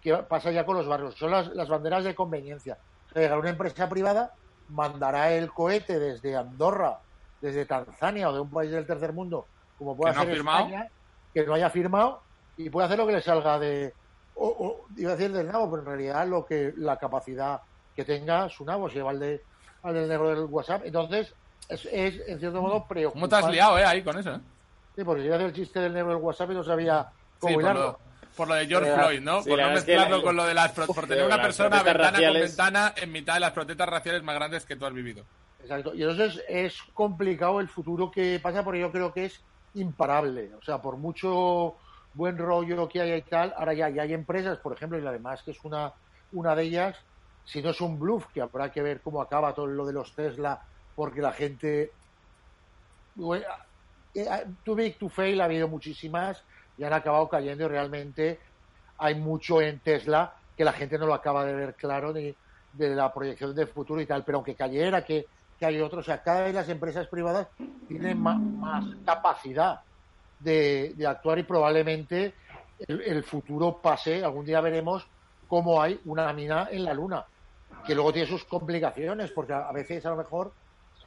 que 0.00 0.14
pasa 0.16 0.50
ya 0.50 0.64
con 0.64 0.76
los 0.76 0.86
barrios. 0.86 1.14
Son 1.14 1.30
las, 1.30 1.48
las 1.48 1.68
banderas 1.68 2.04
de 2.04 2.14
conveniencia. 2.14 2.78
Llegará 3.14 3.38
una 3.38 3.50
empresa 3.50 3.88
privada, 3.88 4.34
mandará 4.70 5.32
el 5.32 5.52
cohete 5.52 5.98
desde 5.98 6.36
Andorra, 6.36 7.00
desde 7.42 7.66
Tanzania 7.66 8.30
o 8.30 8.32
de 8.32 8.40
un 8.40 8.50
país 8.50 8.70
del 8.70 8.86
tercer 8.86 9.12
mundo, 9.12 9.46
como 9.82 9.96
pueda 9.96 10.12
Que 10.12 10.16
no 10.16 10.22
ha 10.22 10.26
ser 10.26 10.34
firmado. 10.34 10.58
España, 10.66 10.88
que 11.34 11.46
no 11.46 11.54
haya 11.54 11.70
firmado 11.70 12.22
y 12.56 12.70
puede 12.70 12.86
hacer 12.86 12.98
lo 12.98 13.06
que 13.06 13.12
le 13.14 13.22
salga 13.22 13.58
de 13.58 13.92
o, 14.34 14.46
o, 14.48 14.86
iba 14.96 15.12
a 15.12 15.16
decir 15.16 15.32
del 15.32 15.46
nabo, 15.46 15.70
pero 15.70 15.82
en 15.82 15.88
realidad 15.88 16.26
lo 16.26 16.44
que 16.46 16.72
la 16.76 16.96
capacidad 16.96 17.60
que 17.94 18.04
tenga 18.04 18.48
su 18.48 18.64
nabo 18.64 18.88
se 18.88 18.96
lleva 18.96 19.10
al 19.10 19.20
de 19.20 19.42
al 19.82 19.94
del 19.94 20.08
negro 20.08 20.30
del 20.30 20.44
WhatsApp. 20.46 20.82
Entonces, 20.84 21.34
es, 21.68 21.84
es 21.86 22.28
en 22.28 22.38
cierto 22.38 22.60
modo 22.62 22.72
¿Cómo 22.74 22.88
preocupante. 22.88 23.28
te 23.28 23.36
has 23.44 23.50
liado, 23.50 23.78
eh, 23.78 23.84
ahí 23.84 24.02
con 24.02 24.18
eso? 24.18 24.34
eh? 24.34 24.40
Sí, 24.96 25.04
porque 25.04 25.22
yo 25.22 25.26
iba 25.26 25.34
a 25.34 25.38
hacer 25.38 25.48
el 25.48 25.54
chiste 25.54 25.80
del 25.80 25.92
negro 25.92 26.10
del 26.10 26.18
WhatsApp 26.22 26.50
y 26.50 26.54
no 26.54 26.62
sabía 26.64 27.08
Sí, 27.12 27.38
cómo 27.40 27.60
hilarlo. 27.60 27.82
lo, 27.82 27.98
por 28.36 28.48
lo 28.48 28.54
de 28.54 28.66
George 28.66 28.90
Eh, 28.90 28.94
Floyd, 28.94 29.20
¿no? 29.20 29.42
sí, 29.42 29.48
por 29.50 29.60
no 29.60 29.70
mezclarlo 29.70 30.16
la- 30.18 30.22
con 30.22 30.36
lo 30.36 30.44
de 30.44 30.54
las... 30.54 30.72
Por 30.86 31.06
tener 31.06 31.24
una 31.26 31.42
persona 31.42 31.82
ventana 31.82 32.10
raciales- 32.18 32.32
con 32.56 32.66
ventana 32.66 32.94
en 32.96 33.12
mitad 33.12 33.34
de 33.34 33.40
las 33.40 33.50
protestas 33.52 33.88
raciales 33.88 34.22
más 34.22 34.34
grandes 34.36 34.64
que 34.64 34.76
tú 34.76 34.86
has 34.86 34.92
vivido. 34.94 35.24
Exacto. 35.62 35.94
Y 35.94 36.02
entonces 36.02 36.42
es 36.48 36.78
complicado 36.94 37.60
el 37.60 37.68
futuro 37.68 38.10
que 38.10 38.38
pasa 38.42 38.62
porque 38.64 38.80
yo 38.80 38.90
creo 38.92 39.12
que 39.12 39.24
es 39.26 39.42
imparable. 39.74 40.54
O 40.54 40.62
sea, 40.62 40.80
por 40.80 40.96
mucho 40.96 41.76
buen 42.14 42.36
rollo 42.36 42.88
que 42.88 43.00
haya 43.00 43.16
y 43.16 43.22
tal, 43.22 43.54
ahora 43.56 43.74
ya, 43.74 43.88
ya 43.88 44.02
hay 44.02 44.12
empresas, 44.12 44.58
por 44.58 44.72
ejemplo, 44.72 44.98
y 44.98 45.06
además 45.06 45.42
que 45.42 45.52
es 45.52 45.64
una, 45.64 45.92
una 46.32 46.54
de 46.54 46.64
ellas, 46.64 46.96
si 47.44 47.62
no 47.62 47.70
es 47.70 47.80
un 47.80 47.98
bluff, 47.98 48.26
que 48.32 48.40
habrá 48.40 48.70
que 48.70 48.82
ver 48.82 49.00
cómo 49.00 49.22
acaba 49.22 49.54
todo 49.54 49.66
lo 49.66 49.86
de 49.86 49.92
los 49.92 50.14
Tesla, 50.14 50.62
porque 50.94 51.20
la 51.20 51.32
gente... 51.32 51.92
Eh, 54.14 54.26
too 54.64 54.74
big 54.74 54.98
to 54.98 55.08
fail 55.08 55.40
ha 55.40 55.44
habido 55.44 55.68
muchísimas 55.68 56.42
y 56.76 56.84
han 56.84 56.92
acabado 56.92 57.28
cayendo 57.28 57.64
y 57.64 57.68
realmente 57.68 58.40
hay 58.98 59.14
mucho 59.14 59.60
en 59.60 59.80
Tesla 59.80 60.34
que 60.56 60.64
la 60.64 60.72
gente 60.72 60.98
no 60.98 61.06
lo 61.06 61.14
acaba 61.14 61.44
de 61.44 61.54
ver 61.54 61.74
claro 61.74 62.12
ni 62.12 62.34
de 62.72 62.94
la 62.94 63.12
proyección 63.12 63.54
de 63.54 63.66
futuro 63.66 64.00
y 64.00 64.06
tal, 64.06 64.24
pero 64.24 64.38
aunque 64.38 64.54
cayera, 64.54 65.04
que, 65.04 65.26
que 65.62 65.66
hay 65.66 65.80
otros, 65.80 66.00
o 66.00 66.06
sea, 66.06 66.20
cada 66.20 66.42
vez 66.42 66.54
las 66.54 66.68
empresas 66.68 67.06
privadas 67.06 67.46
tienen 67.86 68.18
más, 68.20 68.36
más 68.58 68.84
capacidad 69.04 69.78
de, 70.36 70.92
de 70.96 71.06
actuar 71.06 71.38
y 71.38 71.44
probablemente 71.44 72.34
el, 72.88 73.00
el 73.02 73.22
futuro 73.22 73.80
pase, 73.80 74.24
algún 74.24 74.44
día 74.44 74.60
veremos 74.60 75.06
cómo 75.46 75.80
hay 75.80 76.00
una 76.06 76.32
mina 76.32 76.66
en 76.68 76.82
la 76.82 76.92
luna, 76.94 77.24
que 77.86 77.94
luego 77.94 78.12
tiene 78.12 78.26
sus 78.26 78.44
complicaciones, 78.44 79.30
porque 79.30 79.52
a 79.52 79.70
veces 79.70 80.04
a 80.04 80.10
lo 80.10 80.16
mejor 80.16 80.52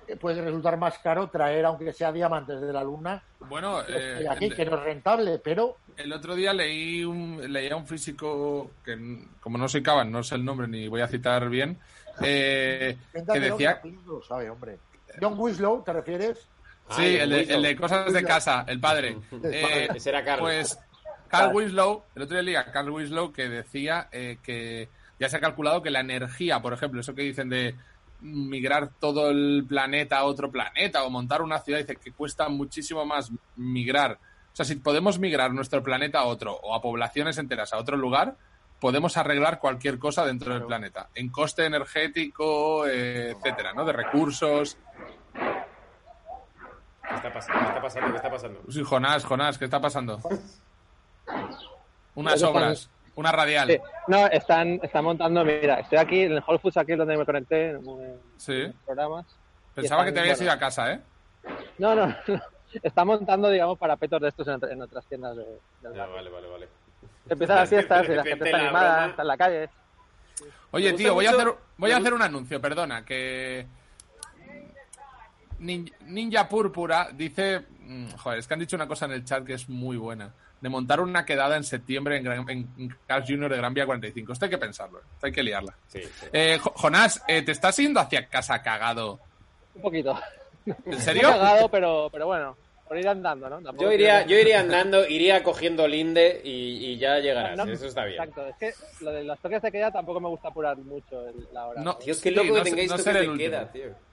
eh, 0.08 0.16
puede 0.16 0.42
resultar 0.42 0.78
más 0.78 1.00
caro 1.00 1.30
traer, 1.30 1.66
aunque 1.66 1.92
sea 1.92 2.14
diamantes 2.14 2.62
de 2.62 2.72
la 2.72 2.82
luna, 2.84 3.22
Bueno, 3.42 3.82
eh, 3.82 4.26
aquí, 4.30 4.46
el- 4.46 4.56
que 4.56 4.66
no 4.66 4.78
es 4.78 4.84
rentable, 4.84 5.42
pero 5.44 5.80
El 5.98 6.14
otro 6.14 6.34
día 6.36 6.54
leí 6.54 7.04
un, 7.04 7.42
leía 7.52 7.74
a 7.74 7.78
un 7.78 7.88
físico 7.88 8.72
que, 8.86 8.98
como 9.42 9.58
no 9.58 9.68
soy 9.68 9.84
Caban, 9.84 10.12
no 10.12 10.24
sé 10.24 10.36
el 10.36 10.46
nombre 10.46 10.68
ni 10.68 10.88
voy 10.88 11.02
a 11.02 11.08
citar 11.08 11.50
bien, 11.50 11.78
eh, 12.22 12.98
que 13.12 13.40
decía... 13.40 13.82
lo 14.06 14.22
sabe, 14.22 14.50
hombre. 14.50 14.78
John 15.22 15.36
Winslow, 15.38 15.84
¿te 15.84 15.94
refieres? 15.94 16.48
Sí, 16.92 17.02
Ay, 17.02 17.16
el 17.16 17.30
de, 17.30 17.38
Winslow. 17.38 17.58
el 17.58 17.64
de 17.64 17.76
cosas 17.76 18.14
de 18.14 18.24
casa, 18.24 18.66
el 18.68 18.80
padre. 18.80 19.18
Eh, 19.44 19.88
Ese 19.96 20.10
era 20.10 20.24
Carlos. 20.24 20.50
Pues 20.50 20.80
Carl 21.28 21.56
Winslow, 21.56 22.04
el 22.16 22.22
otro 22.22 22.36
día 22.36 22.44
leía 22.44 22.72
Carl 22.72 22.90
Winslow 22.90 23.32
que 23.32 23.50
decía 23.50 24.08
eh, 24.12 24.38
que 24.44 24.90
ya 25.20 25.30
se 25.30 25.38
ha 25.38 25.42
calculado 25.42 25.82
que 25.82 25.90
la 25.90 26.02
energía, 26.02 26.62
por 26.62 26.74
ejemplo, 26.74 27.02
eso 27.02 27.16
que 27.16 27.24
dicen 27.24 27.50
de 27.50 27.76
migrar 28.22 28.90
todo 29.00 29.30
el 29.30 29.66
planeta 29.68 30.20
a 30.20 30.24
otro 30.24 30.52
planeta 30.52 31.04
o 31.04 31.10
montar 31.10 31.42
una 31.42 31.60
ciudad, 31.60 31.80
dice 31.80 31.98
que 31.98 32.12
cuesta 32.12 32.48
muchísimo 32.50 33.06
más 33.06 33.32
migrar 33.56 34.14
O 34.54 34.56
sea, 34.56 34.66
si 34.66 34.76
podemos 34.76 35.20
migrar 35.20 35.54
nuestro 35.54 35.84
planeta 35.84 36.20
a 36.20 36.26
otro 36.26 36.54
o 36.54 36.74
a 36.74 36.82
poblaciones 36.82 37.38
enteras 37.38 37.74
a 37.74 37.78
otro 37.78 37.98
lugar, 37.98 38.36
podemos 38.80 39.18
arreglar 39.18 39.60
cualquier 39.60 39.98
cosa 40.00 40.26
dentro 40.26 40.54
del 40.54 40.64
planeta, 40.66 41.10
en 41.16 41.30
coste 41.30 41.66
energético, 41.66 42.86
eh, 42.88 43.32
etcétera, 43.32 43.74
¿no? 43.74 43.86
De 43.86 43.94
recursos. 43.94 44.78
¿Qué 47.08 47.16
está 47.16 47.32
pasando? 47.34 47.60
¿Qué 47.62 47.68
está 47.68 47.82
pasando? 47.82 48.10
¿Qué 48.12 48.16
está 48.18 48.30
pasando? 48.32 48.60
Sí, 48.70 48.84
Jonás, 48.84 49.24
Jonás, 49.26 49.58
¿qué 49.58 49.66
está 49.66 49.80
pasando? 49.80 50.20
Unas 52.16 52.36
Están- 52.36 52.50
obras, 52.50 52.90
una 53.16 53.32
radial. 53.32 53.68
Sí. 53.70 53.78
No, 54.08 54.28
están, 54.28 54.80
están 54.84 55.04
montando, 55.04 55.44
mira, 55.46 55.80
estoy 55.80 55.98
aquí 55.98 56.22
en 56.22 56.34
el 56.34 56.44
Whole 56.46 56.60
Foods, 56.60 56.78
aquí 56.78 56.94
donde 56.96 57.18
me 57.18 57.26
conecté 57.26 57.72
en, 57.72 57.78
en 57.88 58.20
Sí. 58.38 58.74
programas. 58.86 59.26
Pensaba 59.74 60.06
que 60.06 60.12
te 60.12 60.20
habías 60.22 60.38
bueno, 60.38 60.52
ido 60.52 60.56
a 60.56 60.60
casa, 60.60 60.94
¿eh? 60.94 61.00
No, 61.78 61.94
no, 61.96 62.08
no. 62.28 62.42
Está 62.84 63.06
montando, 63.06 63.50
digamos, 63.50 63.78
parapetos 63.78 64.20
de 64.22 64.28
estos 64.30 64.48
en, 64.48 64.60
en 64.70 64.82
otras 64.82 65.06
tiendas 65.06 65.36
de, 65.38 65.44
del 65.82 65.94
Ya, 65.94 66.06
vale, 66.08 66.30
vale, 66.30 66.48
vale. 66.48 66.68
Empiezan 67.30 67.56
las 67.58 67.70
fiestas 67.70 68.06
y 68.10 68.14
la 68.14 68.24
gente 68.24 68.46
está 68.46 68.58
la 68.58 68.64
animada, 68.64 68.92
broma. 68.96 69.10
está 69.10 69.22
en 69.22 69.28
la 69.28 69.38
calle. 69.38 69.70
Oye, 70.72 70.94
tío, 70.94 71.14
voy 71.14 71.26
a 71.26 71.32
hacer, 71.32 71.48
voy 71.78 71.92
a 71.92 71.98
hacer 71.98 72.14
un 72.14 72.22
anuncio, 72.22 72.60
perdona, 72.62 73.04
que 73.06 73.66
Nin- 75.60 75.92
Ninja 76.02 76.48
Púrpura 76.50 77.10
dice, 77.14 77.62
mm, 77.80 78.12
joder, 78.18 78.40
es 78.40 78.48
que 78.48 78.54
han 78.54 78.60
dicho 78.60 78.76
una 78.76 78.88
cosa 78.88 79.06
en 79.06 79.14
el 79.14 79.24
chat 79.26 79.46
que 79.46 79.54
es 79.54 79.70
muy 79.70 79.96
buena, 79.98 80.34
de 80.60 80.70
montar 80.70 81.00
una 81.00 81.26
quedada 81.26 81.56
en 81.56 81.64
septiembre 81.64 82.18
en, 82.18 82.24
Gran- 82.24 82.50
en 82.50 82.98
Cars 83.08 83.26
Junior 83.28 83.50
de 83.50 83.58
Gran 83.58 83.74
Vía 83.74 83.86
45. 83.86 84.34
Esto 84.34 84.46
hay 84.46 84.52
que 84.52 84.58
pensarlo, 84.58 85.00
esto 85.14 85.26
hay 85.28 85.32
que 85.32 85.44
liarla. 85.44 85.74
Sí, 85.88 86.02
sí. 86.04 86.26
Eh, 86.34 86.60
Jo- 86.62 86.74
Jonás, 86.76 87.24
eh, 87.28 87.42
¿te 87.42 87.54
estás 87.54 87.78
yendo 87.78 88.00
hacia 88.02 88.28
casa 88.28 88.62
cagado? 88.62 89.20
Un 89.76 89.82
poquito. 89.82 90.20
¿En 90.66 90.76
No 90.86 91.00
serio? 91.00 91.30
cagado, 91.30 91.70
pero, 91.70 92.10
pero 92.12 92.26
bueno, 92.28 92.58
por 92.88 92.98
ir 92.98 93.08
andando, 93.08 93.50
¿no? 93.50 93.62
Tampoco 93.62 93.84
Yo 93.84 93.92
iría, 93.92 94.26
yo 94.26 94.38
iría 94.38 94.60
andando, 94.62 95.08
iría 95.08 95.42
cogiendo 95.44 95.88
linde 95.88 96.42
y, 96.44 96.86
y 96.92 96.98
ya 96.98 97.18
llegarás. 97.20 97.58
No, 97.58 97.64
Eso 97.72 97.88
está 97.88 98.06
bien. 98.06 98.22
Exacto, 98.22 98.48
es 98.48 98.56
que 98.58 99.04
lo 99.04 99.12
de 99.12 99.24
los 99.24 99.40
toques 99.40 99.62
de 99.62 99.72
queda 99.72 99.92
tampoco 99.92 100.20
me 100.20 100.30
gusta 100.30 100.50
apurar 100.50 100.78
mucho 100.78 101.28
el- 101.28 101.48
la 101.52 101.68
hora. 101.68 101.82
No. 101.82 101.98
Tío, 101.98 102.12
es 102.14 102.22
que 102.22 102.30
Sí, 102.30 102.36
loco 102.36 102.50
no 102.50 102.56
que 102.64 102.70
tengáis 102.70 102.90
no 102.92 102.98
toques 102.98 103.14
de 103.14 103.38
queda, 103.38 103.72
tío. 103.72 104.06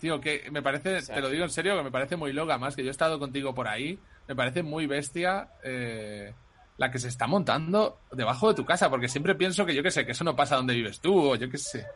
Tío, 0.00 0.20
que 0.20 0.50
me 0.50 0.60
parece, 0.60 1.00
te 1.02 1.20
lo 1.20 1.30
digo 1.30 1.44
en 1.44 1.50
serio, 1.50 1.76
que 1.76 1.82
me 1.84 1.90
parece 1.90 2.16
muy 2.16 2.32
loca 2.32 2.58
más, 2.58 2.76
que 2.76 2.82
yo 2.82 2.88
he 2.88 2.90
estado 2.90 3.18
contigo 3.18 3.54
por 3.54 3.68
ahí, 3.68 3.98
me 4.28 4.34
parece 4.36 4.62
muy 4.62 4.86
bestia 4.86 5.48
eh, 5.62 6.34
la 6.76 6.90
que 6.90 6.98
se 6.98 7.08
está 7.08 7.26
montando 7.26 8.00
debajo 8.12 8.48
de 8.48 8.54
tu 8.54 8.64
casa, 8.66 8.90
porque 8.90 9.08
siempre 9.08 9.34
pienso 9.34 9.64
que 9.64 9.74
yo 9.74 9.82
qué 9.82 9.90
sé, 9.90 10.04
que 10.04 10.12
eso 10.12 10.24
no 10.24 10.36
pasa 10.36 10.56
donde 10.56 10.74
vives 10.74 11.00
tú, 11.00 11.30
o 11.30 11.36
yo 11.36 11.48
qué 11.48 11.56
sé. 11.56 11.86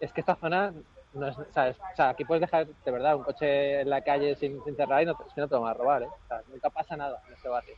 Es 0.00 0.12
que 0.12 0.20
esta 0.20 0.34
zona 0.34 0.74
no 1.14 1.28
es, 1.28 1.36
¿sabes? 1.52 1.76
O 1.92 1.96
sea, 1.96 2.10
aquí 2.10 2.24
puedes 2.24 2.42
dejar 2.42 2.66
de 2.66 2.90
verdad 2.90 3.16
un 3.16 3.22
coche 3.24 3.80
en 3.80 3.88
la 3.90 4.00
calle 4.02 4.34
sin, 4.36 4.62
sin 4.64 4.76
cerrar 4.76 5.02
y 5.02 5.06
no, 5.06 5.14
te- 5.14 5.24
es 5.26 5.32
que 5.34 5.40
no 5.40 5.48
te 5.48 5.54
lo 5.54 5.60
van 5.62 5.70
a 5.70 5.74
robar, 5.74 6.02
¿eh? 6.02 6.06
O 6.06 6.28
sea, 6.28 6.40
nunca 6.52 6.70
pasa 6.70 6.96
nada 6.96 7.22
en 7.28 7.34
este 7.34 7.48
barrio. 7.48 7.74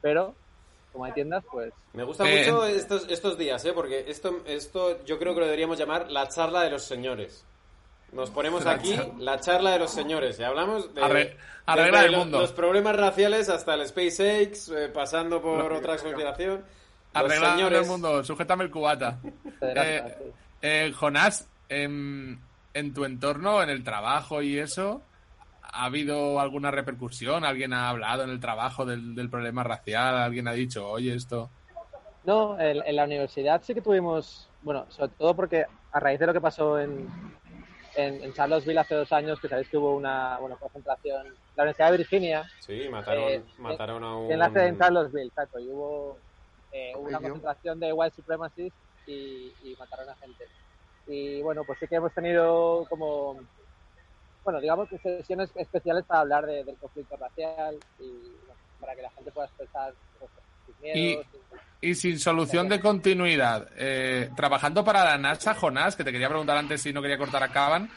Pero, 0.00 0.34
como 0.92 1.04
hay 1.04 1.12
tiendas, 1.12 1.44
pues 1.50 1.72
Me 1.92 2.02
gusta 2.04 2.24
Eh, 2.28 2.40
mucho 2.50 2.64
estos, 2.66 3.06
estos 3.08 3.36
días, 3.38 3.64
¿eh? 3.64 3.72
Porque 3.72 4.04
esto, 4.08 4.40
esto 4.46 5.04
yo 5.04 5.18
creo 5.18 5.34
que 5.34 5.40
lo 5.40 5.46
deberíamos 5.46 5.78
llamar 5.78 6.10
la 6.10 6.28
charla 6.28 6.62
de 6.62 6.70
los 6.70 6.82
señores. 6.84 7.44
Nos 8.12 8.30
ponemos 8.30 8.64
aquí 8.66 8.96
la 9.18 9.40
charla 9.40 9.72
de 9.72 9.80
los 9.80 9.90
señores 9.90 10.38
y 10.38 10.44
hablamos 10.44 10.94
de, 10.94 11.02
Arre- 11.02 11.36
arreglar 11.66 11.92
desde 11.94 12.06
el 12.06 12.12
lo- 12.12 12.18
mundo. 12.18 12.40
los 12.40 12.52
problemas 12.52 12.94
raciales 12.96 13.48
hasta 13.48 13.74
el 13.74 13.86
SpaceX, 13.88 14.68
eh, 14.68 14.88
pasando 14.94 15.42
por 15.42 15.72
otra 15.72 15.96
conspiración. 15.96 16.58
Los 17.12 17.24
Arreglando 17.24 17.56
señores, 17.56 17.80
el 17.82 17.86
mundo, 17.86 18.22
sujétame 18.24 18.64
el 18.64 18.70
cubata. 18.70 19.18
Eh, 19.62 20.16
eh, 20.62 20.92
Jonás, 20.96 21.48
en, 22.74 22.92
tu 22.92 23.04
entorno, 23.04 23.62
en 23.62 23.70
el 23.70 23.82
trabajo 23.84 24.42
y 24.42 24.58
eso, 24.58 25.02
¿ha 25.62 25.86
habido 25.86 26.38
alguna 26.40 26.70
repercusión? 26.70 27.44
¿Alguien 27.44 27.72
ha 27.72 27.88
hablado 27.88 28.24
en 28.24 28.30
el 28.30 28.40
trabajo 28.40 28.84
del, 28.84 29.14
del 29.14 29.30
problema 29.30 29.62
racial? 29.62 30.16
¿Alguien 30.16 30.48
ha 30.48 30.52
dicho, 30.52 30.88
oye, 30.88 31.14
esto... 31.14 31.50
No, 32.24 32.58
en, 32.58 32.82
en 32.86 32.96
la 32.96 33.04
universidad 33.04 33.62
sí 33.62 33.74
que 33.74 33.82
tuvimos, 33.82 34.48
bueno, 34.62 34.86
sobre 34.88 35.12
todo 35.18 35.34
porque 35.36 35.66
a 35.92 36.00
raíz 36.00 36.18
de 36.18 36.26
lo 36.26 36.32
que 36.32 36.40
pasó 36.40 36.78
en, 36.80 37.06
en, 37.96 38.22
en 38.22 38.32
Charlottesville 38.32 38.80
hace 38.80 38.94
dos 38.94 39.12
años, 39.12 39.38
que 39.40 39.48
sabéis 39.48 39.68
que 39.68 39.76
hubo 39.76 39.94
una 39.94 40.38
bueno, 40.38 40.56
concentración, 40.56 41.26
la 41.54 41.62
Universidad 41.64 41.90
de 41.90 41.96
Virginia, 41.98 42.50
Sí, 42.60 42.88
mataron, 42.90 43.24
Eh, 43.28 43.44
mataron 43.58 44.02
a 44.04 44.16
un... 44.16 44.32
en 44.32 44.38
la 44.38 44.50
sede 44.50 44.68
en 44.68 44.78
Charlottesville, 44.78 45.28
exacto, 45.28 45.58
y 45.58 45.68
hubo 45.68 46.18
eh, 46.72 46.92
hubo 46.96 47.08
una 47.08 47.20
concentración 47.20 47.78
de 47.78 47.92
white 47.92 48.16
supremacists 48.16 48.78
y, 49.06 49.52
y 49.62 49.76
mataron 49.78 50.08
a 50.08 50.16
gente. 50.16 50.44
Y 51.06 51.42
bueno, 51.42 51.64
pues 51.64 51.78
sí 51.78 51.86
que 51.86 51.96
hemos 51.96 52.12
tenido 52.14 52.86
como, 52.88 53.38
bueno, 54.42 54.60
digamos 54.60 54.88
que 54.88 54.98
sesiones 54.98 55.50
especiales 55.56 56.04
para 56.06 56.20
hablar 56.20 56.46
de- 56.46 56.64
del 56.64 56.76
conflicto 56.76 57.16
racial 57.16 57.76
y 57.98 58.10
bueno, 58.46 58.60
para 58.80 58.94
que 58.94 59.02
la 59.02 59.10
gente 59.10 59.30
pueda 59.32 59.46
expresar 59.46 59.94
pues, 60.18 60.30
sus 60.66 60.78
miedos. 60.80 61.26
Y 61.80 61.94
sin 61.94 62.18
solución 62.18 62.68
de 62.68 62.80
continuidad, 62.80 63.68
eh, 63.76 64.30
trabajando 64.34 64.82
para 64.82 65.04
la 65.04 65.18
NASA, 65.18 65.54
Jonás, 65.54 65.94
que 65.96 66.04
te 66.04 66.12
quería 66.12 66.28
preguntar 66.28 66.56
antes 66.56 66.80
si 66.80 66.92
no 66.94 67.02
quería 67.02 67.18
cortar 67.18 67.42
a 67.42 67.48
Caban, 67.52 67.90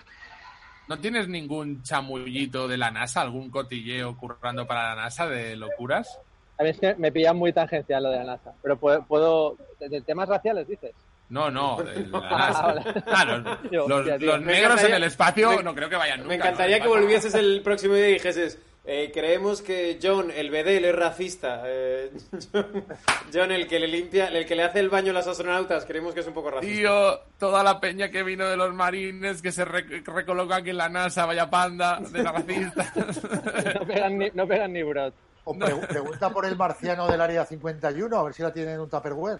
¿no 0.89 0.99
tienes 0.99 1.29
ningún 1.29 1.81
chamullito 1.83 2.67
de 2.67 2.77
la 2.77 2.91
NASA, 2.91 3.21
algún 3.21 3.49
cotilleo 3.49 4.17
currando 4.17 4.67
para 4.67 4.89
la 4.95 5.03
NASA 5.03 5.27
de 5.27 5.55
locuras? 5.55 6.19
A 6.57 6.63
mí 6.63 6.69
es 6.69 6.79
que 6.79 6.95
me 6.95 7.11
pilla 7.13 7.31
muy 7.33 7.53
tangencial 7.53 8.03
lo 8.03 8.09
de 8.09 8.17
la 8.17 8.23
NASA, 8.25 8.53
pero 8.61 8.77
puedo, 8.77 9.05
puedo 9.05 9.57
de, 9.79 9.87
de 9.89 10.01
temas 10.01 10.27
raciales, 10.27 10.67
dices. 10.67 10.93
No, 11.29 11.51
no, 11.51 11.77
la 12.11 12.19
Ah. 12.23 12.75
Ah, 13.07 13.25
los, 13.25 13.87
los- 13.89 14.21
los 14.21 14.41
negros 14.41 14.83
en 14.83 14.93
el 14.93 15.03
espacio 15.03 15.57
me- 15.57 15.63
no 15.63 15.75
creo 15.75 15.89
que 15.89 15.95
vayan 15.97 16.19
nunca. 16.19 16.29
Me 16.29 16.35
encantaría 16.35 16.77
¿no? 16.77 16.83
que 16.83 16.89
volvieses 16.89 17.33
el 17.35 17.61
próximo 17.63 17.95
día 17.95 18.09
y 18.09 18.13
dijeses, 18.13 18.57
eh, 18.85 19.11
creemos 19.13 19.61
que 19.61 19.99
John, 20.01 20.31
el 20.31 20.49
Bedel, 20.49 20.85
es 20.85 20.95
racista. 20.95 21.63
Eh, 21.65 22.11
John, 22.53 22.85
John, 23.33 23.51
el 23.51 23.67
que 23.67 23.79
le 23.81 23.87
limpia, 23.89 24.27
el 24.27 24.45
que 24.45 24.55
le 24.55 24.63
hace 24.63 24.79
el 24.79 24.87
baño 24.89 25.11
a 25.11 25.15
las 25.15 25.27
astronautas, 25.27 25.83
creemos 25.85 26.13
que 26.13 26.21
es 26.21 26.27
un 26.27 26.33
poco 26.33 26.49
racista. 26.51 26.73
Tío, 26.73 27.19
toda 27.37 27.61
la 27.61 27.81
peña 27.81 28.09
que 28.09 28.23
vino 28.23 28.47
de 28.47 28.55
los 28.55 28.73
marines, 28.73 29.41
que 29.41 29.51
se 29.51 29.65
re- 29.65 30.01
recoloca 30.05 30.55
aquí 30.55 30.69
en 30.69 30.77
la 30.77 30.87
NASA, 30.87 31.25
vaya 31.25 31.49
panda, 31.49 31.99
de. 31.99 32.23
No 32.23 33.85
pegan 33.85 34.17
ni, 34.17 34.29
no 34.33 34.47
pegan 34.47 34.71
ni 34.71 34.83
brot. 34.83 35.13
O 35.43 35.53
pre- 35.57 35.75
pregunta 35.87 36.29
por 36.29 36.45
el 36.45 36.55
marciano 36.55 37.07
del 37.07 37.19
área 37.21 37.45
51, 37.45 38.17
a 38.17 38.23
ver 38.23 38.33
si 38.33 38.41
la 38.43 38.53
tienen 38.53 38.75
en 38.75 38.79
un 38.81 38.89
Tupperware. 38.89 39.39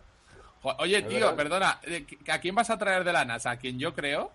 Jo- 0.76 0.76
Oye, 0.80 1.02
tío, 1.04 1.20
verdad. 1.20 1.36
perdona, 1.36 1.80
eh, 1.84 2.06
¿a 2.30 2.40
quién 2.40 2.56
vas 2.56 2.70
a 2.70 2.78
traer 2.78 3.04
de 3.04 3.14
la 3.14 3.26
NASA? 3.26 3.52
¿A 3.52 3.58
quien 3.58 3.78
yo 3.80 3.94
creo? 3.94 4.32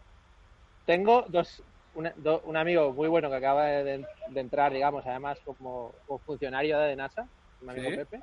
Tengo 0.87 1.25
dos, 1.29 1.63
una- 1.95 2.13
do- 2.17 2.41
un 2.45 2.57
amigo 2.57 2.93
muy 2.93 3.09
bueno 3.09 3.29
que 3.31 3.37
acaba 3.37 3.67
de, 3.67 4.05
de 4.29 4.41
entrar, 4.41 4.73
digamos, 4.73 5.05
además 5.07 5.39
como, 5.45 5.95
como 6.07 6.19
funcionario 6.21 6.79
de 6.79 6.97
NASA, 6.97 7.27
mi 7.61 7.71
amigo 7.71 7.91
¿Sí? 7.91 7.97
Pepe. 7.97 8.21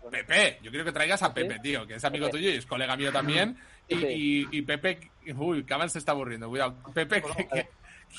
Bueno, 0.00 0.10
Pepe, 0.18 0.58
yo 0.62 0.70
quiero 0.70 0.84
que 0.84 0.92
traigas 0.92 1.22
a 1.22 1.26
¿Sí? 1.28 1.32
Pepe, 1.34 1.58
tío, 1.58 1.86
que 1.86 1.94
es 1.94 2.04
amigo 2.04 2.26
Pepe. 2.26 2.38
tuyo 2.38 2.50
y 2.50 2.54
es 2.56 2.66
colega 2.66 2.96
mío 2.96 3.10
también. 3.12 3.58
Y, 3.88 3.96
Sí. 3.96 4.06
y- 4.52 4.58
y 4.58 4.62
Pepe, 4.62 5.10
uy, 5.36 5.64
Caban 5.64 5.90
se 5.90 5.98
está 5.98 6.12
aburriendo, 6.12 6.48
cuidado. 6.48 6.76
Pepe, 6.94 7.20
que, 7.22 7.48
que- 7.48 7.68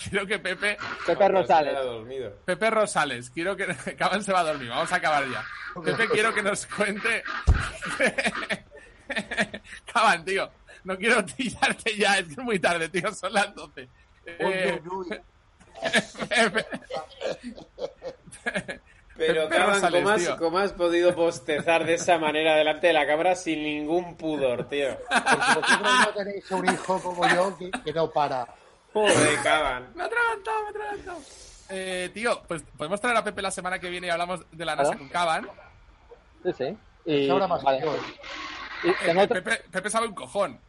quiero 0.09 0.25
que 0.27 0.39
Pepe, 0.39 0.77
Pepe 1.05 1.27
Rosales. 1.29 1.77
Pepe 2.43 2.69
Rosales, 2.69 3.29
quiero 3.29 3.55
que, 3.55 3.65
Caban 3.97 4.23
se 4.23 4.33
va 4.33 4.41
a 4.41 4.43
dormir, 4.43 4.69
vamos 4.69 4.91
a 4.91 4.95
acabar 4.97 5.23
ya. 5.29 5.43
Pepe, 5.85 6.09
quiero 6.09 6.33
que 6.33 6.43
nos 6.43 6.65
cuente. 6.65 7.23
Caban, 9.93 10.25
tío, 10.25 10.49
no 10.83 10.97
quiero 10.97 11.25
pillarte 11.25 11.95
ya, 11.97 12.19
es 12.19 12.25
que 12.25 12.33
es 12.33 12.37
muy 12.39 12.59
tarde, 12.59 12.89
tío, 12.89 13.11
son 13.13 13.33
las 13.33 13.55
12. 13.55 13.87
Eh, 14.25 14.81
Pero, 19.17 19.49
Caban, 19.49 19.91
¿cómo 19.91 20.09
has, 20.09 20.29
cómo 20.29 20.57
has 20.59 20.71
podido 20.71 21.13
bostezar 21.13 21.85
de 21.85 21.95
esa 21.95 22.17
manera 22.17 22.55
delante 22.55 22.87
de 22.87 22.93
la 22.93 23.05
cámara 23.05 23.35
sin 23.35 23.63
ningún 23.63 24.15
pudor, 24.15 24.69
tío? 24.69 24.97
Porque 25.09 25.59
vosotros 25.59 25.81
no 25.81 26.13
tenéis 26.13 26.51
un 26.51 26.69
hijo 26.69 27.01
como 27.01 27.27
yo 27.27 27.57
que, 27.57 27.69
que 27.69 27.93
no 27.93 28.09
para. 28.09 28.47
Joder, 28.93 29.39
Caban. 29.43 29.89
Me 29.93 30.03
ha 30.03 30.05
atragantado, 30.05 30.61
me 30.61 30.67
ha 30.67 30.69
atragantado. 30.69 31.19
Eh, 31.69 32.09
tío, 32.13 32.41
pues 32.47 32.63
podemos 32.77 32.99
traer 32.99 33.17
a 33.17 33.23
Pepe 33.23 33.41
la 33.41 33.51
semana 33.51 33.77
que 33.77 33.89
viene 33.89 34.07
y 34.07 34.09
hablamos 34.09 34.41
de 34.51 34.65
la 34.65 34.75
NASA 34.75 34.97
con 34.97 35.09
Caban. 35.09 35.47
Sí, 36.43 36.51
sí. 36.57 36.77
Y, 37.05 37.29
Ahora 37.29 37.47
más 37.47 37.63
vale. 37.63 37.83
Y 38.83 39.09
otra, 39.09 39.27
Pepe, 39.41 39.61
Pepe 39.71 39.89
sabe 39.89 40.07
un 40.07 40.13
cojón. 40.13 40.59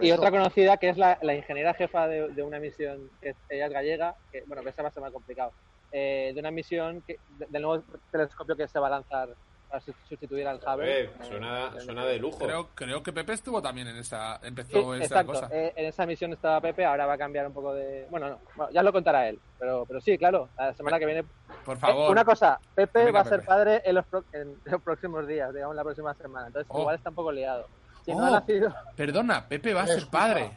Y 0.00 0.10
otra 0.10 0.30
conocida 0.30 0.76
que 0.76 0.88
es 0.88 0.96
la, 0.98 1.18
la 1.22 1.34
ingeniera 1.34 1.72
jefa 1.74 2.08
de, 2.08 2.28
de 2.30 2.42
una 2.42 2.58
misión, 2.58 3.08
que 3.20 3.30
es, 3.30 3.36
ella 3.48 3.66
es 3.66 3.72
gallega, 3.72 4.16
que 4.32 4.42
bueno, 4.46 4.62
que 4.62 4.70
esa 4.70 4.82
va 4.82 4.88
a 4.88 4.92
ser 4.92 5.02
más 5.02 5.12
complicado, 5.12 5.52
eh, 5.92 6.32
de 6.34 6.40
una 6.40 6.50
misión 6.50 7.00
que, 7.02 7.18
de- 7.38 7.46
del 7.48 7.62
nuevo 7.62 7.84
telescopio 8.10 8.56
que 8.56 8.66
se 8.66 8.78
va 8.80 8.88
a 8.88 8.90
lanzar 8.90 9.28
para 9.74 9.96
sustituir 10.08 10.46
al 10.46 10.58
Hubble. 10.58 11.00
Eh, 11.04 11.10
suena, 11.26 11.72
suena 11.80 12.04
de 12.04 12.18
lujo. 12.18 12.38
Creo, 12.38 12.68
creo 12.74 13.02
que 13.02 13.12
Pepe 13.12 13.32
estuvo 13.32 13.60
también 13.60 13.88
en 13.88 13.96
esa. 13.96 14.38
Sí, 14.40 14.46
Empezó 14.46 14.94
esa 14.94 15.04
exacto. 15.04 15.32
cosa. 15.32 15.48
Eh, 15.50 15.72
en 15.74 15.86
esa 15.86 16.06
misión 16.06 16.32
estaba 16.32 16.60
Pepe, 16.60 16.84
ahora 16.84 17.06
va 17.06 17.14
a 17.14 17.18
cambiar 17.18 17.46
un 17.48 17.52
poco 17.52 17.74
de... 17.74 18.06
Bueno, 18.10 18.28
no, 18.30 18.38
bueno, 18.54 18.72
ya 18.72 18.82
lo 18.84 18.92
contará 18.92 19.28
él, 19.28 19.38
pero, 19.58 19.84
pero 19.86 20.00
sí, 20.00 20.16
claro, 20.16 20.48
la 20.56 20.72
semana 20.74 20.98
que 20.98 21.06
viene... 21.06 21.24
Por 21.64 21.76
Eh, 21.76 21.80
favor. 21.80 22.10
una 22.10 22.24
cosa, 22.24 22.60
Pepe 22.74 23.00
Venga, 23.06 23.12
va 23.12 23.20
a 23.20 23.24
ser 23.24 23.40
Pepe. 23.40 23.46
padre 23.46 23.82
en 23.84 23.94
los, 23.96 24.06
pro- 24.06 24.24
en 24.32 24.56
los 24.64 24.80
próximos 24.82 25.26
días, 25.26 25.52
digamos 25.52 25.74
la 25.74 25.82
próxima 25.82 26.14
semana, 26.14 26.46
entonces 26.48 26.70
Oh. 26.72 26.80
igual 26.80 26.94
está 26.96 27.08
un 27.10 27.16
poco 27.16 27.32
liado. 27.32 27.66
Si 28.04 28.12
no 28.12 28.18
Oh. 28.18 28.26
ha 28.26 28.30
nacido... 28.30 28.72
Perdona, 28.96 29.48
Pepe 29.48 29.74
va 29.74 29.82
a 29.82 29.86
ser 29.88 30.06
padre. 30.08 30.52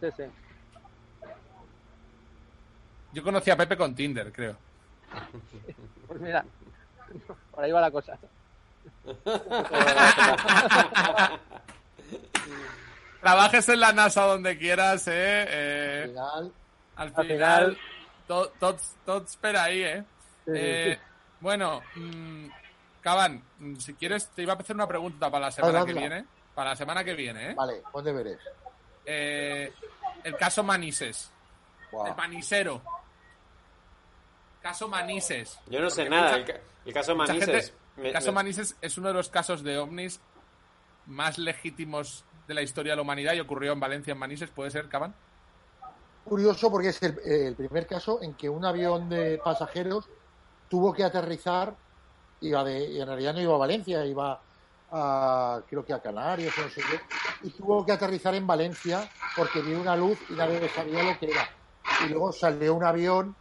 Sí, 0.00 0.08
sí. 0.16 0.24
Yo 3.14 3.22
conocí 3.22 3.50
a 3.50 3.56
Pepe 3.56 3.76
con 3.78 3.94
Tinder, 3.94 4.30
creo. 4.32 4.56
Pues 6.08 6.20
mira, 6.22 6.42
Por 7.50 7.62
ahí 7.64 7.70
va 7.72 7.80
la 7.82 7.90
cosa. 7.90 8.18
Trabajes 13.20 13.68
en 13.68 13.80
la 13.80 13.92
NASA 13.92 14.24
donde 14.26 14.56
quieras, 14.58 15.06
¿eh? 15.08 15.42
Al 15.42 15.48
eh 15.50 16.04
final, 16.08 16.52
al 16.96 17.08
Al 17.08 17.14
final, 17.14 17.26
final- 17.26 17.78
tot, 18.26 18.58
tot, 18.58 18.80
tot 19.04 19.26
espera 19.26 19.64
ahí, 19.64 19.82
¿eh? 19.82 20.04
Sí, 20.44 20.52
Eh, 20.54 20.96
sí. 20.98 21.02
Bueno, 21.40 21.82
mm, 21.96 22.46
Caban, 23.00 23.42
mm, 23.58 23.76
si 23.76 23.94
quieres, 23.94 24.28
te 24.28 24.42
iba 24.42 24.52
a 24.54 24.56
hacer 24.56 24.74
una 24.76 24.86
pregunta 24.86 25.30
para 25.30 25.46
la 25.46 25.50
semana 25.52 25.84
que 25.84 25.90
hazla. 25.90 26.00
viene. 26.00 26.24
Para 26.54 26.70
la 26.70 26.76
semana 26.76 27.04
que 27.04 27.14
viene, 27.14 27.50
¿eh? 27.50 27.54
vale, 27.54 27.82
pon 27.92 28.04
deberes. 28.04 28.38
Eh, 29.06 29.72
el 30.24 30.36
caso 30.36 30.62
Manises. 30.62 31.30
El 32.06 32.14
panisero. 32.14 32.82
Caso 34.60 34.88
Manises. 34.88 35.58
Yo 35.68 35.80
no 35.80 35.88
sé 35.90 36.02
Porque 36.02 36.10
nada. 36.10 36.30
mucha- 36.30 36.36
El, 36.38 36.44
ca- 36.46 36.60
el 36.86 36.92
caso 36.92 37.16
Manises. 37.16 37.48
gente- 37.48 37.74
el 38.06 38.12
caso 38.12 38.26
me- 38.28 38.36
Manises 38.36 38.76
es 38.80 38.98
uno 38.98 39.08
de 39.08 39.14
los 39.14 39.28
casos 39.28 39.62
de 39.62 39.78
ovnis 39.78 40.20
más 41.06 41.38
legítimos 41.38 42.24
de 42.46 42.54
la 42.54 42.62
historia 42.62 42.92
de 42.92 42.96
la 42.96 43.02
humanidad 43.02 43.34
y 43.34 43.40
ocurrió 43.40 43.72
en 43.72 43.80
Valencia, 43.80 44.12
en 44.12 44.18
Manises. 44.18 44.50
¿Puede 44.50 44.70
ser, 44.70 44.88
Caban? 44.88 45.14
Curioso 46.24 46.70
porque 46.70 46.88
es 46.88 47.02
el, 47.02 47.18
el 47.24 47.54
primer 47.54 47.86
caso 47.86 48.22
en 48.22 48.34
que 48.34 48.48
un 48.50 48.64
avión 48.64 49.08
de 49.08 49.38
pasajeros 49.42 50.08
tuvo 50.68 50.92
que 50.92 51.02
aterrizar, 51.04 51.74
iba 52.42 52.62
de, 52.64 52.84
y 52.90 53.00
en 53.00 53.06
realidad 53.06 53.32
no 53.34 53.40
iba 53.40 53.54
a 53.54 53.58
Valencia, 53.58 54.04
iba 54.04 54.40
a, 54.90 55.60
creo 55.68 55.84
que 55.84 55.94
a 55.94 56.00
Canarias 56.02 56.52
no 56.58 56.68
sé 56.68 56.82
qué, 56.82 57.46
y 57.46 57.50
tuvo 57.50 57.84
que 57.86 57.92
aterrizar 57.92 58.34
en 58.34 58.46
Valencia 58.46 59.08
porque 59.36 59.62
vio 59.62 59.80
una 59.80 59.96
luz 59.96 60.18
y 60.28 60.34
nadie 60.34 60.68
sabía 60.68 61.02
lo 61.02 61.18
que 61.18 61.30
era. 61.30 61.48
Y 62.04 62.10
luego 62.10 62.30
salió 62.32 62.74
un 62.74 62.84
avión, 62.84 63.34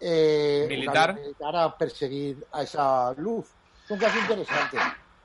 eh, 0.00 0.62
un 0.64 0.68
Militar. 0.68 1.10
avión 1.10 1.26
militar 1.26 1.56
a 1.56 1.78
perseguir 1.78 2.44
a 2.52 2.62
esa 2.62 3.12
luz. 3.14 3.46
Es 3.86 3.90
un 3.90 3.98
caso 3.98 4.18
interesante. 4.18 4.76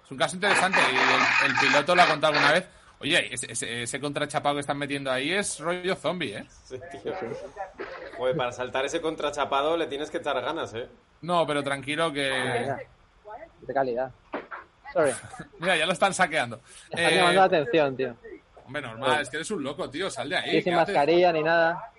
Es 0.06 0.12
un 0.12 0.18
caso 0.18 0.36
interesante 0.36 0.80
y 0.92 0.96
el, 0.96 1.52
el 1.52 1.58
piloto 1.60 1.96
lo 1.96 2.02
ha 2.04 2.08
contado 2.08 2.34
alguna 2.34 2.54
vez. 2.54 2.68
Oye, 3.00 3.34
ese, 3.34 3.52
ese, 3.52 3.82
ese 3.84 4.00
contrachapado 4.00 4.56
que 4.56 4.62
están 4.62 4.78
metiendo 4.78 5.12
ahí 5.12 5.32
es 5.34 5.60
rollo 5.60 5.96
zombie, 5.96 6.38
¿eh? 6.38 6.46
Sí, 6.64 6.80
tío. 7.04 7.14
Joder, 8.18 8.38
para 8.38 8.52
saltar 8.52 8.86
ese 8.86 9.02
contrachapado 9.02 9.76
le 9.76 9.88
tienes 9.88 10.12
que 10.12 10.18
echar 10.18 10.40
ganas, 10.40 10.74
¿eh? 10.76 10.88
No, 11.22 11.46
pero 11.48 11.64
tranquilo 11.64 12.14
que... 12.14 12.30
De 13.62 13.74
calidad. 13.74 14.12
Sorry. 14.94 15.12
Mira, 15.60 15.76
ya 15.78 15.86
lo 15.88 15.94
están 15.94 16.14
saqueando. 16.14 16.62
Están 16.92 17.00
Eh, 17.14 17.16
llamando 17.16 17.40
la 17.42 17.46
atención, 17.46 17.98
tío. 17.98 18.16
hombre, 18.66 18.82
normal, 18.84 19.22
es 19.22 19.30
que 19.30 19.38
eres 19.38 19.50
un 19.52 19.64
loco, 19.64 19.90
tío, 19.90 20.10
sal 20.12 20.30
de 20.30 20.38
ahí. 20.38 20.58
Y 20.58 20.62
sin 20.62 20.76
mascarilla 20.76 21.32
ni 21.34 21.42
nada. 21.42 21.92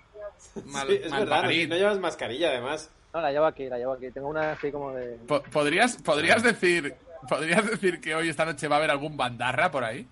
Mal- 0.65 0.87
Sí, 0.87 0.99
es 1.03 1.11
mal 1.11 1.19
verdad, 1.21 1.43
no 1.43 1.49
llevas 1.75 1.99
mascarilla 1.99 2.49
además. 2.49 2.89
No, 3.13 3.21
la 3.21 3.31
llevo 3.31 3.45
aquí, 3.45 3.65
la 3.69 3.77
llevo 3.77 3.93
aquí. 3.93 4.09
Tengo 4.11 4.27
una 4.29 4.53
así 4.53 4.71
como 4.71 4.91
de... 4.91 5.17
Po- 5.27 5.43
¿Podrías, 5.43 5.97
podrías 5.97 6.41
decir 6.43 6.95
podrías 7.29 7.65
decir 7.69 8.01
que 8.01 8.15
hoy 8.15 8.27
esta 8.29 8.43
noche 8.43 8.67
va 8.67 8.75
a 8.75 8.79
haber 8.79 8.91
algún 8.91 9.15
bandarra 9.15 9.71
por 9.71 9.83
ahí? 9.83 10.07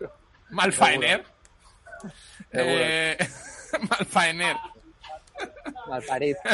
Malfaener. 0.50 1.24
Eh, 2.52 3.16
Malfaener. 3.90 4.56
Malparid. 5.88 6.34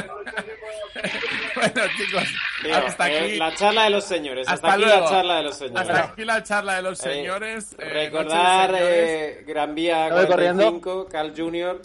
bueno, 1.55 1.83
chicos, 1.97 2.25
Tío, 2.63 2.77
hasta 2.77 3.11
eh, 3.11 3.19
aquí, 3.19 3.37
la 3.39 3.55
charla 3.55 3.85
de 3.85 3.91
los 3.91 4.05
señores. 4.05 4.47
Hasta, 4.49 4.67
Hasta 4.69 4.73
aquí 4.75 4.85
luego. 4.85 5.01
la 5.05 5.09
charla 5.11 5.37
de 5.37 5.43
los 5.45 5.57
señores. 5.57 5.89
hasta 5.91 6.05
aquí 6.05 6.25
la 6.25 6.43
charla 6.43 6.75
de 6.77 6.83
los 6.83 7.01
Eh, 7.01 7.03
señores. 7.15 7.73
eh, 7.79 7.85
recordar 7.89 8.71
noche 8.71 8.83
de 8.85 8.89
señores. 8.91 9.39
eh, 9.39 9.45
Gran 9.47 9.75
Vía 9.75 10.09
Voy 10.11 10.27
corriendo. 10.27 10.63
45, 10.65 11.09
Carl 11.11 11.33
Jr. 11.37 11.81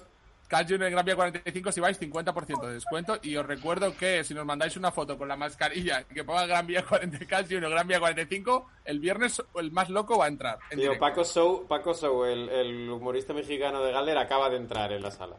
Cal 0.49 0.65
Junior 0.67 0.89
Gran 0.89 1.05
Vía 1.05 1.15
45 1.15 1.71
si 1.71 1.79
vais 1.79 1.97
50% 2.01 2.65
de 2.67 2.73
descuento 2.73 3.19
y 3.21 3.35
os 3.37 3.45
recuerdo 3.45 3.95
que 3.95 4.23
si 4.23 4.33
nos 4.33 4.45
mandáis 4.45 4.75
una 4.75 4.91
foto 4.91 5.17
con 5.17 5.27
la 5.27 5.35
mascarilla 5.37 6.01
y 6.09 6.13
que 6.15 6.23
ponga 6.23 6.45
Gran 6.47 6.65
Vía 6.65 6.83
40 6.83 7.19
Cal 7.27 7.45
Junior 7.45 7.69
Gran 7.69 7.87
Vía 7.87 7.99
45 7.99 8.67
el 8.85 8.99
viernes 8.99 9.41
el 9.55 9.71
más 9.71 9.89
loco 9.89 10.17
va 10.17 10.25
a 10.25 10.29
entrar 10.29 10.57
en 10.71 10.79
Tío. 10.79 10.97
Paco 10.99 11.23
Show, 11.23 11.67
Paco 11.67 11.93
Show 11.93 12.25
el, 12.25 12.49
el 12.49 12.89
humorista 12.89 13.31
mexicano 13.33 13.83
de 13.83 13.91
Galder, 13.91 14.17
acaba 14.17 14.49
de 14.49 14.57
entrar 14.57 14.91
en 14.91 15.03
la 15.03 15.11
sala. 15.11 15.35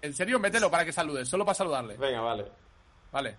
en 0.00 0.14
serio 0.14 0.38
mételo 0.40 0.70
para 0.70 0.84
que 0.84 0.92
saludes 0.92 1.28
solo 1.28 1.44
para 1.44 1.54
saludarle 1.54 1.96
Venga, 1.98 2.22
vale. 2.22 2.46
vale 3.12 3.36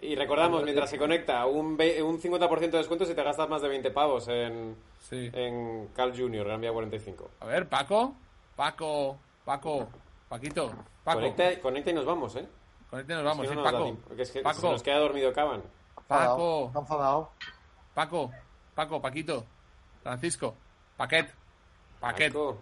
Y 0.00 0.14
recordamos, 0.14 0.62
mientras 0.62 0.88
se 0.90 0.96
conecta, 0.98 1.44
un, 1.46 1.76
ve- 1.76 2.02
un 2.02 2.20
50% 2.20 2.70
de 2.70 2.78
descuento 2.78 3.04
si 3.04 3.14
te 3.14 3.22
gastas 3.22 3.48
más 3.48 3.62
de 3.62 3.68
20 3.68 3.90
pavos 3.90 4.28
en, 4.28 4.76
sí 5.00 5.28
en 5.32 5.88
Carl 5.94 6.12
Jr., 6.16 6.44
Gran 6.46 6.60
Vía 6.60 6.72
45. 6.72 7.30
a 7.40 7.46
ver 7.46 7.68
Paco 7.68 8.14
Paco 8.54 9.18
Paco 9.44 9.88
Paquito 10.28 10.70
Paco 11.04 11.18
Conecta, 11.20 11.60
conecta 11.60 11.90
y 11.90 11.94
nos 11.94 12.04
vamos, 12.06 12.36
¿eh? 12.36 12.46
con 12.90 13.00
este 13.00 13.14
nos 13.14 13.24
vamos 13.24 13.46
Si 13.46 13.48
sí, 13.50 13.54
no, 13.56 13.62
no 13.62 13.64
nos 13.64 13.72
da 13.72 13.78
Paco 13.86 13.98
porque 14.06 14.22
es 14.22 14.30
que 14.30 14.40
Paco. 14.40 14.60
se 14.60 14.68
nos 14.70 14.82
queda 14.82 14.98
dormido 14.98 15.32
Caban. 15.32 15.62
Paco 16.06 16.70
enfadado. 16.74 17.30
Paco 17.94 18.30
Paco 18.74 19.00
Paquito 19.02 19.44
Francisco 20.02 20.54
Paquet 20.96 21.34
Paquet 22.00 22.32
Paco, 22.32 22.58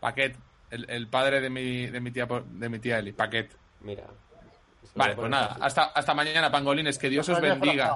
Paquet 0.00 0.36
el, 0.70 0.88
el 0.88 1.08
padre 1.08 1.40
de 1.40 1.50
mi 1.50 1.86
de 1.86 2.00
mi 2.00 2.10
tía 2.12 2.26
de 2.26 2.68
mi 2.68 2.78
tía 2.78 2.98
Eli 3.00 3.12
Paquet 3.12 3.50
Mira. 3.80 4.04
Lo 4.82 4.88
Vale, 4.94 5.14
pues 5.14 5.30
nada, 5.30 5.56
hasta, 5.60 5.84
hasta 5.84 6.14
mañana, 6.14 6.50
pangolines. 6.50 6.98
Que 6.98 7.08
Dios 7.08 7.28
os 7.28 7.40
bendiga. 7.40 7.92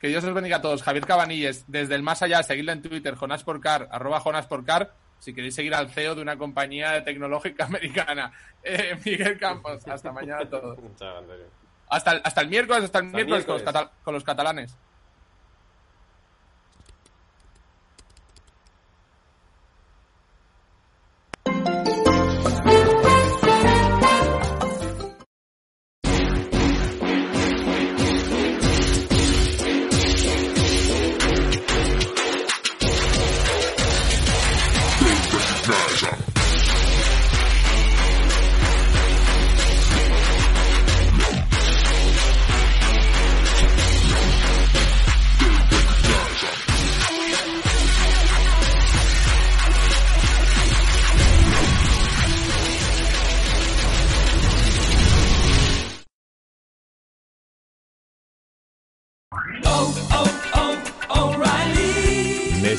Que 0.00 0.08
Dios 0.08 0.22
os 0.24 0.34
bendiga 0.34 0.58
a 0.58 0.62
todos. 0.62 0.82
Javier 0.82 1.06
Cabanilles, 1.06 1.64
desde 1.66 1.94
el 1.94 2.02
más 2.02 2.20
allá, 2.22 2.42
seguidle 2.42 2.72
en 2.72 2.82
Twitter, 2.82 3.14
Jonas 3.14 3.42
Porcar, 3.44 3.88
arroba 3.90 4.20
Jonas 4.20 4.46
Porcar, 4.46 4.92
si 5.18 5.32
queréis 5.32 5.54
seguir 5.54 5.74
al 5.74 5.88
CEO 5.90 6.14
de 6.14 6.20
una 6.22 6.36
compañía 6.36 7.02
tecnológica 7.04 7.64
americana. 7.66 8.32
Eh, 8.62 8.98
Miguel 9.04 9.38
Campos, 9.38 9.86
hasta 9.88 10.12
mañana 10.12 10.42
a 10.42 10.48
todos. 10.50 10.78
Hasta, 11.88 12.12
el- 12.12 12.20
hasta 12.24 12.40
el 12.42 12.48
miércoles, 12.48 12.84
hasta 12.84 12.98
el 12.98 13.06
Hasta 13.06 13.16
miércoles, 13.16 13.44
Con, 13.46 13.62
los 13.64 13.88
con 14.02 14.14
los 14.14 14.24
catalanes. 14.24 14.76